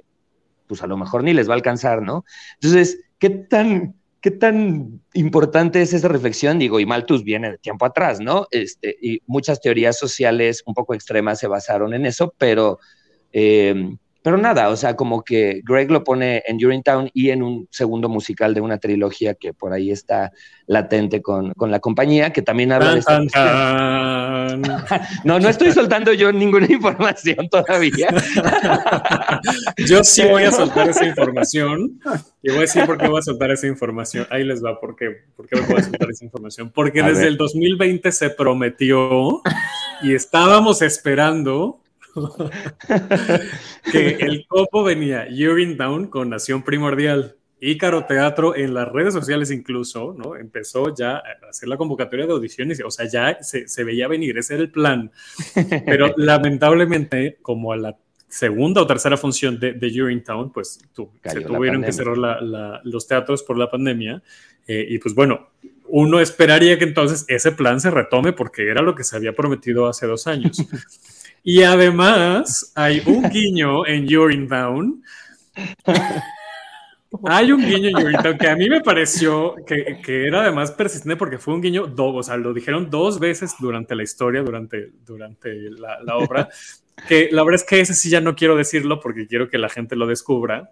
pues 0.65 0.81
a 0.81 0.87
lo 0.87 0.95
mejor 0.95 1.25
ni 1.25 1.33
les 1.33 1.49
va 1.49 1.53
a 1.53 1.57
alcanzar, 1.57 2.01
¿no? 2.01 2.23
Entonces, 2.53 3.01
¿qué 3.19 3.29
tan, 3.29 3.95
qué 4.21 4.31
tan 4.31 5.01
importante 5.13 5.81
es 5.81 5.91
esa 5.91 6.07
reflexión? 6.07 6.57
Digo, 6.57 6.79
y 6.79 6.85
Malthus 6.85 7.25
viene 7.25 7.51
de 7.51 7.57
tiempo 7.57 7.85
atrás, 7.85 8.21
¿no? 8.21 8.47
Este, 8.49 8.95
y 9.01 9.21
muchas 9.27 9.59
teorías 9.59 9.99
sociales 9.99 10.63
un 10.65 10.73
poco 10.73 10.93
extremas 10.93 11.39
se 11.39 11.47
basaron 11.47 11.93
en 11.93 12.05
eso, 12.05 12.33
pero... 12.37 12.79
Eh, 13.33 13.97
pero 14.23 14.37
nada, 14.37 14.69
o 14.69 14.75
sea, 14.75 14.95
como 14.95 15.23
que 15.23 15.61
Greg 15.63 15.89
lo 15.89 16.03
pone 16.03 16.43
en 16.45 16.63
Urinetown 16.63 17.09
y 17.13 17.31
en 17.31 17.41
un 17.41 17.67
segundo 17.71 18.07
musical 18.07 18.53
de 18.53 18.61
una 18.61 18.77
trilogía 18.77 19.33
que 19.33 19.53
por 19.53 19.73
ahí 19.73 19.89
está 19.89 20.31
latente 20.67 21.21
con, 21.21 21.53
la 21.57 21.79
compañía, 21.79 22.31
que 22.31 22.43
también 22.43 22.71
habla 22.71 22.93
de 22.93 22.99
esta 22.99 23.19
No, 25.25 25.39
no 25.39 25.49
estoy 25.49 25.71
soltando 25.71 26.13
yo 26.13 26.31
ninguna 26.31 26.71
información 26.71 27.49
todavía. 27.49 28.09
yo 29.77 30.03
sí 30.03 30.23
voy 30.25 30.43
a 30.43 30.51
soltar 30.51 30.89
esa 30.89 31.05
información. 31.05 31.99
Y 32.43 32.49
voy 32.49 32.59
a 32.59 32.61
decir 32.61 32.85
por 32.85 32.97
qué 32.97 33.07
voy 33.07 33.19
a 33.19 33.23
soltar 33.23 33.51
esa 33.51 33.67
información. 33.67 34.27
Ahí 34.29 34.43
les 34.43 34.63
va, 34.63 34.79
por 34.79 34.95
qué, 34.95 35.23
por 35.35 35.47
qué 35.47 35.59
voy 35.61 35.79
a 35.79 35.83
soltar 35.83 36.09
esa 36.09 36.25
información. 36.25 36.71
Porque 36.73 37.01
desde 37.01 37.27
el 37.27 37.37
2020 37.37 38.11
se 38.11 38.29
prometió 38.29 39.41
y 40.03 40.13
estábamos 40.13 40.81
esperando 40.81 41.81
que 43.91 44.09
el 44.19 44.45
copo 44.47 44.83
venía 44.83 45.27
Urine 45.29 45.75
Down 45.75 46.07
con 46.07 46.29
Nación 46.29 46.63
Primordial. 46.63 47.35
Ícaro 47.63 48.05
Teatro 48.05 48.55
en 48.55 48.73
las 48.73 48.91
redes 48.91 49.13
sociales 49.13 49.51
incluso, 49.51 50.15
¿no? 50.17 50.35
Empezó 50.35 50.95
ya 50.95 51.17
a 51.17 51.23
hacer 51.49 51.69
la 51.69 51.77
convocatoria 51.77 52.25
de 52.25 52.33
audiciones, 52.33 52.81
o 52.83 52.89
sea, 52.89 53.07
ya 53.07 53.37
se, 53.43 53.83
veía 53.83 54.07
venir, 54.07 54.35
ese 54.39 54.55
era 54.55 54.63
el 54.63 54.71
plan. 54.71 55.11
Pero 55.85 56.11
lamentablemente, 56.17 57.37
como 57.43 57.71
a 57.71 57.77
la 57.77 57.95
segunda 58.27 58.81
o 58.81 58.87
tercera 58.87 59.15
función 59.15 59.59
de, 59.59 59.73
de 59.73 60.01
Urinetown, 60.01 60.51
pues 60.51 60.79
se 61.23 61.41
tuvieron 61.41 61.83
que 61.83 61.91
cerrar 61.91 62.17
los 62.83 63.07
teatros 63.07 63.43
por 63.43 63.57
la 63.59 63.69
pandemia. 63.69 64.23
Eh, 64.67 64.87
y 64.89 64.97
pues 64.97 65.13
bueno, 65.13 65.49
uno 65.87 66.19
esperaría 66.19 66.79
que 66.79 66.85
entonces 66.85 67.25
ese 67.27 67.51
plan 67.51 67.79
se 67.79 67.91
retome 67.91 68.33
porque 68.33 68.69
era 68.69 68.81
lo 68.81 68.95
que 68.95 69.03
se 69.03 69.15
había 69.15 69.33
prometido 69.33 69.87
hace 69.87 70.07
dos 70.07 70.25
años. 70.25 70.57
Y 71.43 71.63
además 71.63 72.71
hay 72.75 73.01
un 73.05 73.29
guiño 73.29 73.85
en 73.85 74.15
Urinetown. 74.15 75.03
Hay 77.25 77.51
un 77.51 77.61
guiño 77.61 77.89
en 77.89 77.95
Urinetown 77.95 78.37
que 78.37 78.47
a 78.47 78.55
mí 78.55 78.69
me 78.69 78.81
pareció 78.81 79.55
que, 79.65 79.99
que, 80.03 80.27
era 80.27 80.43
además 80.43 80.71
persistente 80.71 81.17
porque 81.17 81.39
fue 81.39 81.53
un 81.53 81.61
guiño, 81.61 81.87
do, 81.87 82.13
o 82.13 82.23
sea, 82.23 82.37
lo 82.37 82.53
dijeron 82.53 82.89
dos 82.89 83.19
veces 83.19 83.55
durante 83.59 83.95
la 83.95 84.03
historia, 84.03 84.43
durante, 84.43 84.91
durante 85.05 85.53
la, 85.71 85.99
la, 86.01 86.15
obra, 86.15 86.47
que 87.07 87.29
la 87.31 87.43
verdad 87.43 87.61
es 87.61 87.67
que 87.67 87.81
ese 87.81 87.95
sí 87.95 88.09
ya 88.09 88.21
no 88.21 88.35
quiero 88.35 88.55
decirlo 88.55 88.99
porque 88.99 89.27
quiero 89.27 89.49
que 89.49 89.57
la 89.57 89.67
gente 89.67 89.95
lo 89.95 90.07
descubra, 90.07 90.71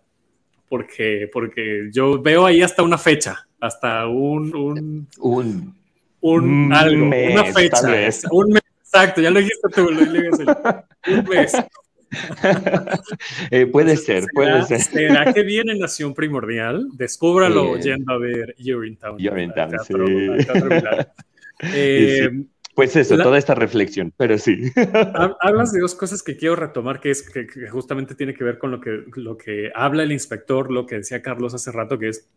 porque, 0.70 1.30
porque 1.34 1.90
yo 1.92 2.22
veo 2.22 2.46
ahí 2.46 2.62
hasta 2.62 2.84
una 2.84 2.98
fecha, 2.98 3.48
hasta 3.60 4.08
un... 4.08 4.56
Un, 4.56 5.08
un, 5.20 5.76
un 6.22 6.74
algo, 6.74 7.06
una 7.06 7.46
fecha, 7.46 8.08
un 8.32 8.50
mes 8.54 8.69
Exacto, 8.92 9.22
ya 9.22 9.30
lo 9.30 9.40
dijiste 9.40 9.70
tú, 9.74 9.90
lo 9.90 10.02
Un 10.02 11.30
mes. 11.30 11.54
Eh, 13.52 13.68
puede 13.68 13.96
ser, 13.96 14.26
puede 14.34 14.64
ser. 14.64 14.82
¿Será 14.82 15.32
que 15.32 15.44
viene 15.44 15.78
Nación 15.78 16.16
Primordial? 16.16 16.88
Descúbralo 16.94 17.78
yendo 17.78 18.12
a 18.12 18.18
ver 18.18 18.56
Urinetown. 18.58 19.16
Urinetown, 19.16 19.78
sí. 19.86 19.94
Eh, 21.76 22.32
pues 22.74 22.96
eso, 22.96 23.16
toda 23.16 23.38
esta 23.38 23.54
reflexión, 23.54 24.12
pero 24.18 24.40
sí. 24.40 24.72
Hablas 25.42 25.72
de 25.72 25.82
dos 25.82 25.94
cosas 25.94 26.24
que 26.24 26.36
quiero 26.36 26.56
retomar, 26.56 27.00
que 27.00 27.12
es 27.12 27.30
que, 27.30 27.46
justamente 27.70 28.16
tiene 28.16 28.34
que 28.34 28.44
ver 28.44 28.58
con 28.58 28.72
lo 28.72 28.82
que, 28.82 29.04
lo 29.16 29.38
que 29.38 29.72
habla 29.76 30.02
el 30.04 30.12
inspector, 30.12 30.72
lo 30.72 30.86
que 30.86 30.96
decía 30.96 31.22
Carlos 31.22 31.54
hace 31.54 31.72
rato, 31.72 32.00
que 32.00 32.10
es 32.10 32.28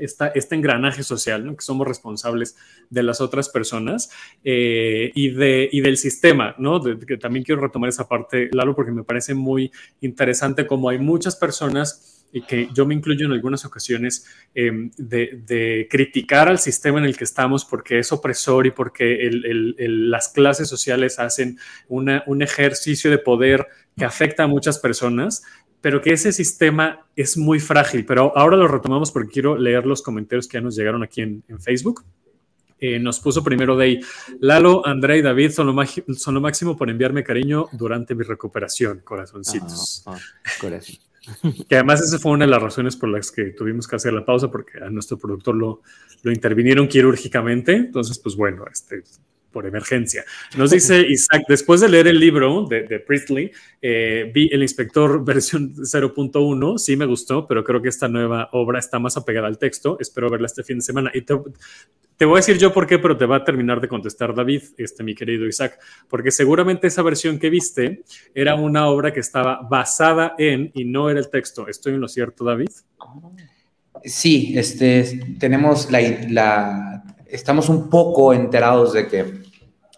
este 0.00 0.54
engranaje 0.54 1.02
social, 1.02 1.44
que 1.56 1.64
somos 1.64 1.86
responsables 1.86 2.56
de 2.90 3.02
las 3.02 3.20
otras 3.20 3.48
personas 3.48 4.10
eh, 4.44 5.10
y, 5.14 5.30
de, 5.30 5.68
y 5.70 5.80
del 5.80 5.96
sistema, 5.96 6.54
¿no? 6.58 6.80
que 6.82 7.16
también 7.16 7.44
quiero 7.44 7.60
retomar 7.60 7.88
esa 7.88 8.08
parte, 8.08 8.48
Lalo, 8.52 8.74
porque 8.74 8.92
me 8.92 9.04
parece 9.04 9.34
muy 9.34 9.72
interesante 10.00 10.66
como 10.66 10.88
hay 10.88 10.98
muchas 10.98 11.36
personas 11.36 12.18
y 12.32 12.42
que 12.42 12.68
yo 12.74 12.84
me 12.84 12.94
incluyo 12.94 13.26
en 13.26 13.32
algunas 13.32 13.64
ocasiones 13.64 14.26
em, 14.54 14.90
de, 14.96 15.88
criticar 15.90 16.48
al 16.48 16.58
sistema 16.58 16.98
en 16.98 17.06
el 17.06 17.16
que 17.16 17.24
estamos 17.24 17.64
porque 17.64 17.98
es 17.98 18.12
opresor 18.12 18.66
y 18.66 18.70
porque 18.70 19.30
las 19.78 20.28
clases 20.28 20.68
sociales 20.68 21.18
hacen 21.18 21.58
un 21.88 22.42
ejercicio 22.42 23.10
de 23.10 23.18
poder 23.18 23.66
que 23.96 24.04
afecta 24.04 24.44
a 24.44 24.46
muchas 24.46 24.78
personas, 24.78 25.42
pero 25.80 26.00
que 26.00 26.12
ese 26.12 26.32
sistema 26.32 27.06
es 27.14 27.36
muy 27.36 27.60
frágil. 27.60 28.04
Pero 28.04 28.36
ahora 28.36 28.56
lo 28.56 28.68
retomamos 28.68 29.12
porque 29.12 29.30
quiero 29.30 29.56
leer 29.56 29.86
los 29.86 30.02
comentarios 30.02 30.48
que 30.48 30.58
ya 30.58 30.60
nos 30.60 30.76
llegaron 30.76 31.02
aquí 31.02 31.22
en, 31.22 31.42
Facebook. 31.60 32.04
Eh, 32.80 32.98
nos 32.98 33.18
puso 33.18 33.42
primero 33.42 33.76
de 33.76 33.84
ahí, 33.84 34.00
Lalo, 34.38 34.86
André 34.86 35.18
y 35.18 35.22
David 35.22 35.50
son 35.50 35.66
lo, 35.66 36.40
máximo 36.40 36.76
por 36.76 36.88
enviarme 36.88 37.24
cariño 37.24 37.66
durante 37.72 38.14
mi 38.14 38.22
recuperación, 38.22 39.00
corazoncitos. 39.02 40.04
Ah, 40.06 40.16
ah, 40.44 40.80
que 41.68 41.74
además 41.74 42.00
esa 42.00 42.20
fue 42.20 42.32
una 42.32 42.44
de 42.44 42.52
las 42.52 42.62
razones 42.62 42.96
por 42.96 43.08
las 43.08 43.32
que 43.32 43.46
tuvimos 43.46 43.88
que 43.88 43.96
hacer 43.96 44.12
la 44.12 44.24
pausa, 44.24 44.48
porque 44.48 44.78
a 44.78 44.88
nuestro 44.90 45.18
productor 45.18 45.56
lo, 45.56 45.82
lo 46.22 46.32
intervinieron 46.32 46.86
quirúrgicamente. 46.86 47.74
Entonces, 47.74 48.18
pues 48.20 48.36
bueno, 48.36 48.64
este, 48.70 49.02
por 49.50 49.66
emergencia. 49.66 50.24
Nos 50.56 50.70
dice 50.70 51.00
Isaac, 51.08 51.42
después 51.48 51.80
de 51.80 51.88
leer 51.88 52.08
el 52.08 52.20
libro 52.20 52.66
de, 52.68 52.82
de 52.82 53.00
Priestley, 53.00 53.50
eh, 53.80 54.30
vi 54.34 54.48
El 54.52 54.62
Inspector 54.62 55.24
versión 55.24 55.74
0.1, 55.74 56.78
sí 56.78 56.96
me 56.96 57.06
gustó, 57.06 57.46
pero 57.46 57.64
creo 57.64 57.80
que 57.82 57.88
esta 57.88 58.08
nueva 58.08 58.48
obra 58.52 58.78
está 58.78 58.98
más 58.98 59.16
apegada 59.16 59.46
al 59.46 59.58
texto. 59.58 59.96
Espero 60.00 60.30
verla 60.30 60.46
este 60.46 60.62
fin 60.62 60.78
de 60.78 60.82
semana. 60.82 61.10
Y 61.14 61.22
te, 61.22 61.34
voy 61.34 62.34
a 62.34 62.36
decir 62.36 62.58
yo 62.58 62.72
por 62.72 62.86
qué, 62.86 62.98
pero 62.98 63.16
te 63.16 63.26
va 63.26 63.36
a 63.36 63.44
terminar 63.44 63.80
de 63.80 63.88
contestar 63.88 64.34
David, 64.34 64.62
este, 64.76 65.02
mi 65.02 65.14
querido 65.14 65.46
Isaac, 65.46 65.78
porque 66.08 66.30
seguramente 66.30 66.86
esa 66.86 67.02
versión 67.02 67.38
que 67.38 67.50
viste 67.50 68.02
era 68.34 68.54
una 68.54 68.88
obra 68.88 69.12
que 69.12 69.20
estaba 69.20 69.60
basada 69.62 70.34
en 70.38 70.70
y 70.74 70.84
no 70.84 71.10
era 71.10 71.20
el 71.20 71.30
texto. 71.30 71.68
¿Estoy 71.68 71.94
en 71.94 72.00
lo 72.00 72.08
cierto, 72.08 72.44
David? 72.44 72.70
Sí, 74.04 74.54
este, 74.56 75.36
tenemos 75.38 75.90
la, 75.90 76.00
la 76.28 76.87
estamos 77.28 77.68
un 77.68 77.88
poco 77.88 78.32
enterados 78.32 78.92
de 78.92 79.08
que 79.08 79.42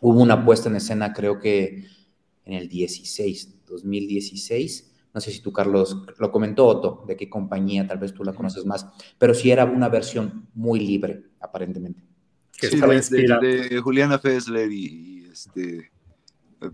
hubo 0.00 0.20
una 0.20 0.44
puesta 0.44 0.68
en 0.68 0.76
escena, 0.76 1.12
creo 1.12 1.38
que 1.38 1.84
en 2.44 2.54
el 2.54 2.68
16, 2.68 3.66
2016. 3.66 4.86
No 5.12 5.20
sé 5.20 5.32
si 5.32 5.40
tú, 5.40 5.52
Carlos, 5.52 6.04
lo 6.18 6.30
comentó 6.30 6.66
Otto, 6.66 7.04
de 7.06 7.16
qué 7.16 7.28
compañía, 7.28 7.86
tal 7.86 7.98
vez 7.98 8.14
tú 8.14 8.22
la 8.22 8.32
conoces 8.32 8.64
más, 8.64 8.86
pero 9.18 9.34
sí 9.34 9.50
era 9.50 9.64
una 9.64 9.88
versión 9.88 10.48
muy 10.54 10.80
libre, 10.80 11.24
aparentemente. 11.40 12.04
Sí, 12.52 12.78
de, 12.78 13.68
de, 13.68 13.80
Juliana 13.80 14.18
Fessler 14.18 14.70
y, 14.70 15.24
este, 15.32 15.90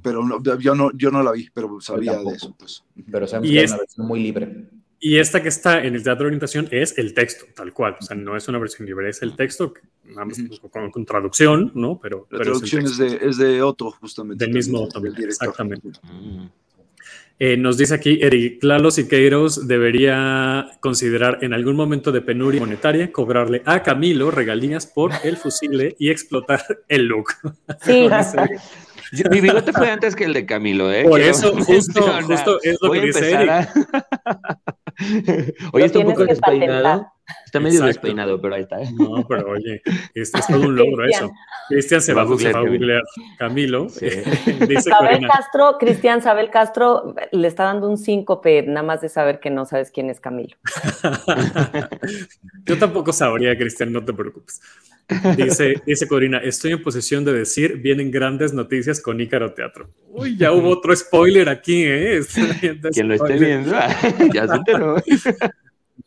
pero 0.02 0.22
yo 0.58 0.74
no, 0.74 0.90
yo 0.94 1.10
no 1.10 1.22
la 1.22 1.32
vi, 1.32 1.48
pero 1.54 1.80
sabía 1.80 2.18
de 2.18 2.34
eso. 2.34 2.54
Pues. 2.58 2.82
Pero 3.10 3.26
sabemos 3.26 3.50
que 3.50 3.62
es 3.62 3.70
una 3.70 3.78
versión 3.78 4.06
muy 4.06 4.20
libre. 4.20 4.68
Y 5.06 5.20
esta 5.20 5.40
que 5.40 5.50
está 5.50 5.84
en 5.84 5.94
el 5.94 6.02
teatro 6.02 6.24
de 6.24 6.30
orientación 6.30 6.66
es 6.72 6.98
el 6.98 7.14
texto, 7.14 7.46
tal 7.54 7.72
cual. 7.72 7.94
O 8.00 8.04
sea, 8.04 8.16
no 8.16 8.36
es 8.36 8.48
una 8.48 8.58
versión 8.58 8.88
libre, 8.88 9.08
es 9.08 9.22
el 9.22 9.36
texto 9.36 9.72
con, 10.68 10.90
con, 10.90 11.06
traducción, 11.06 11.70
¿no? 11.76 12.00
Pero, 12.02 12.26
la 12.28 12.40
traducción 12.40 12.84
es, 12.84 12.98
de, 12.98 13.20
es, 13.22 13.36
de, 13.36 13.62
Otto, 13.62 13.92
justamente. 13.92 14.44
Del 14.44 14.52
mismo 14.52 14.80
Otto, 14.80 15.00
exactamente. 15.06 15.90
Eh, 17.38 17.56
nos 17.56 17.78
dice 17.78 17.94
aquí, 17.94 18.18
Eric 18.20 18.64
Lalo 18.64 18.90
Siqueiros 18.90 19.68
debería 19.68 20.72
considerar 20.80 21.38
en 21.42 21.54
algún 21.54 21.76
momento 21.76 22.10
de 22.10 22.22
penuria 22.22 22.58
monetaria 22.58 23.12
cobrarle 23.12 23.62
a 23.64 23.84
Camilo 23.84 24.32
regalías 24.32 24.88
por 24.88 25.12
el 25.22 25.36
fusible 25.36 25.94
y 26.00 26.10
explotar 26.10 26.64
el 26.88 27.06
look. 27.06 27.28
Sí, 27.84 28.08
mi 29.30 29.40
bigote 29.40 29.72
fue 29.72 29.88
antes 29.88 30.16
que 30.16 30.24
el 30.24 30.32
de 30.32 30.44
Camilo, 30.46 30.92
¿eh? 30.92 31.04
Por 31.04 31.20
eso, 31.20 31.52
justo, 31.52 32.02
justo 32.26 32.58
es 32.60 32.76
lo 32.80 32.90
que 32.90 33.00
dice 33.02 33.30
Eric. 33.30 33.68
Oye, 35.72 35.84
está 35.84 35.98
un 35.98 36.06
poco 36.06 36.24
despeinado. 36.24 37.12
Está 37.44 37.60
medio 37.60 37.84
despeinado, 37.84 38.40
pero 38.40 38.54
ahí 38.54 38.62
está. 38.62 38.78
No, 38.92 39.26
pero 39.26 39.50
oye, 39.50 39.82
es, 40.14 40.34
es 40.34 40.46
todo 40.46 40.60
un 40.60 40.76
logro 40.76 41.04
eso. 41.04 41.30
Cristian 41.68 42.00
se 42.00 42.14
va, 42.14 42.22
a 42.22 42.24
googlear. 42.24 43.02
Camilo. 43.38 43.88
Sabel 43.88 45.26
Castro, 45.26 45.76
Cristian 45.78 46.22
Sabel 46.22 46.50
Castro 46.50 47.14
le 47.32 47.48
está 47.48 47.64
dando 47.64 47.88
un 47.88 47.98
síncope 47.98 48.62
nada 48.62 48.82
más 48.82 49.00
de 49.00 49.08
saber 49.08 49.40
que 49.40 49.50
no 49.50 49.64
sabes 49.64 49.90
quién 49.90 50.10
es 50.10 50.20
Camilo. 50.20 50.56
Yo 52.64 52.78
tampoco 52.78 53.12
sabría, 53.12 53.56
Cristian, 53.56 53.92
no 53.92 54.04
te 54.04 54.12
preocupes. 54.12 54.60
Dice, 55.36 55.80
dice 55.86 56.08
Corina, 56.08 56.38
estoy 56.38 56.72
en 56.72 56.82
posesión 56.82 57.24
de 57.24 57.32
decir, 57.32 57.76
vienen 57.76 58.10
grandes 58.10 58.52
noticias 58.52 59.00
con 59.00 59.20
Ícaro 59.20 59.52
Teatro. 59.52 59.88
Uy, 60.08 60.36
ya 60.36 60.50
hubo 60.50 60.70
otro 60.70 60.94
spoiler 60.96 61.48
aquí, 61.48 61.84
¿eh? 61.86 62.20
Quien 62.92 63.08
lo 63.08 63.14
esté 63.14 63.34
viendo, 63.34 63.70
ya 64.32 64.48
se 64.48 64.56
enteró. 64.56 64.96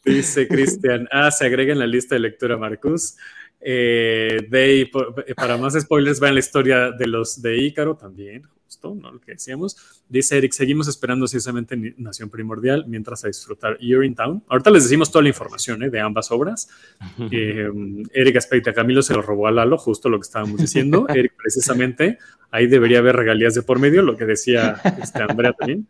Dice 0.04 0.48
Cristian, 0.48 1.08
ah, 1.12 1.30
se 1.32 1.46
agrega 1.46 1.74
en 1.74 1.80
la 1.80 1.88
lista 1.88 2.16
de 2.16 2.20
lectura 2.20 2.58
Marcus. 2.58 3.16
Eh, 3.62 4.48
de, 4.50 4.90
para 5.36 5.58
más 5.58 5.74
spoilers, 5.74 6.20
vean 6.20 6.34
la 6.36 6.40
historia 6.40 6.92
de 6.92 7.08
los 7.08 7.42
de 7.42 7.58
Ícaro 7.58 7.98
también, 7.98 8.44
justo, 8.64 8.96
¿no? 8.96 9.12
Lo 9.12 9.20
que 9.20 9.34
decíamos. 9.34 10.02
Dice 10.08 10.38
Eric, 10.38 10.54
seguimos 10.54 10.88
esperando 10.88 11.26
precisamente 11.26 11.76
Nación 11.98 12.30
Primordial 12.30 12.86
mientras 12.88 13.26
a 13.26 13.28
disfrutar 13.28 13.78
Town. 14.16 14.44
Ahorita 14.48 14.72
les 14.72 14.84
decimos 14.84 15.12
toda 15.12 15.24
la 15.24 15.30
información 15.30 15.84
¿eh? 15.84 15.90
de 15.90 16.00
ambas 16.00 16.32
obras. 16.32 16.70
Eh, 17.32 17.70
Eric 18.14 18.38
aspecta, 18.38 18.74
Camilo 18.74 19.02
se 19.02 19.14
lo 19.14 19.22
robó 19.22 19.48
a 19.48 19.52
Lalo, 19.52 19.78
justo 19.78 20.10
lo 20.10 20.18
que 20.18 20.24
estábamos 20.26 20.60
diciendo. 20.60 21.06
Eric, 21.14 21.34
precisamente, 21.38 22.18
ahí 22.50 22.68
debería 22.68 23.00
haber 23.00 23.16
regalías 23.16 23.54
de 23.54 23.62
por 23.62 23.78
medio, 23.78 24.02
lo 24.02 24.18
que 24.18 24.26
decía 24.26 24.82
este 25.02 25.22
Andrea 25.22 25.54
también. 25.54 25.88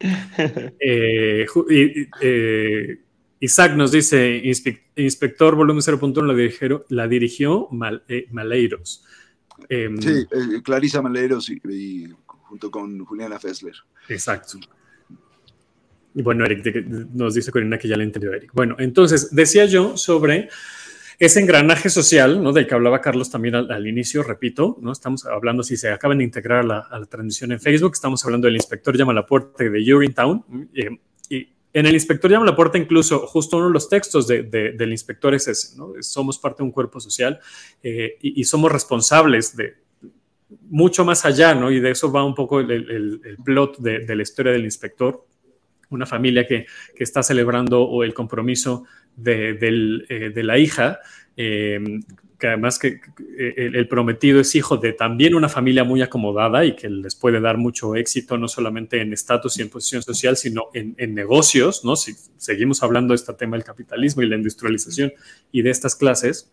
Eh, 0.80 1.46
y, 1.70 2.08
Isaac 3.42 3.74
nos 3.74 3.90
dice, 3.90 4.40
Inspector 4.94 5.56
Volumen 5.56 5.82
0.1 5.82 6.24
la 6.24 6.32
dirigió, 6.32 6.86
la 6.90 7.08
dirigió 7.08 7.68
eh, 8.06 8.28
Maleiros. 8.30 9.04
Em, 9.68 10.00
sí, 10.00 10.28
eh, 10.30 10.62
Clarisa 10.62 11.02
Maleiros 11.02 11.50
y, 11.50 12.08
junto 12.26 12.70
con 12.70 13.04
Juliana 13.04 13.40
Fessler. 13.40 13.74
Exacto. 14.08 14.60
Y 16.14 16.22
bueno, 16.22 16.44
Eric 16.44 16.86
nos 16.86 17.34
dice 17.34 17.50
Corina 17.50 17.78
que 17.78 17.88
ya 17.88 17.96
le 17.96 18.04
entendió 18.04 18.32
Eric. 18.32 18.52
Bueno, 18.54 18.76
entonces 18.78 19.34
decía 19.34 19.64
yo 19.64 19.96
sobre 19.96 20.48
ese 21.18 21.40
engranaje 21.40 21.90
social, 21.90 22.40
¿no? 22.44 22.52
Del 22.52 22.68
que 22.68 22.74
hablaba 22.74 23.00
Carlos 23.00 23.28
también 23.28 23.56
al, 23.56 23.86
inicio, 23.88 24.22
repito, 24.22 24.78
¿no? 24.80 24.92
Estamos 24.92 25.26
hablando, 25.26 25.64
si 25.64 25.76
se 25.76 25.90
acaban 25.90 26.18
de 26.18 26.24
integrar 26.24 26.60
a 26.60 26.98
la, 27.00 27.06
transmisión 27.06 27.50
en 27.50 27.58
Facebook, 27.58 27.94
estamos 27.94 28.24
hablando 28.24 28.46
del 28.46 28.54
inspector 28.54 28.96
llama 28.96 29.10
a 29.10 29.16
la 29.16 29.26
puerta 29.26 29.64
de 29.64 29.94
Urinetown. 29.94 30.68
Eh, 30.74 30.90
y 31.28 31.48
en 31.72 31.86
el 31.86 31.94
inspector 31.94 32.30
llama 32.30 32.44
la 32.44 32.56
puerta, 32.56 32.76
incluso 32.76 33.26
justo 33.26 33.56
uno 33.56 33.68
de 33.68 33.72
los 33.72 33.88
textos 33.88 34.26
del 34.26 34.90
inspector 34.90 35.34
es 35.34 35.48
ese, 35.48 35.76
¿no? 35.76 35.94
Somos 36.00 36.38
parte 36.38 36.58
de 36.58 36.64
un 36.64 36.70
cuerpo 36.70 37.00
social 37.00 37.40
eh, 37.82 38.18
y, 38.20 38.44
somos 38.44 38.70
responsables 38.70 39.56
de 39.56 39.76
mucho 40.68 41.04
más 41.04 41.24
allá, 41.24 41.54
¿no? 41.54 41.70
Y 41.70 41.80
de 41.80 41.90
eso 41.90 42.12
va 42.12 42.24
un 42.24 42.34
poco 42.34 42.60
el, 42.60 43.20
plot 43.42 43.78
de, 43.78 44.14
la 44.14 44.22
historia 44.22 44.52
del 44.52 44.64
inspector, 44.64 45.24
una 45.88 46.04
familia 46.04 46.46
que, 46.46 46.66
está 46.96 47.22
celebrando 47.22 48.02
el 48.02 48.12
compromiso 48.12 48.84
de, 49.16 49.58
eh, 50.08 50.42
la 50.42 50.58
hija, 50.58 50.98
eh, 51.36 51.80
que 52.42 52.48
además 52.48 52.76
que 52.76 53.00
eh, 53.38 53.70
el, 53.72 53.86
prometido 53.86 54.40
es 54.40 54.56
hijo 54.56 54.76
de 54.76 54.92
también 54.92 55.36
una 55.36 55.48
familia 55.48 55.84
muy 55.84 56.02
acomodada 56.02 56.64
y 56.64 56.74
que 56.74 56.90
les 56.90 57.14
puede 57.14 57.40
dar 57.40 57.56
mucho 57.56 57.94
éxito, 57.94 58.36
no 58.36 58.48
solamente 58.48 59.00
en 59.00 59.12
estatus 59.12 59.58
y 59.58 59.62
en 59.62 59.70
posición 59.70 60.02
social, 60.02 60.36
sino 60.36 60.64
en, 60.74 61.14
negocios, 61.14 61.84
¿no? 61.84 61.94
Si 61.94 62.14
seguimos 62.38 62.82
hablando 62.82 63.12
de 63.12 63.16
este 63.16 63.32
tema 63.34 63.56
del 63.56 63.62
capitalismo 63.62 64.22
y 64.22 64.26
la 64.28 64.34
industrialización 64.34 65.12
y 65.52 65.62
de 65.62 65.70
estas 65.70 65.94
clases. 65.94 66.52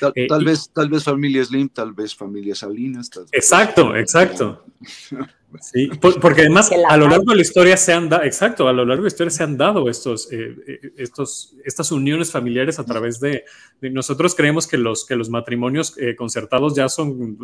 Tal, 0.00 0.12
eh, 0.14 0.26
vez, 0.44 0.70
tal 0.72 0.88
vez 0.88 1.04
familia 1.04 1.44
Slim, 1.44 1.68
tal 1.68 1.92
vez 1.92 2.14
familia 2.14 2.54
Salinas. 2.54 3.10
exacto, 3.32 3.94
exacto. 3.96 4.64
Sí, 5.60 5.88
porque 6.20 6.42
además 6.42 6.70
a 6.88 6.96
lo 6.96 7.08
largo 7.08 7.30
de 7.30 7.36
la 7.36 7.42
historia 7.42 7.76
se 7.76 7.92
han 7.92 8.08
dado, 8.08 8.24
exacto, 8.24 8.66
a 8.68 8.72
lo 8.72 8.84
largo 8.84 9.02
de 9.02 9.08
la 9.08 9.12
historia 9.12 9.30
se 9.30 9.42
han 9.42 9.56
dado 9.56 9.88
estos, 9.88 10.30
eh, 10.32 10.56
eh, 10.66 10.92
estos, 10.96 11.54
estas 11.64 11.92
uniones 11.92 12.30
familiares 12.30 12.78
a 12.78 12.84
través 12.84 13.20
de, 13.20 13.44
nosotros 13.80 14.34
creemos 14.34 14.66
que 14.66 14.76
los, 14.76 15.04
que 15.04 15.16
los 15.16 15.30
matrimonios 15.30 15.96
eh, 15.98 16.16
concertados 16.16 16.74
ya 16.74 16.88
son 16.88 17.38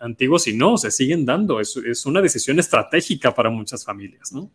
antiguos 0.00 0.48
y 0.48 0.56
no, 0.56 0.78
se 0.78 0.90
siguen 0.90 1.24
dando, 1.24 1.60
es, 1.60 1.76
es 1.76 2.06
una 2.06 2.20
decisión 2.20 2.58
estratégica 2.58 3.34
para 3.34 3.50
muchas 3.50 3.84
familias, 3.84 4.32
¿no? 4.32 4.50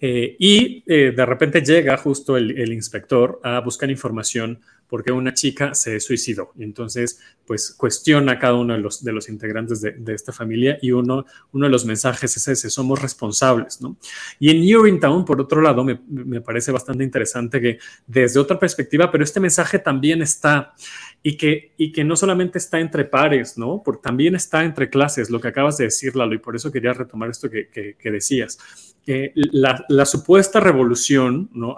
Y 0.00 0.82
de 0.86 1.26
repente 1.26 1.60
llega 1.60 1.96
justo 1.96 2.36
el, 2.36 2.58
el 2.58 2.72
inspector 2.72 3.40
a 3.42 3.60
buscar 3.60 3.90
información 3.90 4.60
porque 4.88 5.12
una 5.12 5.34
chica 5.34 5.74
se 5.74 6.00
suicidó. 6.00 6.52
Y 6.56 6.64
entonces, 6.64 7.20
pues 7.46 7.74
cuestiona 7.76 8.32
a 8.32 8.38
cada 8.38 8.54
uno 8.54 8.74
de 8.74 8.80
los, 8.80 9.04
de 9.04 9.12
los 9.12 9.28
integrantes 9.28 9.82
de, 9.82 10.14
esta 10.14 10.32
familia 10.32 10.78
y 10.80 10.92
uno, 10.92 11.26
uno 11.52 11.66
de 11.66 11.70
los 11.70 11.84
mensajes 11.84 12.36
es 12.36 12.48
ese, 12.48 12.70
somos 12.70 13.00
responsables, 13.00 13.80
¿no? 13.80 13.96
Y 14.38 14.50
en 14.50 14.76
Urinetown, 14.76 15.24
por 15.24 15.40
otro 15.40 15.60
lado, 15.60 15.84
me, 15.84 16.00
me, 16.08 16.40
parece 16.40 16.72
bastante 16.72 17.04
interesante 17.04 17.60
que 17.60 17.78
desde 18.06 18.40
otra 18.40 18.58
perspectiva, 18.58 19.10
pero 19.10 19.24
este 19.24 19.40
mensaje 19.40 19.78
también 19.78 20.22
está 20.22 20.74
y 21.22 21.36
que, 21.36 21.72
y 21.76 21.92
que 21.92 22.04
no 22.04 22.16
solamente 22.16 22.58
está 22.58 22.78
entre 22.80 23.04
pares, 23.04 23.58
¿no? 23.58 23.82
Porque 23.84 24.02
también 24.02 24.34
está 24.34 24.64
entre 24.64 24.88
clases, 24.88 25.30
lo 25.30 25.40
que 25.40 25.48
acabas 25.48 25.76
de 25.76 25.84
decir, 25.84 26.14
Lalo, 26.16 26.34
y 26.34 26.38
por 26.38 26.54
eso 26.54 26.70
quería 26.70 26.92
retomar 26.92 27.30
esto 27.30 27.50
que, 27.50 27.68
que, 27.68 28.10
decías. 28.10 28.58
que 29.04 29.32
la, 29.34 29.84
la, 29.88 30.06
supuesta 30.06 30.60
revolución, 30.60 31.50
¿no? 31.52 31.74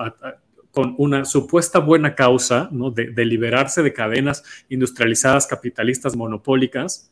con 0.70 0.94
una 0.98 1.24
supuesta 1.24 1.78
buena 1.78 2.14
causa 2.14 2.68
¿no? 2.70 2.90
de, 2.90 3.24
liberarse 3.24 3.82
de 3.82 3.92
cadenas 3.92 4.44
industrializadas 4.68 5.46
capitalistas 5.46 6.16
monopólicas, 6.16 7.10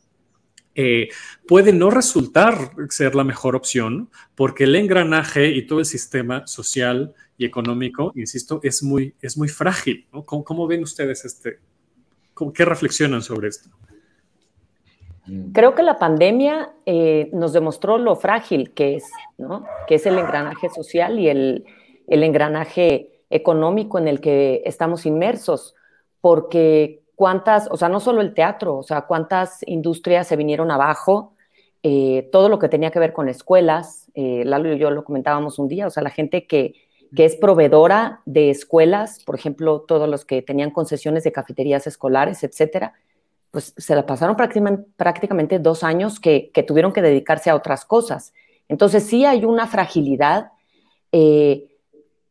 eh, 0.75 1.09
puede 1.47 1.73
no 1.73 1.89
resultar 1.89 2.71
ser 2.89 3.15
la 3.15 3.23
mejor 3.23 3.55
opción 3.55 4.09
porque 4.35 4.63
el 4.63 4.75
engranaje 4.75 5.49
y 5.49 5.65
todo 5.65 5.79
el 5.79 5.85
sistema 5.85 6.47
social 6.47 7.13
y 7.37 7.45
económico, 7.45 8.13
insisto, 8.15 8.59
es 8.63 8.83
muy, 8.83 9.13
es 9.21 9.37
muy 9.37 9.49
frágil. 9.49 10.07
¿Cómo, 10.25 10.67
ven 10.67 10.83
ustedes 10.83 11.25
este? 11.25 11.59
¿Qué 12.53 12.65
reflexionan 12.65 13.21
sobre 13.21 13.49
esto? 13.49 13.69
Creo 15.53 15.75
que 15.75 15.83
la 15.83 15.99
pandemia 15.99 16.71
eh, 16.85 17.29
nos 17.33 17.53
demostró 17.53 17.97
lo 17.97 18.15
frágil 18.15 18.71
que 18.71 18.95
es, 18.95 19.03
¿no? 19.37 19.65
que 19.87 19.95
es 19.95 20.05
el 20.05 20.17
engranaje 20.17 20.69
social 20.69 21.19
y 21.19 21.29
el, 21.29 21.65
el 22.07 22.23
engranaje 22.23 23.21
económico 23.29 23.99
en 23.99 24.07
el 24.07 24.21
que 24.21 24.63
estamos 24.65 25.05
inmersos, 25.05 25.75
porque 26.19 27.03
cuántas, 27.15 27.67
o 27.69 27.77
sea, 27.77 27.89
no 27.89 27.99
solo 27.99 28.21
el 28.21 28.33
teatro, 28.33 28.77
o 28.77 28.83
sea, 28.83 29.01
cuántas 29.01 29.59
industrias 29.67 30.27
se 30.27 30.35
vinieron 30.35 30.71
abajo, 30.71 31.35
eh, 31.83 32.27
todo 32.31 32.49
lo 32.49 32.59
que 32.59 32.69
tenía 32.69 32.91
que 32.91 32.99
ver 32.99 33.13
con 33.13 33.29
escuelas, 33.29 34.09
eh, 34.15 34.43
Lalo 34.45 34.73
y 34.73 34.79
yo 34.79 34.89
lo 34.89 35.03
comentábamos 35.03 35.59
un 35.59 35.67
día, 35.67 35.87
o 35.87 35.89
sea, 35.89 36.01
la 36.01 36.09
gente 36.09 36.47
que, 36.47 36.73
que 37.15 37.25
es 37.25 37.35
proveedora 37.35 38.21
de 38.25 38.49
escuelas, 38.49 39.23
por 39.23 39.35
ejemplo, 39.35 39.81
todos 39.81 40.07
los 40.07 40.25
que 40.25 40.41
tenían 40.41 40.71
concesiones 40.71 41.23
de 41.23 41.31
cafeterías 41.31 41.87
escolares, 41.87 42.43
etcétera, 42.43 42.93
pues 43.51 43.73
se 43.77 43.95
la 43.95 44.05
pasaron 44.05 44.35
prácticamente, 44.35 45.59
dos 45.59 45.83
años 45.83 46.19
que, 46.19 46.51
tuvieron 46.67 46.93
que 46.93 47.01
dedicarse 47.01 47.49
a 47.49 47.55
otras 47.55 47.83
cosas. 47.83 48.33
Entonces 48.67 49.03
sí 49.03 49.25
hay 49.25 49.43
una 49.43 49.65
fragilidad. 49.65 50.51
Eh, 51.11 51.65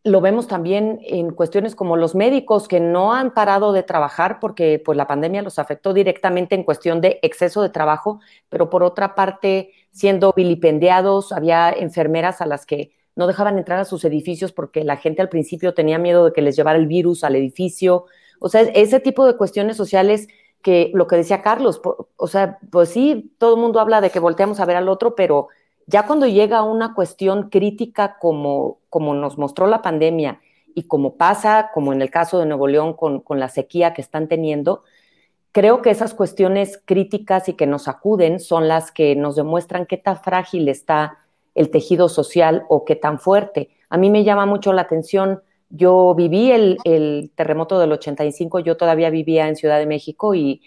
lo 0.05 0.20
vemos 0.20 0.47
también 0.47 1.01
en 1.03 1.33
cuestiones 1.33 1.74
como 1.74 1.97
los 1.97 2.14
médicos 2.14 2.68
que 2.68 2.79
no 2.79 3.12
han 3.12 3.35
parado 3.35 3.72
de 3.72 3.83
trabajar 3.83 4.39
porque 4.41 4.81
pues, 4.83 4.97
la 4.97 5.09
pandemia 5.09 5.43
los 5.43 5.59
afectó 5.59 5.93
directamente 5.93 6.55
en 6.55 6.62
cuestión 6.62 7.01
de 7.01 7.18
exceso 7.22 7.62
de 7.62 7.70
trabajo, 7.70 8.20
pero 8.49 8.70
por 8.70 8.85
otra 8.85 9.16
parte, 9.16 9.72
siendo 9.91 10.33
vilipendiados, 10.35 11.33
había 11.33 11.70
enfermeras 11.70 12.41
a 12.41 12.47
las 12.47 12.64
que 12.64 12.93
no 13.19 13.27
dejaban 13.27 13.59
entrar 13.59 13.81
a 13.81 13.85
sus 13.85 14.05
edificios 14.05 14.53
porque 14.53 14.85
la 14.85 14.97
gente 14.97 15.21
al 15.21 15.29
principio 15.29 15.75
tenía 15.75 15.99
miedo 15.99 16.25
de 16.25 16.33
que 16.33 16.41
les 16.41 16.55
llevara 16.55 16.79
el 16.79 16.87
virus 16.87 17.25
al 17.25 17.35
edificio. 17.35 18.05
O 18.39 18.49
sea, 18.49 18.61
ese 18.61 19.01
tipo 19.01 19.27
de 19.27 19.37
cuestiones 19.37 19.77
sociales 19.77 20.29
que 20.62 20.93
lo 20.95 21.09
que 21.09 21.16
decía 21.16 21.43
Carlos, 21.43 21.83
o 22.16 22.27
sea, 22.29 22.61
pues 22.71 22.91
sí, 22.91 23.35
todo 23.39 23.57
el 23.57 23.61
mundo 23.61 23.81
habla 23.81 24.01
de 24.01 24.11
que 24.11 24.21
volteamos 24.21 24.61
a 24.61 24.66
ver 24.66 24.77
al 24.77 24.89
otro, 24.89 25.16
pero 25.16 25.49
ya 25.87 26.07
cuando 26.07 26.29
llega 26.29 26.62
una 26.62 26.95
cuestión 26.95 27.51
crítica 27.51 28.19
como, 28.21 28.79
como 28.89 29.14
nos 29.14 29.37
mostró 29.37 29.66
la 29.66 29.83
pandemia 29.83 30.41
y 30.77 30.85
como 30.85 31.16
pasa, 31.16 31.71
como 31.75 31.93
en 31.93 32.01
el 32.03 32.11
caso 32.11 32.39
de 32.39 32.47
Nuevo 32.47 32.69
León 32.69 32.95
con, 32.95 33.19
con 33.19 33.41
la 33.41 33.49
sequía 33.49 33.95
que 33.95 34.01
están 34.01 34.29
teniendo, 34.29 34.85
creo 35.51 35.83
que 35.83 35.91
esas 35.91 36.14
cuestiones 36.14 36.81
críticas 36.85 37.49
y 37.49 37.55
que 37.55 37.66
nos 37.66 37.89
acuden 37.89 38.39
son 38.39 38.69
las 38.69 38.93
que 38.93 39.16
nos 39.16 39.35
demuestran 39.35 39.87
qué 39.87 39.97
tan 39.97 40.21
frágil 40.23 40.69
está 40.69 41.19
el 41.59 41.71
tejido 41.71 42.09
social 42.09 42.65
o 42.69 42.85
qué 42.85 42.95
tan 42.95 43.19
fuerte. 43.19 43.71
A 43.91 43.99
mí 43.99 44.11
me 44.11 44.23
llama 44.23 44.47
mucho 44.47 44.73
la 44.73 44.83
atención, 44.83 45.43
yo 45.71 46.15
viví 46.15 46.53
el, 46.53 46.79
el 46.85 47.33
terremoto 47.35 47.81
del 47.81 47.91
85, 47.93 48.61
yo 48.61 48.77
todavía 48.77 49.11
vivía 49.11 49.49
en 49.49 49.57
Ciudad 49.57 49.79
de 49.81 49.87
México 49.87 50.37
y, 50.37 50.63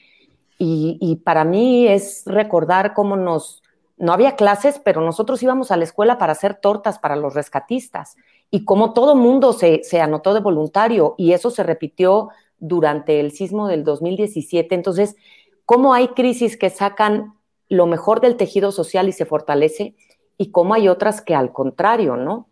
y, 0.64 1.16
para 1.24 1.44
mí 1.44 1.88
es 1.88 2.24
recordar 2.26 2.94
cómo 2.94 3.16
nos, 3.16 3.64
no 3.98 4.14
había 4.14 4.36
clases, 4.36 4.80
pero 4.84 5.02
nosotros 5.02 5.42
íbamos 5.42 5.72
a 5.72 5.78
la 5.78 5.86
escuela 5.86 6.20
para 6.20 6.34
hacer 6.34 6.56
tortas 6.56 7.00
para 7.00 7.16
los 7.16 7.34
rescatistas. 7.34 8.16
Y 8.52 8.64
como 8.64 8.94
todo 8.94 9.16
mundo 9.16 9.54
se, 9.54 9.84
se 9.84 10.02
anotó 10.02 10.36
de 10.36 10.40
voluntario 10.40 11.16
y 11.18 11.32
eso 11.32 11.50
se 11.50 11.64
repitió 11.64 12.30
durante 12.60 13.20
el 13.20 13.32
sismo 13.32 13.68
del 13.68 13.84
2017. 13.84 14.76
Entonces, 14.76 15.16
¿cómo 15.66 15.96
hay 15.96 16.10
crisis 16.10 16.58
que 16.58 16.70
sacan 16.70 17.34
lo 17.68 17.88
mejor 17.88 18.22
del 18.22 18.36
tejido 18.36 18.72
social 18.72 19.10
y 19.10 19.14
se 19.14 19.26
fortalece? 19.26 19.96
Y 20.42 20.50
cómo 20.50 20.74
hay 20.74 20.88
otras 20.88 21.22
que 21.22 21.36
al 21.36 21.54
contrario, 21.54 22.18
¿no? 22.18 22.48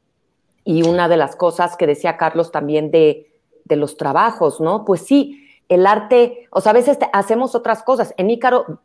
Y 0.63 0.87
una 0.87 1.09
de 1.09 1.17
las 1.17 1.35
cosas 1.35 1.75
que 1.75 1.87
decía 1.87 2.17
Carlos 2.17 2.51
también 2.51 2.91
de, 2.91 3.33
de 3.65 3.75
los 3.77 3.97
trabajos, 3.97 4.61
¿no? 4.61 4.85
Pues 4.85 5.07
sí, 5.07 5.43
el 5.69 5.87
arte, 5.87 6.47
o 6.51 6.61
sea, 6.61 6.69
a 6.69 6.73
veces 6.73 6.99
hacemos 7.13 7.55
otras 7.55 7.81
cosas. 7.81 8.13
En 8.17 8.29
Ícaro, 8.29 8.81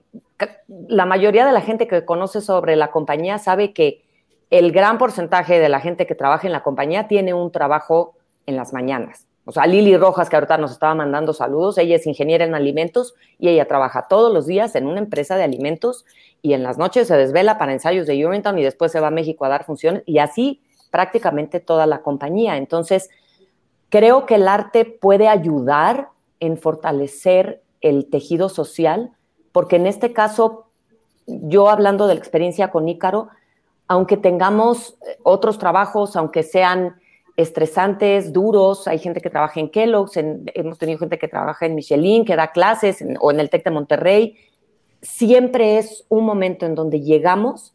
la 0.88 1.04
mayoría 1.04 1.44
de 1.44 1.52
la 1.52 1.60
gente 1.60 1.86
que 1.86 2.06
conoce 2.06 2.40
sobre 2.40 2.76
la 2.76 2.90
compañía 2.90 3.36
sabe 3.36 3.74
que 3.74 4.02
el 4.48 4.72
gran 4.72 4.96
porcentaje 4.96 5.58
de 5.58 5.68
la 5.68 5.80
gente 5.80 6.06
que 6.06 6.14
trabaja 6.14 6.46
en 6.46 6.54
la 6.54 6.62
compañía 6.62 7.06
tiene 7.06 7.34
un 7.34 7.52
trabajo 7.52 8.14
en 8.46 8.56
las 8.56 8.72
mañanas. 8.72 9.26
O 9.46 9.52
sea, 9.52 9.66
Lili 9.66 9.96
Rojas, 9.96 10.30
que 10.30 10.36
ahorita 10.36 10.56
nos 10.56 10.72
estaba 10.72 10.94
mandando 10.94 11.34
saludos, 11.34 11.76
ella 11.76 11.96
es 11.96 12.06
ingeniera 12.06 12.44
en 12.44 12.54
alimentos 12.54 13.14
y 13.38 13.48
ella 13.48 13.66
trabaja 13.68 14.06
todos 14.08 14.32
los 14.32 14.46
días 14.46 14.74
en 14.74 14.86
una 14.86 15.00
empresa 15.00 15.36
de 15.36 15.42
alimentos 15.42 16.06
y 16.40 16.54
en 16.54 16.62
las 16.62 16.78
noches 16.78 17.08
se 17.08 17.16
desvela 17.16 17.58
para 17.58 17.72
ensayos 17.72 18.06
de 18.06 18.26
Urinetown 18.26 18.58
y 18.58 18.62
después 18.62 18.90
se 18.90 19.00
va 19.00 19.08
a 19.08 19.10
México 19.10 19.44
a 19.44 19.50
dar 19.50 19.64
funciones 19.64 20.02
y 20.06 20.18
así 20.18 20.62
prácticamente 20.90 21.60
toda 21.60 21.86
la 21.86 22.00
compañía. 22.00 22.56
Entonces, 22.56 23.10
creo 23.90 24.24
que 24.24 24.36
el 24.36 24.48
arte 24.48 24.84
puede 24.84 25.28
ayudar 25.28 26.08
en 26.40 26.56
fortalecer 26.56 27.62
el 27.80 28.08
tejido 28.08 28.48
social, 28.48 29.12
porque 29.52 29.76
en 29.76 29.86
este 29.86 30.12
caso, 30.12 30.68
yo 31.26 31.68
hablando 31.68 32.06
de 32.06 32.14
la 32.14 32.20
experiencia 32.20 32.70
con 32.70 32.88
Ícaro, 32.88 33.28
aunque 33.88 34.16
tengamos 34.16 34.96
otros 35.22 35.58
trabajos, 35.58 36.16
aunque 36.16 36.42
sean 36.42 36.96
estresantes, 37.36 38.32
duros, 38.32 38.86
hay 38.86 38.98
gente 38.98 39.20
que 39.20 39.30
trabaja 39.30 39.60
en 39.60 39.70
Kellogg's, 39.70 40.16
hemos 40.16 40.78
tenido 40.78 40.98
gente 40.98 41.18
que 41.18 41.28
trabaja 41.28 41.66
en 41.66 41.74
Michelin, 41.74 42.24
que 42.24 42.36
da 42.36 42.52
clases, 42.52 43.04
o 43.20 43.30
en 43.30 43.40
el 43.40 43.50
TEC 43.50 43.64
de 43.64 43.70
Monterrey, 43.70 44.36
siempre 45.02 45.78
es 45.78 46.04
un 46.08 46.24
momento 46.24 46.64
en 46.64 46.74
donde 46.74 47.00
llegamos 47.00 47.74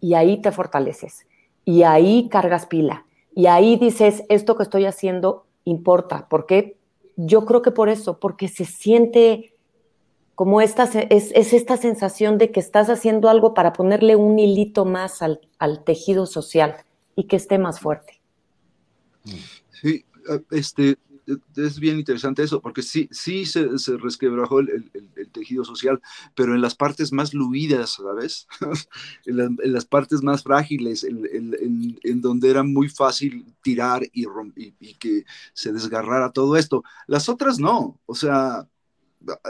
y 0.00 0.14
ahí 0.14 0.40
te 0.40 0.52
fortaleces, 0.52 1.26
y 1.64 1.82
ahí 1.82 2.28
cargas 2.30 2.66
pila, 2.66 3.06
y 3.34 3.46
ahí 3.46 3.76
dices, 3.76 4.24
esto 4.28 4.56
que 4.56 4.62
estoy 4.62 4.86
haciendo 4.86 5.44
importa, 5.64 6.28
¿por 6.28 6.46
qué? 6.46 6.76
yo 7.16 7.44
creo 7.44 7.62
que 7.62 7.70
por 7.70 7.88
eso, 7.88 8.18
porque 8.18 8.48
se 8.48 8.64
siente 8.64 9.54
como 10.34 10.60
esta, 10.60 10.84
es, 11.10 11.32
esta 11.32 11.76
sensación 11.76 12.38
de 12.38 12.50
que 12.50 12.58
estás 12.58 12.90
haciendo 12.90 13.28
algo 13.28 13.54
para 13.54 13.72
ponerle 13.72 14.16
un 14.16 14.38
hilito 14.38 14.84
más 14.84 15.22
al, 15.22 15.38
tejido 15.84 16.26
social 16.26 16.76
y 17.14 17.24
que 17.24 17.36
esté 17.36 17.58
más 17.58 17.78
fuerte. 17.78 18.13
Sí, 19.70 20.04
ah, 20.28 20.40
este, 20.50 20.98
es 21.56 21.78
bien 21.78 21.98
interesante 21.98 22.42
eso, 22.42 22.60
porque 22.60 22.82
sí, 22.82 23.08
sí 23.10 23.46
se, 23.46 23.78
se 23.78 23.96
resquebrajó 23.96 24.60
el, 24.60 24.90
tejido 25.32 25.64
social, 25.64 26.00
pero 26.34 26.54
en 26.54 26.60
las 26.60 26.74
partes 26.74 27.12
más 27.12 27.34
luidas, 27.34 27.94
¿sabes? 27.94 28.46
en, 29.26 29.56
las 29.64 29.84
partes 29.84 30.22
más 30.22 30.42
frágiles, 30.42 31.04
en, 31.04 32.20
donde 32.20 32.50
era 32.50 32.62
muy 32.62 32.88
fácil 32.88 33.54
tirar 33.62 34.02
y, 34.12 34.26
y, 34.56 34.94
que 34.94 35.24
se 35.52 35.72
desgarrara 35.72 36.30
todo 36.32 36.56
esto. 36.56 36.84
Las 37.06 37.28
otras 37.28 37.58
no, 37.58 38.00
o 38.06 38.14
sea, 38.14 38.68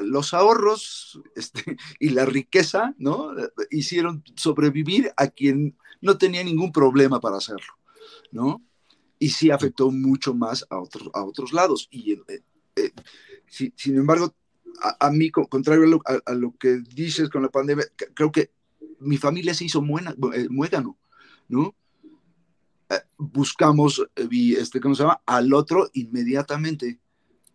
los 0.03 0.33
ahorros 0.35 1.20
este, 1.37 1.77
y 1.99 2.11
la 2.11 2.25
riqueza, 2.25 2.95
¿no? 2.99 3.33
Hicieron 3.70 4.22
sobrevivir 4.37 5.12
a 5.16 5.29
quien 5.29 5.77
no 6.01 6.18
tenía 6.18 6.45
ningún 6.45 6.72
problema 6.72 7.20
para 7.20 7.39
hacerlo, 7.39 7.75
¿no? 8.31 8.62
Y 9.18 9.30
sí 9.30 9.50
afectó 9.50 9.90
mucho 9.90 10.34
más 10.34 10.66
a 10.70 10.78
otros, 10.78 11.08
a 11.14 11.24
otros 11.24 11.52
lados. 11.52 11.88
Y, 11.90 12.12
eh, 12.12 12.42
eh, 12.76 12.92
sin 13.48 13.96
embargo, 13.96 14.34
a, 15.00 15.10
mí, 15.10 15.30
contrario 15.30 16.00
a 16.26 16.34
lo, 16.34 16.54
que 16.56 16.80
dices 16.94 17.30
con 17.30 17.42
la 17.42 17.48
pandemia, 17.48 17.84
creo 18.14 18.32
que 18.32 18.50
mi 19.00 19.16
familia 19.16 19.54
se 19.54 19.64
hizo 19.64 19.80
eh, 19.80 20.48
muégano, 20.50 20.96
¿no? 21.48 21.74
buscamos, 23.16 24.06
este, 24.30 24.80
¿cómo 24.80 24.94
se 24.94 25.02
llama? 25.02 25.20
Al 25.26 25.52
otro 25.52 25.90
inmediatamente, 25.94 27.00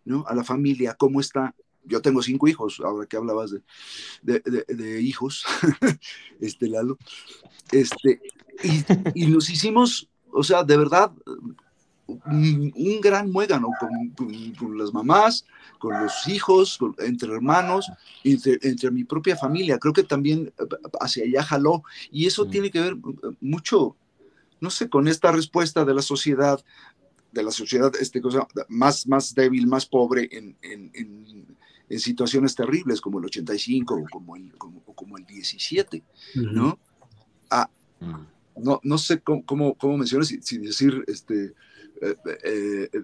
¿no? 0.04 0.24
A 0.26 0.34
la 0.34 0.44
familia, 0.44 0.94
¿cómo 0.94 1.20
está? 1.20 1.54
Yo 1.84 2.02
tengo 2.02 2.22
cinco 2.22 2.46
hijos, 2.46 2.80
ahora 2.84 3.06
que 3.06 3.16
hablabas 3.16 3.52
de, 4.22 4.40
de, 4.40 5.00
hijos, 5.00 5.46
este 6.40 6.68
Lalo, 6.68 6.98
este, 7.72 8.20
y, 8.62 9.24
y, 9.24 9.26
nos 9.28 9.48
hicimos 9.48 10.09
o 10.32 10.42
sea, 10.42 10.62
de 10.64 10.76
verdad, 10.76 11.12
un, 12.26 13.00
gran 13.00 13.30
muégano 13.30 13.70
con, 13.78 14.78
las 14.78 14.92
mamás, 14.92 15.44
con 15.78 16.02
los 16.02 16.26
hijos, 16.28 16.78
entre 16.98 17.32
hermanos, 17.32 17.90
entre, 18.24 18.90
mi 18.90 19.04
propia 19.04 19.36
familia. 19.36 19.78
Creo 19.78 19.92
que 19.92 20.02
también 20.02 20.52
eh, 20.58 20.64
hacia 21.00 21.24
allá 21.24 21.42
jaló. 21.42 21.82
Y 22.10 22.26
eso 22.26 22.46
mm. 22.46 22.50
tiene 22.50 22.70
que 22.70 22.80
ver 22.80 22.94
eh, 22.94 23.36
mucho, 23.40 23.96
no 24.60 24.70
sé, 24.70 24.88
con 24.88 25.08
esta 25.08 25.32
respuesta 25.32 25.84
de 25.84 25.94
la 25.94 26.02
sociedad, 26.02 26.62
de 27.32 27.42
la 27.42 27.50
sociedad 27.50 27.92
este, 28.00 28.20
cosa, 28.20 28.46
más, 28.68 29.06
más 29.06 29.34
débil, 29.34 29.66
más 29.66 29.86
pobre 29.86 30.28
en, 30.32 30.56
en, 30.62 31.60
situaciones 31.98 32.54
terribles 32.54 33.00
como 33.00 33.18
el 33.18 33.24
85 33.24 33.94
o 33.94 34.04
como 34.12 34.36
el, 34.36 34.52
como, 34.56 34.80
como 34.94 35.18
el 35.18 35.26
17, 35.26 36.04
¿no? 36.36 36.78
Ah, 37.50 37.68
mm 37.98 38.39
no, 38.62 38.80
no 38.82 38.98
sé 38.98 39.20
cómo, 39.20 39.74
cómo, 39.74 39.96
mencionar, 39.96 40.24
si, 40.24 40.58
decir 40.58 41.04
este, 41.06 41.54
eh, 42.02 42.16
eh, 42.24 42.88
eh, 42.92 43.00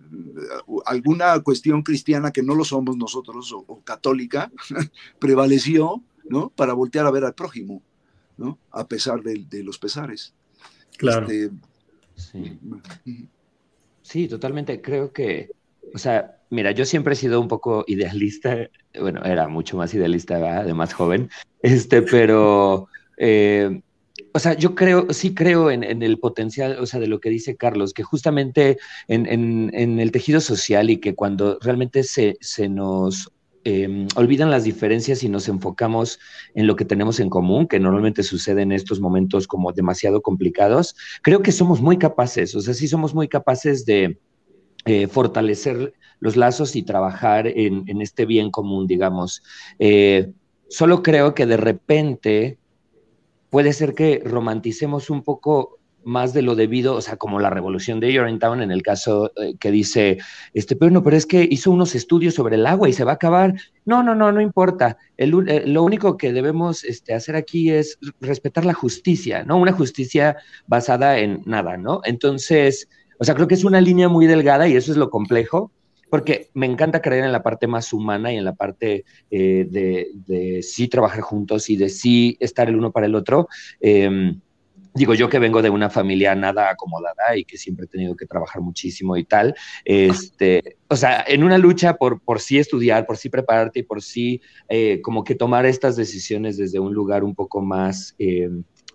alguna 0.87 1.39
cuestión 1.41 1.83
cristiana 1.83 2.31
que 2.31 2.43
no 2.43 2.55
lo 2.55 2.65
somos 2.65 2.97
nosotros 2.97 3.53
o, 3.53 3.83
católica 3.85 4.51
prevaleció 5.19 6.03
¿no? 6.29 6.49
para 6.51 6.73
voltear 6.73 7.07
a 7.07 7.11
ver 7.11 7.25
al 7.25 7.35
prójimo, 7.35 7.83
¿no? 8.39 8.59
a 8.71 8.87
pesar 8.87 9.23
de, 9.23 9.63
los 9.63 9.79
pesares. 9.79 10.33
Claro. 10.97 11.27
Este, 11.29 11.51
sí. 14.03 14.29
totalmente. 14.29 14.81
Creo 14.81 15.13
que, 15.13 15.51
o 15.93 15.99
sea, 15.99 16.39
mira, 16.49 16.71
yo 16.71 16.87
siempre 16.87 17.13
he 17.13 17.17
sido 17.17 17.39
un 17.39 17.49
poco 17.49 17.85
idealista, 17.87 18.71
bueno, 18.99 19.23
era 19.25 19.47
mucho 19.47 19.77
más 19.77 19.93
idealista 19.93 20.65
de 20.65 20.73
más 20.73 20.95
joven, 20.95 21.29
este, 21.61 22.01
pero 22.01 22.89
o 24.37 24.39
sea, 24.39 24.53
yo 24.53 24.75
creo, 24.75 25.07
sí 25.15 25.35
creo 25.35 25.71
en, 25.71 26.03
el 26.03 26.19
potencial, 26.19 26.77
o 26.79 26.85
sea, 26.85 27.01
de 27.01 27.07
lo 27.07 27.21
que 27.21 27.31
dice 27.31 27.57
Carlos, 27.57 27.95
que 27.95 28.03
justamente 28.03 28.77
en, 29.09 29.73
el 29.73 30.13
tejido 30.13 30.43
social 30.43 30.91
y 30.91 30.99
que 30.99 31.15
cuando 31.15 31.59
realmente 31.63 32.03
se, 32.03 32.37
nos 32.69 33.33
em, 33.65 34.07
olvidan 34.15 34.51
las 34.51 34.65
diferencias 34.65 35.23
y 35.23 35.31
nos 35.31 35.49
enfocamos 35.49 36.19
en 36.55 36.67
lo 36.67 36.77
que 36.77 36.85
tenemos 36.85 37.19
en 37.19 37.31
común, 37.31 37.67
que 37.67 37.81
normalmente 37.81 38.23
sucede 38.23 38.61
en 38.61 38.73
estos 38.73 39.01
momentos 39.01 39.47
como 39.47 39.73
demasiado 39.73 40.21
complicados, 40.21 40.95
creo 41.23 41.41
que 41.41 41.51
somos 41.51 41.81
muy 41.81 41.97
capaces, 41.97 42.55
o 42.55 42.61
sea, 42.61 42.75
sí 42.75 42.89
somos 42.89 43.15
muy 43.15 43.29
capaces 43.29 43.87
de 43.87 44.19
eh, 44.85 45.07
fortalecer 45.07 45.95
los 46.21 46.37
lazos 46.37 46.77
y 46.77 46.83
trabajar 46.83 47.47
en, 47.47 48.03
este 48.03 48.27
bien 48.27 48.51
común, 48.51 48.87
digamos. 48.87 49.43
Eh, 49.79 50.31
solo 50.69 51.03
creo 51.03 51.35
que 51.35 51.47
de 51.47 51.57
repente 51.57 52.59
puede 53.57 53.73
ser 53.73 53.95
que 53.95 54.21
romanticemos 54.23 55.09
un 55.09 55.23
poco 55.23 55.79
más 56.05 56.35
de 56.35 56.43
lo 56.43 56.57
debido, 56.57 56.95
o 56.95 57.01
sea, 57.01 57.17
como 57.17 57.41
la 57.41 57.49
revolución 57.49 58.01
de 58.01 58.37
Town 58.39 58.61
en 58.61 58.71
el 58.71 58.83
caso 58.83 59.33
eh, 59.35 59.55
que 59.59 59.71
dice, 59.71 60.19
este, 60.53 60.77
pero 60.77 60.91
no, 60.91 61.03
pero 61.03 61.17
es 61.17 61.25
que 61.25 61.49
hizo 61.51 61.71
unos 61.71 61.95
estudios 61.95 62.35
sobre 62.35 62.57
el 62.57 62.67
agua 62.67 62.91
y 62.91 62.93
se 62.93 63.05
va 63.05 63.13
a 63.13 63.15
acabar. 63.15 63.55
No, 63.87 64.03
no, 64.03 64.15
no, 64.15 64.31
no 64.31 64.43
importa. 64.43 64.99
Eh, 65.17 65.27
lo 65.27 65.83
único 65.83 66.19
que 66.19 66.35
debemos 66.35 66.85
este, 66.85 67.15
hacer 67.15 67.35
aquí 67.35 67.71
es 67.71 67.99
respetar 68.21 68.67
la 68.67 68.75
justicia, 68.75 69.43
¿no? 69.43 69.57
Una 69.57 69.73
justicia 69.73 70.37
basada 70.67 71.19
en 71.19 71.41
nada, 71.47 71.79
¿no? 71.79 72.03
Entonces, 72.05 72.91
o 73.19 73.25
sea, 73.25 73.35
creo 73.35 73.49
que 73.49 73.55
es 73.55 73.65
una 73.65 73.81
línea 73.81 74.11
muy 74.11 74.27
delgada 74.27 74.69
y 74.69 74.77
eso 74.77 74.93
es 74.93 74.99
lo 74.99 75.09
complejo, 75.09 75.73
porque 76.11 76.51
me 76.55 76.67
encanta 76.67 77.03
creer 77.03 77.25
en 77.25 77.33
la 77.33 77.43
parte 77.43 77.67
más 77.67 77.93
humana 77.93 78.33
y 78.33 78.37
en 78.37 78.45
la 78.45 78.55
parte 78.55 79.05
eh, 79.31 79.67
de, 79.69 80.63
sí 80.63 80.89
trabajar 80.89 81.21
juntos 81.21 81.69
y 81.71 81.77
de 81.77 81.89
sí 81.89 82.37
estar 82.41 82.69
el 82.69 82.77
uno 82.77 82.93
para 82.93 83.07
el 83.07 83.15
otro. 83.15 83.49
Em, 83.81 84.41
digo 84.95 85.15
yo 85.15 85.29
que 85.29 85.39
vengo 85.39 85.61
de 85.61 85.71
una 85.71 85.91
familia 85.91 86.35
nada 86.35 86.71
acomodada 86.71 87.37
y 87.37 87.45
que 87.45 87.59
siempre 87.59 87.85
he 87.85 87.89
tenido 87.89 88.17
que 88.17 88.27
trabajar 88.27 88.63
muchísimo 88.63 89.17
y 89.17 89.25
tal, 89.25 89.55
este, 89.85 90.79
o 90.89 90.97
sea, 90.97 91.23
en 91.27 91.45
una 91.45 91.59
lucha 91.59 91.97
por, 91.97 92.21
por 92.21 92.41
sí 92.41 92.59
estudiar, 92.59 93.05
por 93.07 93.19
sí 93.19 93.29
prepararte 93.29 93.81
y 93.81 93.83
por 93.83 94.03
sí 94.03 94.41
eh, 94.69 95.01
como 95.03 95.23
que 95.23 95.35
tomar 95.35 95.67
estas 95.67 95.97
decisiones 95.97 96.57
desde 96.57 96.79
un 96.79 96.95
lugar 96.95 97.25
un 97.25 97.35
poco 97.35 97.61
más... 97.61 98.15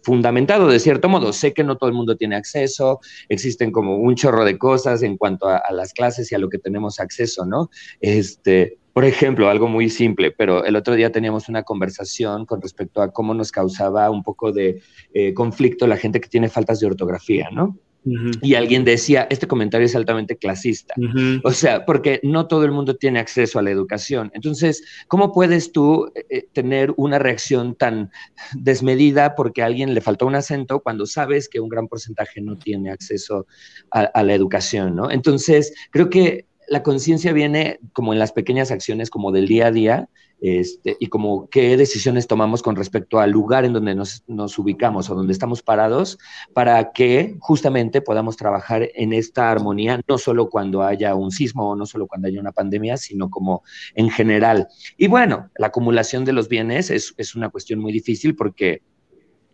Fundamentado 0.04 0.68
de 0.68 0.80
cierto 0.80 1.10
modo. 1.10 1.34
Sé 1.34 1.54
que 1.54 1.64
no 1.64 1.78
todo 1.78 1.90
el 1.90 1.96
mundo 1.96 2.16
tiene 2.16 2.36
acceso, 2.36 3.00
existen 3.30 3.72
como 3.72 3.98
un 3.98 4.16
chorro 4.16 4.46
de 4.46 4.58
cosas 4.58 5.04
en 5.04 5.18
cuanto 5.18 5.48
a, 5.48 5.62
las 5.72 5.94
clases 5.94 6.32
y 6.32 6.36
a 6.36 6.40
lo 6.40 6.50
que 6.50 6.58
tenemos 6.58 7.00
acceso, 7.00 7.46
¿no? 7.46 7.70
Este, 8.00 8.78
por 8.94 9.06
ejemplo, 9.06 9.50
algo 9.50 9.68
muy 9.68 9.90
simple, 9.90 10.32
pero 10.32 10.66
el 10.66 10.76
otro 10.76 10.96
día 10.96 11.12
teníamos 11.12 11.50
una 11.50 11.64
conversación 11.64 12.46
con 12.46 12.62
respecto 12.62 13.02
a 13.02 13.12
cómo 13.12 13.34
nos 13.34 13.52
causaba 13.52 14.10
un 14.10 14.24
poco 14.24 14.52
de 14.52 14.82
eh, 15.14 15.34
conflicto 15.34 15.88
la 15.88 15.98
gente 15.98 16.20
que 16.20 16.30
tiene 16.30 16.50
faltas 16.50 16.80
de 16.80 16.88
ortografía, 16.88 17.50
¿no? 17.52 17.78
Y 18.04 18.56
alguien 18.56 18.84
decía, 18.84 19.28
este 19.30 19.48
comentario 19.48 19.86
es 19.86 19.96
altamente 19.96 20.38
clasista. 20.38 20.96
O 21.44 21.52
sea, 21.52 21.86
porque 21.86 22.20
no 22.24 22.48
todo 22.48 22.66
el 22.66 22.72
mundo 22.72 22.96
tiene 22.96 23.20
acceso 23.20 23.60
a 23.60 23.62
la 23.62 23.70
educación. 23.70 24.32
Entonces, 24.34 24.84
¿cómo 25.08 25.32
puedes 25.32 25.72
tú 25.72 26.12
eh, 26.16 26.26
eh, 26.30 26.48
tener 26.52 26.94
una 26.98 27.20
reacción 27.20 27.76
tan 27.76 28.12
desmedida 28.54 29.36
porque 29.36 29.62
a 29.62 29.68
alguien 29.68 29.94
le 29.94 30.02
faltó 30.02 30.26
un 30.26 30.36
acento 30.36 30.80
cuando 30.80 31.06
sabes 31.06 31.48
que 31.48 31.60
un 31.60 31.70
gran 31.70 31.88
porcentaje 31.88 32.42
no 32.42 32.58
tiene 32.58 32.92
acceso 32.92 33.46
a, 33.92 34.02
a 34.02 34.24
la 34.24 34.34
educación, 34.34 34.96
¿no? 34.96 35.12
Entonces, 35.12 35.74
creo 35.92 36.10
que 36.10 36.46
la 36.72 36.84
conciencia 36.84 37.34
viene 37.34 37.82
como 37.92 38.14
en 38.14 38.20
las 38.20 38.32
pequeñas 38.32 38.72
acciones 38.72 39.10
como 39.10 39.34
del 39.34 39.46
día 39.46 39.68
a 39.68 39.72
día 39.72 40.10
este, 40.40 40.96
y 41.02 41.08
como 41.08 41.50
qué 41.50 41.76
decisiones 41.76 42.28
tomamos 42.28 42.64
con 42.64 42.78
respecto 42.78 43.20
al 43.20 43.30
lugar 43.30 43.66
en 43.66 43.74
donde 43.74 43.94
nos, 43.94 44.24
nos, 44.26 44.58
ubicamos 44.58 45.10
o 45.10 45.16
donde 45.16 45.34
estamos 45.34 45.62
parados 45.62 46.18
para 46.54 46.94
que 46.94 47.36
justamente 47.42 48.02
podamos 48.02 48.38
trabajar 48.38 48.90
en 48.96 49.12
esta 49.12 49.52
armonía, 49.52 50.00
no 50.08 50.18
solo 50.18 50.50
cuando 50.50 50.82
haya 50.82 51.14
un 51.14 51.32
sismo 51.32 51.72
o 51.72 51.76
no 51.76 51.86
solo 51.86 52.08
cuando 52.08 52.30
haya 52.30 52.40
una 52.40 52.54
pandemia, 52.54 52.96
sino 52.96 53.30
como 53.30 53.64
en 53.94 54.10
general. 54.10 54.70
Y 54.96 55.08
bueno, 55.08 55.50
la 55.58 55.68
acumulación 55.68 56.24
de 56.24 56.32
los 56.32 56.48
bienes 56.48 56.90
es, 56.90 57.14
es 57.18 57.36
una 57.36 57.50
cuestión 57.50 57.82
muy 57.82 57.92
difícil 57.92 58.34
porque 58.34 58.82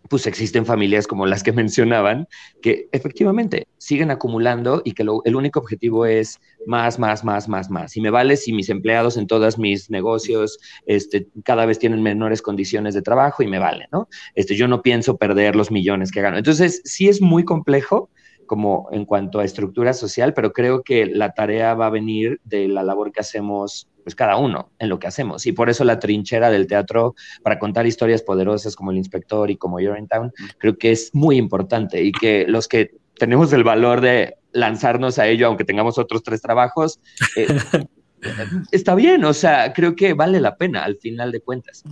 pues 0.09 0.27
existen 0.27 0.65
familias 0.65 1.07
como 1.07 1.25
las 1.25 1.43
que 1.43 1.51
mencionaban, 1.53 2.27
que 2.61 2.87
efectivamente 2.91 3.67
siguen 3.77 4.11
acumulando 4.11 4.81
y 4.83 4.93
que 4.93 5.03
el 5.03 5.35
único 5.35 5.59
objetivo 5.59 6.05
es 6.05 6.39
más, 6.65 6.99
más, 6.99 7.23
más, 7.23 7.47
más, 7.47 7.69
más. 7.69 7.95
Y 7.97 8.01
me 8.01 8.09
vale 8.09 8.37
si 8.37 8.53
mis 8.53 8.69
empleados 8.69 9.17
en 9.17 9.27
todos 9.27 9.57
mis 9.57 9.89
negocios 9.89 10.59
este, 10.85 11.27
cada 11.43 11.65
vez 11.65 11.79
tienen 11.79 12.01
menores 12.01 12.41
condiciones 12.41 12.93
de 12.93 13.01
trabajo 13.01 13.43
y 13.43 13.47
me 13.47 13.59
vale, 13.59 13.87
¿no? 13.91 14.07
Este, 14.35 14.55
yo 14.55 14.67
no 14.67 14.81
pienso 14.81 15.17
perder 15.17 15.55
los 15.55 15.71
millones 15.71 16.11
que 16.11 16.21
gano. 16.21 16.37
Entonces, 16.37 16.81
sí 16.83 17.07
es 17.07 17.21
muy 17.21 17.45
complejo 17.45 18.09
como 18.47 18.87
en 18.91 19.05
cuanto 19.05 19.39
a 19.39 19.45
estructura 19.45 19.93
social, 19.93 20.33
pero 20.33 20.53
creo 20.53 20.81
que 20.81 21.05
la 21.05 21.33
tarea 21.33 21.73
va 21.75 21.87
a 21.87 21.91
venir 21.91 22.39
de 22.45 22.67
la 22.67 22.81
labor 22.81 23.11
que 23.11 23.19
hacemos 23.19 23.89
pues 24.07 24.15
cada 24.15 24.37
uno 24.37 24.71
en 24.79 24.87
lo 24.87 24.99
que 24.99 25.07
hacemos. 25.07 25.45
Y 25.47 25.51
por 25.51 25.69
eso 25.69 25.83
la 25.83 25.99
trinchera 25.99 26.49
del 26.49 26.65
teatro 26.65 27.13
para 27.43 27.59
contar 27.59 27.85
historias 27.85 28.21
poderosas 28.21 28.73
como 28.73 28.91
El 28.91 28.97
Inspector 28.99 29.51
y 29.51 29.57
como 29.57 29.81
You're 29.81 29.99
in 29.99 30.07
Town, 30.07 30.31
creo 30.59 30.77
que 30.77 30.91
es 30.91 31.13
muy 31.13 31.35
importante 31.35 32.01
y 32.01 32.13
que 32.13 32.45
los 32.47 32.69
que 32.69 32.91
tenemos 33.17 33.51
el 33.51 33.65
valor 33.65 33.99
de 33.99 34.37
lanzarnos 34.53 35.19
a 35.19 35.27
ello, 35.27 35.47
aunque 35.47 35.65
tengamos 35.65 35.97
otros 35.97 36.23
tres 36.23 36.41
trabajos, 36.41 37.01
eh, 37.35 37.47
está 38.71 38.95
bien, 38.95 39.25
o 39.25 39.33
sea, 39.33 39.73
creo 39.73 39.93
que 39.93 40.13
vale 40.13 40.39
la 40.39 40.55
pena 40.55 40.85
al 40.85 40.95
final 40.95 41.33
de 41.33 41.41
cuentas. 41.41 41.83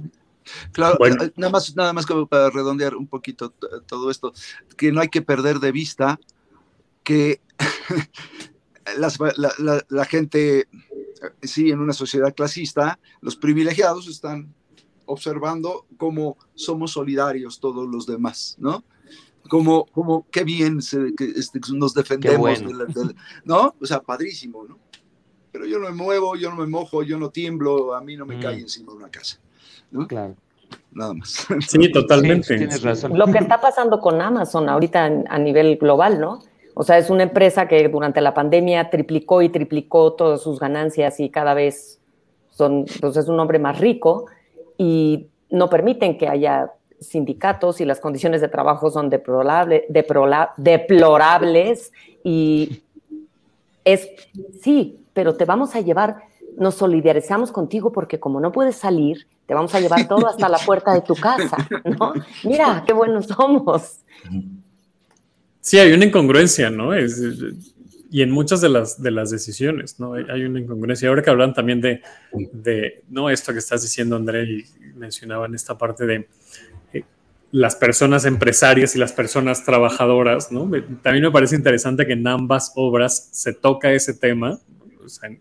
Claro, 0.72 0.98
eh, 1.06 1.34
nada 1.36 1.52
más, 1.52 1.76
nada 1.76 1.92
más 1.92 2.06
como 2.06 2.28
para 2.28 2.50
redondear 2.50 2.96
un 2.96 3.08
poquito 3.08 3.54
todo 3.88 4.10
esto, 4.10 4.32
que 4.78 4.94
no 4.94 5.02
hay 5.02 5.10
que 5.10 5.22
perder 5.22 5.60
de 5.60 5.74
vista 5.74 6.18
que 7.04 7.42
la, 9.90 10.06
gente, 10.06 10.68
sí, 11.42 11.72
en 11.72 11.80
una 11.80 11.94
sociedad 11.94 12.34
clasista, 12.34 13.00
los 13.22 13.36
privilegiados 13.36 14.08
están 14.08 14.54
observando 15.06 15.86
cómo 15.98 16.38
somos 16.56 16.92
solidarios 16.92 17.60
todos 17.60 17.88
los 17.88 18.06
demás, 18.06 18.56
¿no? 18.60 18.84
Como, 19.48 19.86
como 19.86 20.26
qué 20.32 20.44
bien 20.44 20.80
que, 21.16 21.26
este, 21.36 21.60
nos 21.74 21.94
defendemos, 21.94 22.64
¿no? 23.44 23.76
O 23.80 23.86
sea, 23.86 24.02
padrísimo, 24.02 24.66
¿no? 24.68 24.80
Pero 25.52 25.66
yo 25.68 25.80
no 25.80 25.90
me 25.90 25.96
muevo, 25.96 26.36
yo 26.36 26.50
no 26.50 26.58
me 26.58 26.68
mojo, 26.68 27.04
yo 27.04 27.20
no 27.20 27.30
tiemblo, 27.30 27.94
a 27.94 28.02
mí 28.02 28.18
no 28.18 28.26
me 28.26 28.40
cae 28.40 28.58
mm. 28.58 28.62
encima 28.62 28.94
una 28.94 29.10
casa, 29.10 29.40
¿no? 29.92 30.08
Claro. 30.08 30.36
Nada 30.92 31.14
más. 31.14 31.46
Sí, 31.68 31.92
totalmente. 31.92 32.58
tienes 32.58 32.82
razón. 32.82 33.18
Lo 33.18 33.28
que 33.28 33.38
está 33.38 33.62
pasando 33.62 34.00
con 34.00 34.22
Amazon 34.22 34.68
ahorita 34.68 35.06
a 35.28 35.38
nivel 35.38 35.78
global, 35.78 36.20
¿no? 36.20 36.40
O 36.76 36.84
sea, 36.84 36.98
es 36.98 37.10
una 37.10 37.24
empresa 37.24 37.68
que 37.68 37.88
durante 37.88 38.20
la 38.20 38.34
pandemia 38.34 38.90
triplicó 38.90 39.42
y 39.42 39.50
triplicó 39.50 40.14
todas 40.14 40.42
sus 40.42 40.60
ganancias 40.60 41.22
y 41.22 41.30
cada 41.30 41.54
vez 41.54 42.02
son, 42.52 42.86
pues 43.00 43.16
es 43.16 43.30
un 43.30 43.40
hombre 43.40 43.60
más 43.60 43.80
rico 43.80 44.26
y 44.78 45.28
no 45.50 45.70
permiten 45.70 46.18
que 46.18 46.28
haya 46.28 46.74
sindicatos 47.00 47.80
y 47.80 47.86
las 47.86 48.02
condiciones 48.02 48.42
de 48.42 48.50
trabajo 48.50 48.92
son 48.92 49.10
deplorable, 49.10 49.86
deplorables 50.58 51.94
y 52.24 52.84
es, 53.86 54.10
sí, 54.62 55.06
pero 55.14 55.38
te 55.38 55.46
vamos 55.46 55.76
a 55.76 55.82
llevar, 55.82 56.24
nos 56.58 56.76
solidarizamos 56.76 57.54
contigo 57.54 57.94
porque 57.94 58.20
como 58.20 58.42
no 58.42 58.52
puedes 58.52 58.76
salir, 58.76 59.28
te 59.46 59.54
vamos 59.54 59.74
a 59.76 59.80
llevar 59.80 60.10
todo 60.10 60.28
hasta 60.28 60.50
la 60.50 60.58
puerta 60.58 60.94
de 60.94 61.02
tu 61.02 61.16
casa, 61.16 61.56
¿no? 61.86 62.14
Mira, 62.44 62.84
qué 62.86 62.92
buenos 62.92 63.28
somos. 63.28 64.02
Sí, 65.66 65.80
hay 65.80 65.92
una 65.94 66.06
incongruencia, 66.06 66.70
¿no? 66.70 66.92
Y 68.12 68.22
en 68.22 68.30
muchas 68.30 68.62
de 68.62 68.70
las, 68.70 69.02
de 69.02 69.10
las 69.10 69.32
decisiones, 69.32 70.00
¿no? 70.00 70.14
Hay 70.14 70.44
una 70.44 70.60
incongruencia. 70.60 71.10
Ahora 71.10 71.24
que 71.24 71.32
hablan 71.32 71.56
también 71.56 71.82
de, 71.82 72.04
de, 72.54 73.02
no 73.10 73.32
esto 73.32 73.52
que 73.52 73.58
estás 73.58 73.82
diciendo, 73.82 74.16
André, 74.16 74.44
y 74.44 74.64
mencionaban 74.96 75.56
esta 75.56 75.76
parte 75.76 76.06
de 76.06 76.28
eh, 76.94 77.04
las 77.50 77.76
personas 77.76 78.26
empresarias 78.26 78.96
y 78.96 79.00
las 79.00 79.12
personas 79.12 79.66
trabajadoras, 79.66 80.52
¿no? 80.52 80.70
También 81.02 81.24
me 81.24 81.32
parece 81.32 81.56
interesante 81.56 82.06
que 82.06 82.14
en 82.14 82.28
ambas 82.28 82.72
obras 82.76 83.30
se 83.32 83.52
toca 83.52 83.92
ese 83.92 84.14
tema. 84.14 84.60
O 85.04 85.10
sea, 85.10 85.32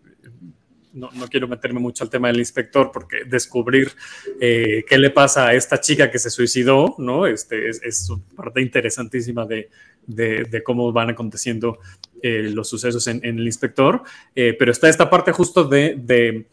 no, 0.95 1.09
no, 1.13 1.27
quiero 1.27 1.47
meterme 1.47 1.79
mucho 1.79 2.03
al 2.03 2.09
tema 2.09 2.29
del 2.29 2.39
inspector 2.39 2.91
porque 2.91 3.25
descubrir 3.25 3.91
eh, 4.39 4.83
qué 4.87 4.97
le 4.97 5.11
pasa 5.11 5.47
a 5.47 5.53
esta 5.53 5.79
chica 5.79 6.09
que 6.09 6.19
se 6.19 6.29
suicidó, 6.29 6.95
¿no? 6.97 7.27
Este, 7.27 7.69
es, 7.69 7.81
es 7.83 8.11
parte 8.35 8.61
interesantísima 8.61 9.45
de, 9.45 9.69
de, 10.07 10.63
cómo 10.63 10.91
van 10.91 11.09
aconteciendo 11.09 11.79
eh, 12.21 12.49
los 12.53 12.69
sucesos 12.69 13.07
en, 13.07 13.23
el 13.23 13.45
inspector, 13.45 14.03
eh, 14.35 14.55
pero 14.57 14.71
está 14.71 14.89
esta 14.89 15.09
parte 15.09 15.31
justo 15.31 15.65
de, 15.65 16.45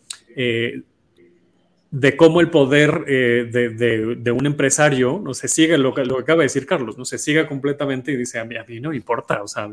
eh, 2.01 2.17
cómo 2.17 2.41
el 2.41 2.51
poder 2.51 3.05
de, 3.05 4.33
un 4.33 4.47
empresario 4.47 5.21
no 5.23 5.35
se 5.35 5.49
sigue, 5.49 5.77
lo 5.79 5.93
que, 5.93 6.05
lo 6.05 6.19
acaba 6.19 6.39
de 6.39 6.45
decir 6.45 6.67
Carlos, 6.67 6.97
no 6.97 7.05
se 7.05 7.19
sigue 7.19 7.47
completamente 7.47 8.13
y 8.13 8.17
dice, 8.17 8.39
a 8.39 8.45
mí, 8.45 8.57
a 8.57 8.65
mí 8.65 8.81
no 8.81 8.93
importa, 8.93 9.43
o 9.43 9.49
sea, 9.49 9.71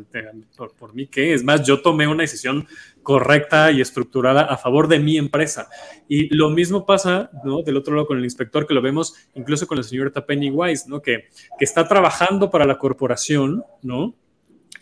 por, 0.58 0.74
por, 0.74 0.94
mí 0.94 1.08
qué, 1.08 1.34
es 1.34 1.44
más, 1.44 1.66
yo 1.66 1.82
tomé 1.82 2.08
una 2.08 2.24
decisión 2.24 2.68
correcta 3.10 3.72
y 3.72 3.82
estructurada 3.82 4.42
a 4.42 4.56
favor 4.56 4.88
de 4.88 5.00
mi 5.00 5.18
empresa. 5.18 5.68
Y 6.08 6.32
lo 6.36 6.52
mismo 6.52 6.86
pasa, 6.86 7.32
¿no? 7.44 7.64
Del 7.64 7.78
otro 7.78 7.96
lado 7.96 8.06
con 8.06 8.18
el 8.18 8.24
inspector, 8.24 8.68
que 8.68 8.74
lo 8.74 8.84
vemos 8.84 9.16
incluso 9.34 9.66
con 9.66 9.78
la 9.78 9.84
señorita 9.84 10.26
Pennywise, 10.26 10.88
¿no? 10.88 11.02
Que, 11.02 11.30
que 11.58 11.66
está 11.66 11.88
trabajando 11.88 12.52
para 12.52 12.66
la 12.66 12.78
corporación, 12.78 13.64
¿no? 13.82 14.14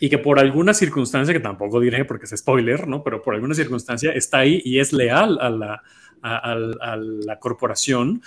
Y 0.00 0.10
que 0.10 0.18
por 0.18 0.38
alguna 0.38 0.74
circunstancia, 0.74 1.32
que 1.32 1.40
tampoco 1.40 1.80
diré 1.80 2.04
porque 2.04 2.26
es 2.26 2.34
spoiler, 2.36 2.86
¿no? 2.86 3.02
Pero 3.02 3.22
por 3.22 3.34
alguna 3.34 3.54
circunstancia 3.54 4.12
está 4.12 4.40
ahí 4.40 4.60
y 4.62 4.78
es 4.78 4.92
leal 4.92 5.38
a 5.40 5.50
la, 5.50 5.82
a, 6.22 6.56
la 6.56 7.38
corporación 7.38 8.22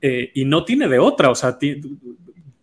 eh, 0.00 0.30
y 0.34 0.44
no 0.44 0.64
tiene 0.64 0.88
de 0.88 0.98
otra, 0.98 1.30
o 1.30 1.34
sea, 1.34 1.58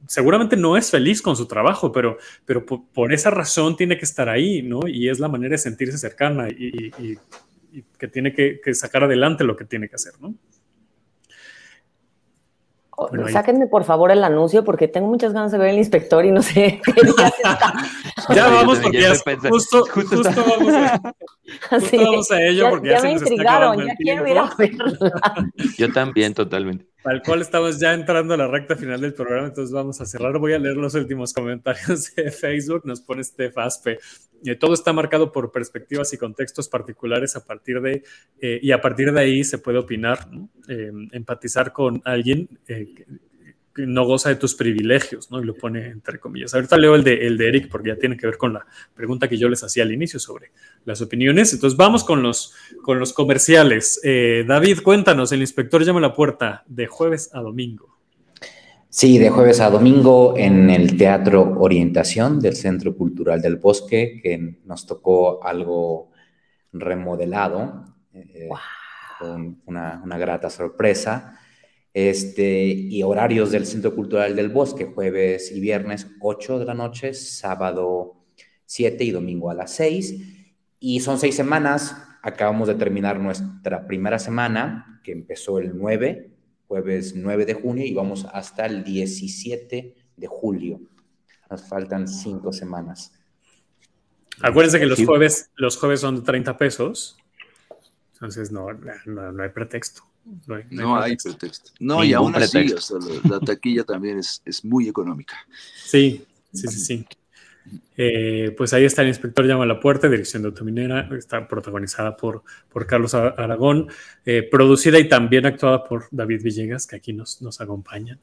seguramente 0.08 0.56
no 0.56 0.78
es 0.78 0.92
feliz 0.92 1.22
con 1.22 1.36
su 1.36 1.48
trabajo, 1.48 1.92
pero, 1.92 2.18
pero 2.46 2.66
por, 2.66 3.14
esa 3.14 3.32
razón 3.32 3.76
tiene 3.76 3.98
que 3.98 4.06
estar 4.06 4.30
ahí, 4.30 4.62
¿no? 4.62 4.82
Y 4.88 5.10
es 5.10 5.20
la 5.20 5.28
manera 5.28 5.54
de 5.54 5.58
sentirse 5.58 5.98
cercana 5.98 6.50
y, 6.50 6.92
que 7.98 8.08
tiene 8.08 8.34
que, 8.34 8.62
sacar 8.74 9.04
adelante 9.04 9.44
lo 9.44 9.56
que 9.56 9.66
tiene 9.66 9.90
que 9.90 9.96
hacer, 9.96 10.14
¿no? 10.22 10.36
Sáquenme 13.32 13.68
por 13.68 13.84
favor 13.84 14.12
el 14.12 14.24
anuncio 14.24 14.64
porque 14.64 14.88
tengo 14.88 15.08
muchas 15.08 15.34
ganas 15.34 15.52
de 15.52 15.58
ver 15.58 15.70
el 15.70 15.78
inspector 15.78 16.24
y 16.26 16.32
no 16.32 16.42
sé 16.42 16.80
qué 16.86 16.94
Ya 18.36 18.48
vamos 18.48 18.80
porque 18.80 19.02
ya, 19.02 19.14
justo, 19.50 19.84
justo, 19.92 20.22
vamos, 20.24 20.74
a, 20.74 21.16
justo 21.70 21.98
vamos 21.98 22.32
a 22.32 22.42
ello 22.42 22.70
porque 22.70 22.90
ya, 22.90 23.00
se 23.00 23.08
me 23.08 23.14
intrigaron, 23.14 23.86
ya 23.86 23.96
quiero 23.96 24.28
ir 24.28 24.38
a 24.38 24.54
verla. 24.58 24.94
Yo 25.78 25.92
también, 25.92 26.34
totalmente. 26.34 26.93
Al 27.04 27.22
cual 27.22 27.42
estamos 27.42 27.80
ya 27.80 27.94
entrando 27.94 28.34
a 28.34 28.38
la 28.38 28.48
recta 28.48 28.76
final 28.76 29.02
del 29.02 29.14
programa, 29.14 29.48
entonces 29.48 29.74
vamos 29.74 30.00
a 30.00 30.06
cerrar. 30.06 30.38
Voy 30.40 30.54
a 30.54 30.60
leer 30.60 30.78
los 30.78 30.96
últimos 30.96 31.34
comentarios 31.34 32.16
de 32.16 32.32
Facebook. 32.32 32.84
Nos 32.86 33.02
pone 33.02 33.22
este 33.22 33.52
Faspe. 33.52 34.00
Eh, 34.46 34.56
todo 34.56 34.74
está 34.74 34.94
marcado 34.94 35.32
por 35.32 35.52
perspectivas 35.52 36.14
y 36.14 36.18
contextos 36.18 36.70
particulares 36.70 37.36
a 37.36 37.46
partir 37.46 37.82
de, 37.82 38.04
eh, 38.40 38.60
y 38.62 38.72
a 38.72 38.82
partir 38.82 39.12
de 39.12 39.20
ahí 39.20 39.44
se 39.44 39.58
puede 39.58 39.80
opinar, 39.80 40.28
eh, 40.68 40.92
empatizar 41.12 41.74
con 41.74 42.02
alguien 42.06 42.48
no 43.76 44.06
goza 44.06 44.30
de 44.30 44.36
tus 44.36 44.56
privilegios, 44.56 45.32
¿no? 45.32 45.42
Y 45.42 45.46
lo 45.46 45.56
pone 45.56 45.88
entre 45.88 46.20
comillas. 46.20 46.54
Ahorita 46.54 46.78
leo 46.78 46.96
el 46.96 47.04
de, 47.04 47.26
el 47.26 47.38
de 47.38 47.48
Eric 47.48 47.70
porque 47.70 47.90
ya 47.90 47.96
tiene 47.96 48.18
que 48.18 48.28
ver 48.28 48.38
con 48.38 48.54
la 48.54 48.66
pregunta 48.94 49.28
que 49.28 49.38
yo 49.38 49.50
les 49.50 49.64
hacía 49.64 49.84
al 49.84 49.92
inicio 49.92 50.20
sobre 50.20 50.52
las 50.86 51.02
opiniones. 51.02 51.54
Entonces 51.54 51.76
vamos 51.76 52.04
con 52.04 52.22
los, 52.22 52.54
con 52.84 53.00
los 53.00 53.14
comerciales. 53.14 54.00
Eh, 54.04 54.46
David, 54.48 54.80
cuéntanos, 54.84 55.32
el 55.32 55.42
inspector 55.42 55.84
llama 55.84 56.00
a 56.00 56.04
la 56.04 56.14
puerta 56.14 56.64
de 56.68 56.88
jueves 56.88 57.32
a 57.34 57.42
domingo. 57.42 57.98
Sí, 58.90 59.18
de 59.18 59.32
jueves 59.32 59.60
a 59.60 59.72
domingo 59.72 60.36
en 60.38 60.70
el 60.70 60.96
Teatro 60.96 61.56
Orientación 61.58 62.40
del 62.40 62.56
Centro 62.56 62.96
Cultural 62.96 63.42
del 63.42 63.56
Bosque, 63.56 64.20
que 64.22 64.60
nos 64.66 64.86
tocó 64.86 65.44
algo 65.44 66.12
remodelado, 66.72 67.86
eh, 68.14 68.50
con 69.18 69.62
una, 69.66 70.00
una 70.04 70.18
grata 70.20 70.52
sorpresa 70.52 71.40
este, 71.94 72.66
y 72.66 73.04
horarios 73.04 73.52
del 73.52 73.66
Centro 73.66 73.94
Cultural 73.94 74.36
del 74.36 74.50
Bosque, 74.50 74.86
jueves 74.86 75.52
y 75.52 75.60
viernes 75.60 76.08
8 76.20 76.60
de 76.60 76.66
la 76.66 76.74
noche, 76.74 77.14
sábado 77.14 78.16
7 78.66 79.04
y 79.04 79.12
domingo 79.12 79.52
a 79.52 79.54
las 79.54 79.76
6. 79.76 80.16
Y 80.80 81.00
son 81.02 81.20
seis 81.20 81.36
semanas, 81.36 81.96
acabamos 82.24 82.68
de 82.68 82.76
terminar 82.76 83.20
nuestra 83.20 83.86
primera 83.86 84.18
semana, 84.18 85.02
que 85.04 85.12
empezó 85.12 85.60
el 85.60 85.78
9, 85.78 86.32
jueves 86.68 87.14
9 87.16 87.46
de 87.46 87.54
junio, 87.54 87.86
y 87.86 87.94
vamos 87.94 88.26
hasta 88.34 88.66
el 88.66 88.84
17 88.84 89.96
de 90.18 90.28
julio. 90.28 90.82
Nos 91.50 91.68
faltan 91.68 92.08
cinco 92.08 92.52
semanas. 92.52 93.14
Acuérdense 94.42 94.80
que 94.80 94.88
los 94.88 95.06
jueves, 95.06 95.52
los 95.56 95.78
jueves 95.78 96.00
son 96.00 96.16
de 96.16 96.22
30 96.24 96.58
pesos, 96.58 97.18
entonces 98.14 98.52
no, 98.52 98.74
no 98.74 99.44
hay 99.44 99.50
pretexto. 99.50 100.02
No 100.70 101.02
hay, 101.02 101.18
pretexto. 101.18 101.72
No, 101.80 102.04
y 102.04 102.14
aún 102.14 102.36
así, 102.36 102.66
la 103.30 103.40
taquilla 103.40 103.84
también 103.86 104.20
es, 104.20 104.42
muy 104.64 104.88
económica. 104.88 105.36
Sí, 105.86 106.24
sí, 106.54 106.68
sí, 106.68 106.80
sí. 106.80 107.06
Eh, 107.96 108.54
pues 108.58 108.74
ahí 108.74 108.86
está 108.86 109.02
el 109.02 109.10
inspector 109.10 109.46
llama 109.46 109.64
a 109.64 109.68
la 109.68 109.80
puerta, 109.80 110.10
dirección 110.10 110.42
de 110.42 110.50
autominera, 110.50 111.10
está 111.18 111.48
protagonizada 111.48 112.18
por, 112.18 112.44
por 112.70 112.86
Carlos 112.86 113.14
Aragón, 113.14 113.88
eh, 114.26 114.44
producida 114.44 115.00
y 115.00 115.08
también 115.08 115.46
actuada 115.46 115.84
por 115.84 116.08
David 116.12 116.42
Villegas, 116.44 116.88
que 116.88 116.96
aquí 116.96 117.14
nos, 117.14 117.42
nos 117.42 117.62
acompaña. 117.62 118.18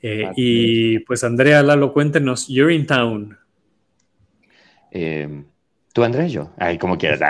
Eh, 0.00 0.30
y 0.36 0.98
pues 1.00 1.22
Andrea 1.24 1.62
Lalo, 1.62 1.92
cuéntenos, 1.92 2.48
You're 2.48 2.74
in 2.74 2.86
Town. 2.86 3.38
Tú, 5.92 6.04
Andrés, 6.04 6.32
yo. 6.32 6.48
Ay, 6.56 6.78
como 6.78 6.96
quieras. 6.96 7.20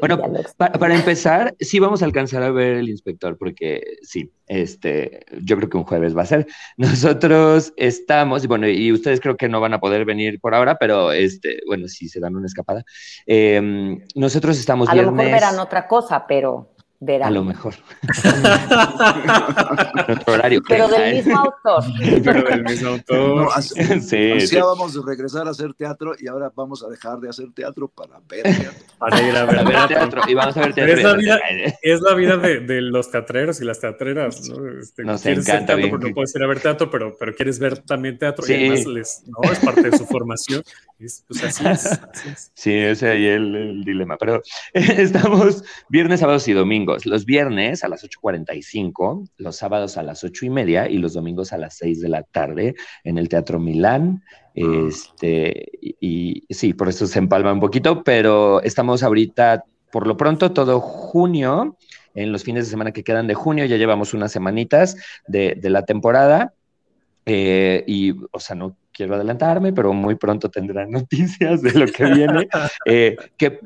bueno, 0.00 0.20
para 0.56 0.94
empezar, 0.94 1.54
sí 1.60 1.78
vamos 1.78 2.02
a 2.02 2.04
alcanzar 2.04 2.42
a 2.42 2.50
ver 2.50 2.78
el 2.78 2.88
inspector, 2.88 3.38
porque 3.38 3.98
sí, 4.02 4.32
este, 4.48 5.24
yo 5.40 5.56
creo 5.56 5.68
que 5.68 5.76
un 5.76 5.84
jueves 5.84 6.16
va 6.16 6.22
a 6.22 6.26
ser. 6.26 6.46
Nosotros 6.76 7.72
estamos, 7.76 8.42
y 8.42 8.46
bueno, 8.48 8.68
y 8.68 8.90
ustedes 8.92 9.20
creo 9.20 9.36
que 9.36 9.48
no 9.48 9.60
van 9.60 9.72
a 9.72 9.80
poder 9.80 10.04
venir 10.04 10.40
por 10.40 10.54
ahora, 10.54 10.76
pero 10.78 11.12
este, 11.12 11.60
bueno, 11.66 11.86
sí 11.86 12.08
se 12.08 12.18
dan 12.18 12.34
una 12.34 12.46
escapada. 12.46 12.84
Em, 13.24 14.00
nosotros 14.16 14.58
estamos 14.58 14.88
A 14.88 14.94
lo 14.96 15.12
mejor 15.12 15.32
verán 15.32 15.58
otra 15.60 15.86
cosa, 15.86 16.26
pero 16.26 16.73
a 17.22 17.30
lo 17.30 17.44
mejor. 17.44 17.74
horario. 20.26 20.62
Pero 20.68 20.88
del 20.88 21.14
mismo 21.14 21.38
autor. 21.38 21.84
Pero 22.22 22.42
del 22.42 22.64
mismo 22.64 22.88
autor. 22.90 23.48
sí, 23.62 24.56
vamos 24.56 24.96
a 24.96 25.00
regresar 25.06 25.46
a 25.46 25.50
hacer 25.50 25.74
teatro 25.74 26.14
y 26.18 26.28
ahora 26.28 26.52
vamos 26.54 26.82
a 26.82 26.88
dejar 26.88 27.18
de 27.18 27.28
hacer 27.28 27.52
teatro 27.54 27.88
para 27.88 28.20
ver 28.28 28.42
teatro. 28.42 28.84
Para 28.98 29.20
ir 29.20 29.36
a 29.36 29.44
ver 29.44 29.88
teatro. 29.88 30.22
Y 30.26 30.34
vamos 30.34 30.56
a 30.56 30.60
ver 30.60 30.74
teatro. 30.74 30.94
Es 30.94 31.02
la 31.02 31.14
vida, 31.14 31.40
es 31.82 32.00
la 32.00 32.14
vida 32.14 32.36
de, 32.38 32.60
de, 32.60 32.80
los 32.80 33.10
teatreros 33.10 33.60
y 33.60 33.64
las 33.64 33.80
teatreras. 33.80 34.48
¿no? 34.48 34.78
Este, 34.78 35.04
Nos 35.04 35.24
encanta. 35.26 35.76
Teatro, 35.76 35.98
no 35.98 36.14
puedes 36.14 36.34
ir 36.34 36.42
a 36.42 36.46
ver 36.46 36.60
teatro, 36.60 36.90
pero, 36.90 37.14
pero 37.18 37.34
quieres 37.34 37.58
ver 37.58 37.78
también 37.78 38.18
teatro 38.18 38.44
y 38.48 38.54
además 38.54 38.86
les, 38.86 39.24
¿no? 39.26 39.50
es 39.50 39.58
parte 39.58 39.90
de 39.90 39.98
su 39.98 40.06
formación. 40.06 40.62
pues 40.96 41.44
así 41.44 41.66
es, 41.66 42.00
Sí, 42.54 42.72
ese 42.72 43.10
ahí 43.10 43.26
el, 43.26 43.54
el 43.54 43.84
dilema. 43.84 44.16
Pero 44.16 44.42
estamos 44.72 45.64
viernes, 45.88 46.20
sábados 46.20 46.46
y 46.48 46.52
domingos. 46.52 46.93
Los 47.04 47.24
viernes 47.24 47.84
a 47.84 47.88
las 47.88 48.04
8.45, 48.04 49.28
los 49.38 49.56
sábados 49.56 49.96
a 49.96 50.02
las 50.02 50.24
8 50.24 50.46
y 50.46 50.50
media 50.50 50.88
y 50.88 50.98
los 50.98 51.14
domingos 51.14 51.52
a 51.52 51.58
las 51.58 51.76
6 51.78 52.00
de 52.00 52.08
la 52.08 52.22
tarde 52.22 52.74
en 53.04 53.18
el 53.18 53.28
Teatro 53.28 53.58
Milán. 53.60 54.22
Este, 54.54 55.68
y, 55.80 56.44
y 56.48 56.54
sí, 56.54 56.74
por 56.74 56.88
eso 56.88 57.06
se 57.06 57.18
empalma 57.18 57.52
un 57.52 57.60
poquito, 57.60 58.02
pero 58.04 58.62
estamos 58.62 59.02
ahorita, 59.02 59.64
por 59.90 60.06
lo 60.06 60.16
pronto, 60.16 60.52
todo 60.52 60.80
junio 60.80 61.76
en 62.14 62.32
los 62.32 62.44
fines 62.44 62.66
de 62.66 62.70
semana 62.70 62.92
que 62.92 63.04
quedan 63.04 63.26
de 63.26 63.34
junio, 63.34 63.64
ya 63.64 63.76
llevamos 63.76 64.14
unas 64.14 64.32
semanitas 64.32 64.96
de, 65.26 65.56
de 65.60 65.70
la 65.70 65.84
temporada. 65.84 66.54
Eh, 67.26 67.84
y, 67.86 68.12
o 68.30 68.38
sea, 68.38 68.54
no 68.54 68.76
quiero 68.94 69.16
adelantarme, 69.16 69.72
pero 69.72 69.92
muy 69.92 70.14
pronto 70.14 70.50
tendrán 70.50 70.90
noticias 70.90 71.60
de 71.60 71.72
lo 71.72 71.86
que 71.86 72.04
viene, 72.06 72.48
eh, 72.86 73.16
que 73.36 73.58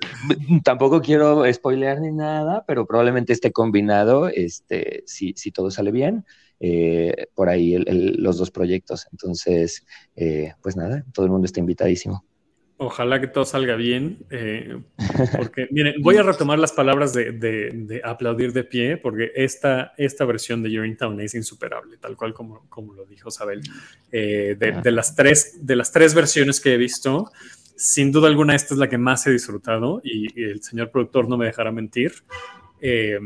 tampoco 0.64 1.00
quiero 1.00 1.44
spoilear 1.52 2.00
ni 2.00 2.10
nada, 2.10 2.64
pero 2.66 2.86
probablemente 2.86 3.32
esté 3.32 3.52
combinado, 3.52 4.28
este, 4.28 5.04
si, 5.06 5.34
si 5.36 5.52
todo 5.52 5.70
sale 5.70 5.92
bien, 5.92 6.24
eh, 6.60 7.28
por 7.34 7.48
ahí 7.48 7.76
los 7.78 8.38
dos 8.38 8.50
proyectos. 8.50 9.06
Entonces, 9.12 9.84
eh, 10.16 10.54
pues 10.60 10.76
nada, 10.76 11.04
todo 11.12 11.26
el 11.26 11.30
mundo 11.30 11.44
está 11.44 11.60
invitadísimo. 11.60 12.24
Ojalá 12.80 13.20
que 13.20 13.26
todo 13.26 13.44
salga 13.44 13.74
bien, 13.74 14.24
eh, 14.30 14.80
porque 15.36 15.66
miren, 15.72 16.00
voy 16.00 16.16
a 16.16 16.22
retomar 16.22 16.60
las 16.60 16.70
palabras 16.70 17.12
de, 17.12 18.00
aplaudir 18.04 18.52
de 18.52 18.62
pie, 18.62 18.96
porque 18.96 19.32
esta, 19.34 19.94
esta 19.96 20.24
versión 20.24 20.62
de 20.62 20.70
You're 20.70 20.86
in 20.86 20.96
Town 20.96 21.20
es 21.20 21.34
insuperable, 21.34 21.96
tal 21.96 22.16
cual 22.16 22.32
como, 22.32 22.68
como 22.68 22.94
lo 22.94 23.04
dijo 23.04 23.32
Sabel. 23.32 23.62
Eh, 24.12 24.56
de, 24.56 24.92
las 24.92 25.16
tres, 25.16 25.66
de 25.66 25.74
las 25.74 25.90
tres 25.90 26.14
versiones 26.14 26.60
que 26.60 26.74
he 26.74 26.76
visto, 26.76 27.32
sin 27.74 28.12
duda 28.12 28.28
alguna 28.28 28.54
esta 28.54 28.74
es 28.74 28.78
la 28.78 28.88
que 28.88 28.96
más 28.96 29.26
he 29.26 29.32
disfrutado 29.32 30.00
y, 30.04 30.40
el 30.40 30.62
señor 30.62 30.92
productor 30.92 31.28
no 31.28 31.36
me 31.36 31.46
dejará 31.46 31.72
mentir, 31.72 32.12
eh, 32.80 33.18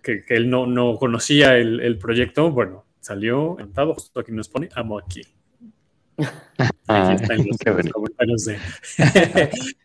que, 0.00 0.22
él 0.28 0.48
no, 0.48 0.68
no 0.68 0.94
conocía 0.96 1.58
el, 1.58 1.80
el 1.80 1.98
proyecto, 1.98 2.52
bueno, 2.52 2.86
salió 3.00 3.54
encantado, 3.54 3.94
justo 3.94 4.20
aquí 4.20 4.30
nos 4.30 4.48
pone, 4.48 4.68
amo 4.76 4.96
aquí. 4.96 5.22
Ah, 6.88 7.16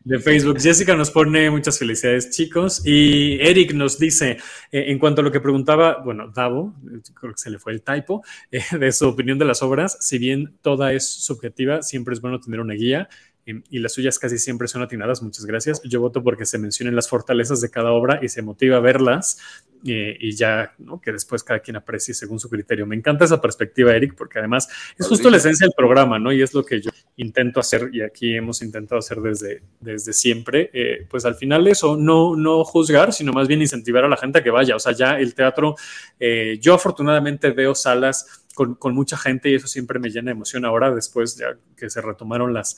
de, 0.04 0.20
Facebook. 0.20 0.60
Jessica 0.60 0.96
nos 0.96 1.10
pone 1.10 1.50
muchas 1.50 1.80
felicidades, 1.80 2.30
chicos. 2.30 2.86
Y 2.86 3.40
Eric 3.42 3.74
nos 3.74 3.98
dice, 3.98 4.38
eh, 4.72 4.86
en 4.88 5.00
cuanto 5.00 5.22
a 5.22 5.24
lo 5.24 5.32
que 5.32 5.40
preguntaba, 5.40 5.98
bueno, 6.04 6.32
Davo, 6.34 6.76
creo 7.16 7.34
que 7.34 7.40
se 7.40 7.50
le 7.50 7.58
fue 7.58 7.74
el 7.74 7.82
typo, 7.82 8.24
eh, 8.52 8.62
de 8.80 8.92
su 8.92 9.08
opinión 9.08 9.40
de 9.40 9.46
las 9.46 9.64
obras, 9.64 9.98
si 10.00 10.20
bien 10.20 10.58
toda 10.62 10.94
es 10.94 11.08
subjetiva, 11.08 11.82
siempre 11.82 12.14
es 12.14 12.22
bueno 12.22 12.40
tener 12.40 12.60
una 12.60 12.76
guía 12.76 13.10
y 13.46 13.80
las 13.80 13.94
suyas 13.94 14.20
casi 14.20 14.38
siempre 14.38 14.68
son 14.68 14.82
atinadas, 14.82 15.22
muchas 15.24 15.46
gracias. 15.46 15.82
Yo 15.84 16.00
voto 16.00 16.24
porque 16.24 16.46
se 16.46 16.58
mencionen 16.58 16.96
las 16.96 17.10
fortalezas 17.10 17.60
de 17.62 17.70
cada 17.70 17.92
obra 17.92 18.20
y 18.22 18.30
se 18.30 18.42
motiva 18.42 18.78
a 18.78 18.80
verlas 18.80 19.40
eh, 19.86 20.16
y 20.20 20.36
ya, 20.36 20.74
¿no? 20.78 21.02
que 21.02 21.12
después 21.12 21.44
cada 21.44 21.60
quien 21.60 21.76
aprecie 21.76 22.14
según 22.14 22.40
su 22.40 22.50
criterio. 22.50 22.86
Me 22.86 22.96
encanta 22.96 23.26
esa 23.26 23.42
perspectiva, 23.42 23.96
Eric, 23.96 24.14
porque 24.16 24.40
además 24.40 24.70
es 24.98 25.08
justo 25.08 25.30
la 25.30 25.38
esencia 25.38 25.66
del 25.66 25.74
programa, 25.76 26.20
¿no? 26.20 26.32
Y 26.32 26.42
es 26.42 26.54
lo 26.54 26.64
que 26.64 26.82
yo 26.82 26.92
intento 27.18 27.60
hacer 27.60 27.90
y 27.92 28.02
aquí 28.02 28.36
hemos 28.36 28.62
intentado 28.62 29.00
hacer 29.00 29.20
desde, 29.22 29.64
desde 29.80 30.14
siempre. 30.14 30.70
Eh, 30.74 31.08
pues 31.10 31.26
al 31.26 31.36
final 31.36 31.68
eso, 31.68 31.98
no, 31.98 32.36
no 32.36 32.64
juzgar, 32.64 33.12
sino 33.12 33.34
más 33.34 33.48
bien 33.48 33.62
incentivar 33.62 34.04
a 34.04 34.10
la 34.10 34.18
gente 34.18 34.40
a 34.40 34.44
que 34.44 34.52
vaya. 34.52 34.76
O 34.76 34.80
sea, 34.80 34.94
ya 34.94 35.20
el 35.20 35.34
teatro, 35.34 35.76
eh, 36.20 36.60
yo 36.62 36.76
afortunadamente 36.76 37.50
veo 37.52 37.74
salas 37.74 38.41
con, 38.54 38.78
mucha 38.94 39.18
gente 39.18 39.50
y 39.50 39.56
eso 39.56 39.68
siempre 39.68 40.00
me 40.00 40.10
llena 40.10 40.28
de 40.28 40.34
emoción. 40.34 40.66
Ahora, 40.66 40.94
después 40.94 41.38
ya 41.38 41.58
que 41.76 41.90
se 41.90 42.02
retomaron 42.02 42.54
las, 42.54 42.78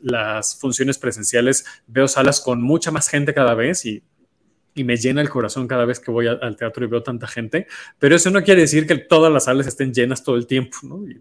las 0.00 0.58
funciones 0.58 0.98
presenciales, 0.98 1.64
veo 1.86 2.08
salas 2.08 2.40
con 2.40 2.62
mucha 2.62 2.90
más 2.90 3.08
gente 3.08 3.34
cada 3.34 3.54
vez 3.54 3.84
y, 3.86 4.02
me 4.74 4.96
llena 4.96 5.20
el 5.20 5.28
corazón 5.28 5.68
cada 5.68 5.84
vez 5.84 6.00
que 6.00 6.10
voy 6.10 6.26
al 6.28 6.56
teatro 6.56 6.82
y 6.82 6.88
veo 6.88 7.02
tanta 7.02 7.26
gente, 7.26 7.66
pero 7.98 8.16
eso 8.16 8.30
no 8.30 8.42
quiere 8.42 8.62
decir 8.62 8.86
que 8.86 8.96
todas 8.96 9.30
las 9.30 9.44
salas 9.44 9.66
estén 9.66 9.92
llenas 9.92 10.24
todo 10.24 10.36
el 10.36 10.46
tiempo, 10.46 10.78
¿no? 10.84 11.04
Y, 11.06 11.20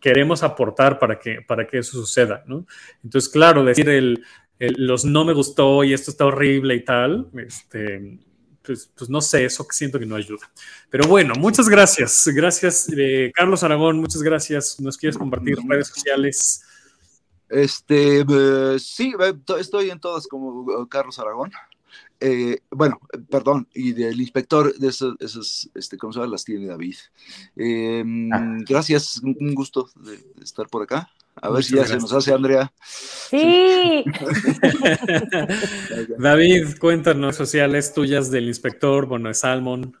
queremos 0.00 0.44
aportar 0.44 1.00
para 1.00 1.18
que, 1.18 1.40
para 1.42 1.66
que 1.66 1.78
eso 1.78 1.92
suceda, 1.92 2.44
¿no? 2.46 2.64
Entonces, 3.02 3.28
claro, 3.28 3.64
decir 3.64 3.88
el, 3.88 4.22
los 4.60 5.04
no 5.04 5.24
me 5.24 5.32
gustó 5.32 5.82
y 5.82 5.92
esto 5.92 6.12
está 6.12 6.26
horrible 6.26 6.76
y 6.76 6.84
tal, 6.84 7.28
este, 7.36 8.20
pues, 8.64 8.90
pues, 8.96 9.10
no 9.10 9.20
sé, 9.20 9.44
eso 9.44 9.66
que 9.66 9.76
siento 9.76 9.98
que 9.98 10.06
no 10.06 10.16
ayuda. 10.16 10.50
Pero 10.90 11.08
bueno, 11.08 11.34
muchas 11.36 11.68
gracias. 11.68 12.28
Gracias, 12.34 12.88
eh, 12.96 13.32
Carlos 13.34 13.62
Aragón, 13.62 13.98
muchas 13.98 14.22
gracias. 14.22 14.80
¿Nos 14.80 14.96
quieres 14.96 15.18
compartir 15.18 15.56
redes 15.68 15.88
sociales? 15.88 16.62
Este, 17.48 18.20
eh, 18.20 18.78
sí, 18.78 19.14
estoy 19.58 19.90
en 19.90 20.00
todas 20.00 20.26
como 20.26 20.88
Carlos 20.88 21.18
Aragón. 21.18 21.52
Eh, 22.24 22.60
bueno, 22.70 23.00
perdón, 23.28 23.66
y 23.74 23.92
del 23.92 24.20
inspector 24.20 24.72
de 24.78 24.88
esas, 24.88 25.68
este, 25.74 25.98
¿cómo 25.98 26.12
se 26.12 26.20
llama? 26.20 26.30
Las 26.30 26.44
tiene 26.44 26.66
David. 26.68 26.94
Em, 27.56 28.32
ah. 28.32 28.58
Gracias, 28.68 29.20
un 29.22 29.54
gusto 29.54 29.90
de, 29.96 30.24
estar 30.40 30.68
por 30.68 30.82
acá. 30.82 31.10
A 31.36 31.50
ver 31.50 31.64
si 31.64 31.76
ya 31.76 31.86
se 31.86 31.96
nos 31.96 32.12
hace 32.12 32.32
Andrea. 32.32 32.72
Sí. 32.84 34.04
David, 36.18 36.76
cuéntanos 36.78 37.36
sociales 37.36 37.94
tuyas 37.94 38.30
del 38.30 38.48
inspector, 38.48 39.06
bueno, 39.06 39.28
de 39.28 39.34
Salmon. 39.34 39.96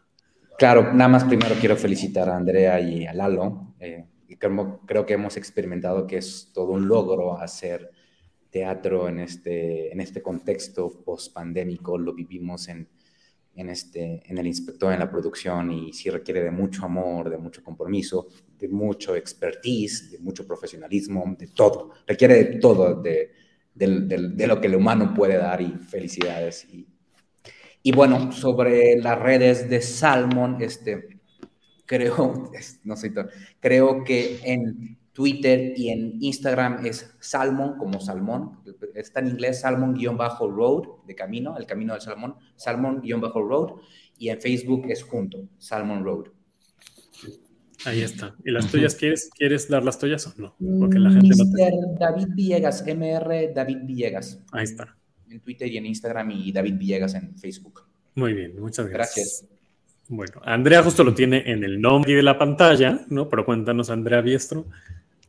Claro, 0.58 0.92
nada 0.92 1.08
más 1.08 1.24
primero 1.24 1.54
quiero 1.58 1.76
felicitar 1.76 2.28
a 2.28 2.36
Andrea 2.36 2.80
y 2.80 3.06
a 3.06 3.14
Lalo. 3.14 3.74
Eh, 3.80 4.04
creo, 4.38 4.80
creo 4.86 5.06
que 5.06 5.14
hemos 5.14 5.36
experimentado 5.36 6.06
que 6.06 6.18
es 6.18 6.50
todo 6.52 6.72
un 6.72 6.86
logro 6.86 7.40
hacer 7.40 7.90
teatro 8.52 9.08
en 9.08 9.18
este, 9.18 9.92
en 9.92 10.00
este 10.00 10.22
contexto 10.22 11.02
post-pandémico, 11.04 11.96
lo 11.96 12.12
vivimos 12.12 12.68
en, 12.68 12.86
en, 13.54 13.70
este, 13.70 14.22
en 14.26 14.38
el 14.38 14.46
inspector, 14.46 14.92
en 14.92 15.00
la 15.00 15.10
producción, 15.10 15.72
y 15.72 15.92
sí 15.94 16.10
requiere 16.10 16.42
de 16.42 16.50
mucho 16.50 16.84
amor, 16.84 17.30
de 17.30 17.38
mucho 17.38 17.64
compromiso, 17.64 18.28
de 18.62 18.68
mucho 18.68 19.16
expertise, 19.16 20.12
de 20.12 20.18
mucho 20.20 20.46
profesionalismo, 20.46 21.34
de 21.36 21.48
todo. 21.48 21.90
Requiere 22.06 22.44
de 22.44 22.44
todo, 22.60 23.02
de, 23.02 23.32
de, 23.74 24.46
lo 24.46 24.60
que 24.60 24.68
el 24.68 24.76
humano 24.76 25.12
puede 25.12 25.36
dar 25.36 25.60
y 25.60 25.72
felicidades. 25.72 26.64
Y, 26.72 26.86
y 27.82 27.90
bueno, 27.90 28.30
sobre 28.30 28.96
las 29.00 29.18
redes 29.18 29.68
de 29.68 29.80
Salmon, 29.80 30.62
este, 30.62 31.18
creo, 31.86 32.52
no 32.84 32.94
sé, 32.94 33.12
creo 33.58 34.04
que 34.04 34.38
en 34.44 34.96
Twitter 35.12 35.72
y 35.76 35.90
en 35.90 36.22
Instagram 36.22 36.86
es 36.86 37.16
Salmon, 37.18 37.78
como 37.78 37.98
salmón. 37.98 38.60
Está 38.94 39.18
en 39.18 39.26
inglés 39.26 39.62
Salmon-Road, 39.62 41.04
de 41.04 41.14
camino, 41.16 41.58
el 41.58 41.66
camino 41.66 41.94
del 41.94 42.02
salmón, 42.02 42.36
Salmon-Road. 42.54 43.72
Y 44.18 44.28
en 44.28 44.40
Facebook 44.40 44.84
es 44.88 45.02
junto, 45.02 45.48
Salmon 45.58 46.04
Road. 46.04 46.26
Ahí 47.84 48.02
está. 48.02 48.34
¿Y 48.44 48.50
las 48.50 48.70
tuyas 48.70 48.94
quieres, 48.94 49.30
quieres 49.36 49.68
dar 49.68 49.82
las 49.84 49.98
tuyas 49.98 50.26
o 50.26 50.32
no? 50.36 50.54
Porque 50.78 50.98
la 50.98 51.10
gente 51.10 51.34
no 51.36 51.44
David 51.98 52.28
Villegas, 52.34 52.84
MR 52.86 53.52
David 53.54 53.78
Villegas. 53.82 54.40
Ahí 54.52 54.64
está. 54.64 54.96
En 55.30 55.40
Twitter 55.40 55.68
y 55.68 55.78
en 55.78 55.86
Instagram 55.86 56.30
y 56.30 56.52
David 56.52 56.74
Villegas 56.76 57.14
en 57.14 57.36
Facebook. 57.36 57.82
Muy 58.14 58.34
bien, 58.34 58.60
muchas 58.60 58.86
gracias. 58.86 59.46
Gracias. 59.48 59.52
Bueno, 60.08 60.42
Andrea 60.44 60.82
justo 60.82 61.04
lo 61.04 61.14
tiene 61.14 61.50
en 61.50 61.64
el 61.64 61.80
nombre 61.80 62.14
de 62.14 62.22
la 62.22 62.38
pantalla, 62.38 63.00
¿no? 63.08 63.28
Pero 63.28 63.46
cuéntanos, 63.46 63.88
Andrea 63.88 64.20
Biestro. 64.20 64.66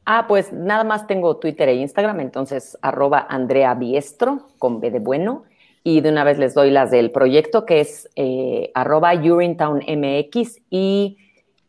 Ah, 0.06 0.26
pues 0.28 0.52
nada 0.52 0.84
más 0.84 1.08
tengo 1.08 1.38
Twitter 1.38 1.70
e 1.70 1.76
Instagram, 1.76 2.20
entonces 2.20 2.78
arroba 2.82 3.26
Andrea 3.30 3.74
Biestro 3.76 4.50
con 4.60 4.82
B 4.82 4.92
de 4.92 5.00
bueno. 5.00 5.46
Y 5.86 6.02
de 6.02 6.10
una 6.10 6.24
vez 6.24 6.38
les 6.38 6.54
doy 6.54 6.72
las 6.72 6.92
del 6.92 7.12
proyecto 7.12 7.66
que 7.66 7.82
es 7.82 8.10
eh, 8.16 8.72
arroba 8.74 9.14
MX 9.16 10.62
y 10.70 11.18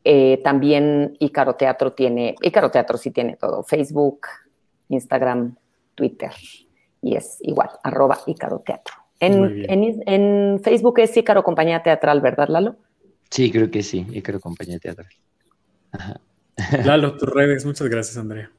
eh, 0.04 0.40
también 0.44 1.16
Icaro 1.18 1.56
Teatro 1.56 1.92
tiene, 1.92 2.34
Icaro 2.42 2.70
Teatro 2.70 2.98
sí 2.98 3.10
tiene 3.10 3.36
todo, 3.36 3.62
Facebook, 3.62 4.26
Instagram, 4.88 5.56
Twitter 5.94 6.30
y 7.00 7.16
es 7.16 7.38
igual, 7.40 7.70
arroba 7.82 8.20
Icaro 8.26 8.60
Teatro. 8.60 8.94
En, 9.20 9.64
en, 9.70 10.02
en, 10.06 10.60
Facebook 10.62 10.98
es 10.98 11.16
Icaro 11.16 11.42
Compañía 11.42 11.82
Teatral, 11.82 12.20
¿verdad, 12.20 12.48
Lalo? 12.48 12.76
Sí, 13.30 13.50
creo 13.50 13.70
que 13.70 13.82
sí, 13.82 14.06
Icaro 14.10 14.40
Compañía 14.40 14.78
Teatral. 14.78 15.08
Ajá. 15.92 16.20
Lalo, 16.84 17.16
tus 17.16 17.28
redes, 17.28 17.64
muchas 17.64 17.88
gracias, 17.88 18.16
Andrea. 18.18 18.50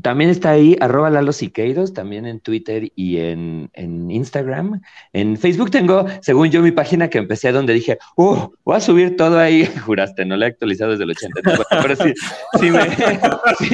También 0.00 0.30
está 0.30 0.50
ahí, 0.50 0.76
arroba 0.80 1.10
Lalo 1.10 1.32
Siqueiros, 1.32 1.92
también 1.92 2.24
en 2.24 2.38
Twitter 2.38 2.92
y 2.94 3.18
en, 3.18 3.68
Instagram. 3.74 4.80
En 5.12 5.36
Facebook 5.36 5.72
tengo, 5.72 6.06
según 6.22 6.50
yo, 6.50 6.62
mi 6.62 6.70
página 6.70 7.10
que 7.10 7.18
empecé 7.18 7.50
donde 7.50 7.74
dije, 7.74 7.98
¡uh! 8.16 8.48
Voy 8.64 8.76
a 8.76 8.80
subir 8.80 9.16
todo 9.16 9.38
ahí. 9.40 9.66
Juraste, 9.86 10.24
no 10.24 10.36
lo 10.36 10.44
he 10.44 10.48
actualizado 10.48 10.92
desde 10.92 11.02
el 11.04 11.10
84. 11.10 11.64
Pero 11.82 11.96
sí, 11.96 12.14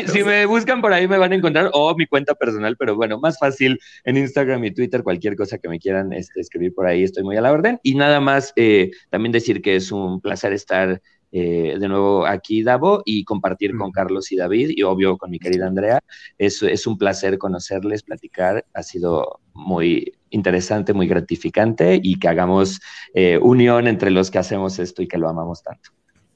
si, 0.07 0.23
me, 0.25 0.47
buscan 0.47 0.81
por 0.81 0.95
ahí 0.95 1.07
me 1.07 1.19
van 1.19 1.33
a 1.33 1.35
encontrar, 1.35 1.71
o 1.75 1.95
mi 1.95 2.07
cuenta 2.07 2.35
personal, 2.35 2.77
pero 2.79 2.97
bueno, 2.97 3.19
más 3.21 3.39
fácil 3.39 3.79
en 4.05 4.17
Instagram 4.17 4.65
y 4.65 4.71
Twitter, 4.71 5.03
cualquier 5.03 5.37
cosa 5.37 5.59
que 5.59 5.69
me 5.69 5.79
quieran 5.79 6.13
este, 6.15 6.41
escribir 6.41 6.75
por 6.75 6.87
ahí, 6.87 7.03
estoy 7.03 7.23
muy 7.23 7.37
a 7.37 7.43
la 7.43 7.53
orden. 7.53 7.81
Y 7.83 7.97
nada 7.97 8.21
más, 8.21 8.55
eh, 8.57 8.91
también 9.11 9.33
decir 9.33 9.61
que 9.61 9.77
es 9.77 9.93
un 9.93 10.23
placer 10.23 10.55
estar 10.55 11.03
eh, 11.37 11.77
de 11.81 11.89
nuevo 11.89 12.25
aquí, 12.25 12.63
Davo, 12.63 13.03
y 13.05 13.25
compartir 13.25 13.77
con 13.77 13.91
Carlos 13.91 14.31
y 14.31 14.37
David, 14.37 14.71
y 14.77 14.85
obvio 14.85 15.19
con 15.19 15.33
mi 15.33 15.41
querida 15.41 15.67
Andrea. 15.67 16.01
Es, 16.39 16.63
es 16.63 16.87
un 16.87 16.97
placer 16.97 17.39
conocerles, 17.39 18.05
platicar. 18.05 18.65
Ha 18.73 18.85
sido 18.85 19.41
muy 19.53 20.13
interesante, 20.31 20.93
muy 20.93 21.09
gratificante 21.09 21.99
y 22.01 22.21
que 22.21 22.29
hagamos 22.29 22.81
eh, 23.15 23.37
unión 23.43 23.89
entre 23.89 24.13
los 24.13 24.31
que 24.31 24.39
hacemos 24.39 24.79
esto 24.79 25.03
y 25.03 25.09
que 25.09 25.19
lo 25.19 25.29
amamos 25.29 25.61
tanto. 25.65 25.91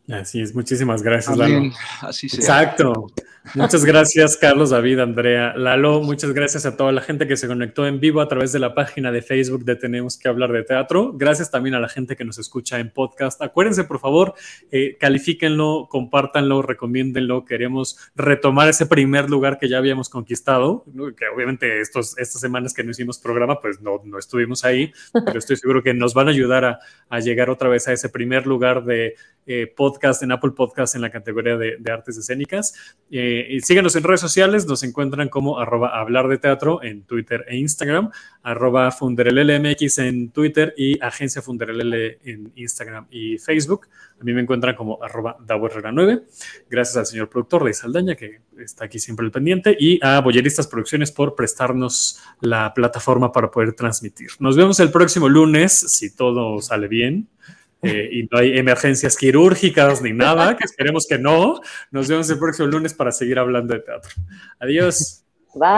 Así 0.09 0.41
es, 0.41 0.53
muchísimas 0.53 1.01
gracias, 1.05 1.37
Lalo. 1.37 1.71
Así 2.01 2.29
sea. 2.29 2.41
Exacto. 2.41 3.07
Muchas 3.55 3.85
gracias, 3.85 4.37
Carlos, 4.37 4.71
David, 4.71 5.01
Andrea, 5.01 5.55
Lalo. 5.57 6.01
Muchas 6.03 6.33
gracias 6.33 6.67
a 6.67 6.77
toda 6.77 6.93
la 6.93 7.01
gente 7.01 7.27
que 7.27 7.37
se 7.37 7.47
conectó 7.47 7.87
en 7.87 8.01
vivo 8.01 8.21
a 8.21 8.29
través 8.29 8.53
de 8.53 8.59
la 8.59 8.75
página 8.75 9.13
de 9.13 9.23
Facebook 9.23 9.65
de 9.65 9.77
Tenemos 9.77 10.19
que 10.19 10.29
hablar 10.29 10.53
de 10.53 10.63
teatro. 10.63 11.13
Gracias 11.15 11.51
también 11.51 11.75
a 11.75 11.81
la 11.81 11.89
gente 11.89 12.17
que 12.17 12.25
nos 12.25 12.39
escucha 12.39 12.79
en 12.79 12.91
podcast. 12.91 13.41
Acuérdense, 13.43 13.85
por 13.85 14.01
favor, 14.01 14.35
eh, 14.71 14.97
califíquenlo, 14.99 15.89
compártanlo, 15.91 16.63
recomiéndenlo. 16.63 17.45
Queremos 17.45 17.99
retomar 18.15 18.69
ese 18.69 18.87
primer 18.87 19.31
lugar 19.31 19.59
que 19.59 19.69
ya 19.69 19.79
habíamos 19.79 20.09
conquistado, 20.09 20.85
que 21.17 21.27
obviamente 21.29 21.81
estos, 21.81 22.19
estas 22.19 22.41
semanas 22.41 22.75
que 22.75 22.85
no 22.85 22.91
hicimos 22.91 23.19
programa, 23.19 23.61
pues 23.61 23.81
no, 23.81 24.01
no 24.05 24.19
estuvimos 24.19 24.65
ahí, 24.65 24.93
pero 25.13 25.39
estoy 25.39 25.57
seguro 25.57 25.83
que 25.83 25.95
nos 25.95 26.15
van 26.15 26.29
a 26.29 26.31
ayudar 26.31 26.65
a, 26.65 26.79
a 27.09 27.21
llegar 27.21 27.51
otra 27.51 27.69
vez 27.69 27.89
a 27.89 27.93
ese 27.93 28.09
primer 28.09 28.47
lugar 28.47 28.85
de 28.85 29.15
eh, 29.51 29.67
podcast 29.67 30.23
en 30.23 30.31
Apple 30.31 30.51
Podcast 30.51 30.95
en 30.95 31.01
la 31.01 31.09
categoría 31.09 31.57
de, 31.57 31.79
artes 31.91 32.19
escénicas. 32.19 32.75
Eh, 33.11 33.38
y 33.49 33.61
síguenos 33.61 33.97
en 33.97 34.03
redes 34.03 34.21
sociales, 34.21 34.67
nos 34.67 34.83
encuentran 34.83 35.29
como 35.29 35.59
arroba 35.59 35.99
hablar 35.99 36.29
de 36.29 36.39
teatro 36.39 36.83
en 36.83 37.03
Twitter 37.03 37.45
e 37.49 37.57
Instagram, 37.57 38.11
arroba 38.43 38.91
funderellmx 38.91 39.99
en 39.99 40.31
Twitter 40.31 40.75
y 40.77 41.01
agencia 41.03 41.43
funderell 41.43 42.19
en 42.25 42.53
Instagram 42.55 43.07
y 43.11 43.39
Facebook. 43.39 43.89
A 44.21 44.25
mí 44.25 44.33
me 44.33 44.41
encuentran 44.41 44.75
como 44.75 45.03
arroba 45.03 45.37
9 45.39 46.23
Gracias 46.69 46.97
al 46.97 47.07
señor 47.07 47.29
productor 47.29 47.65
de 47.65 47.73
Saldaña 47.73 48.17
que 48.17 48.41
está 48.59 48.87
aquí 48.87 48.99
siempre 48.99 49.25
el 49.25 49.33
pendiente 49.33 49.77
y 49.79 50.01
a 50.03 50.21
Boyeristas 50.21 50.67
Producciones 50.67 51.13
por 51.13 51.35
prestarnos 51.35 52.21
la 52.41 52.75
plataforma 52.75 53.31
para 53.33 53.51
poder 53.51 53.75
transmitir. 53.75 54.31
Nos 54.41 54.57
vemos 54.57 54.81
el 54.81 54.91
próximo 54.91 55.29
lunes, 55.29 55.73
si 55.73 56.15
todo 56.15 56.61
sale 56.61 56.89
bien. 56.89 57.29
Eh, 57.83 58.09
y 58.13 58.23
no 58.25 58.39
hay 58.39 58.59
emergencias 58.59 59.17
quirúrgicas 59.17 60.03
ni 60.03 60.13
nada, 60.13 60.57
que 60.57 60.65
esperemos 60.65 61.07
que 61.07 61.19
no. 61.19 61.61
Nos 61.91 62.09
vemos 62.09 62.29
el 62.31 62.39
próximo 62.39 62.69
lunes 62.69 62.93
para 62.95 63.13
seguir 63.13 63.39
hablando 63.39 63.75
de 63.75 63.81
teatro. 63.81 64.11
Adiós. 64.59 65.25
Bye. 65.55 65.69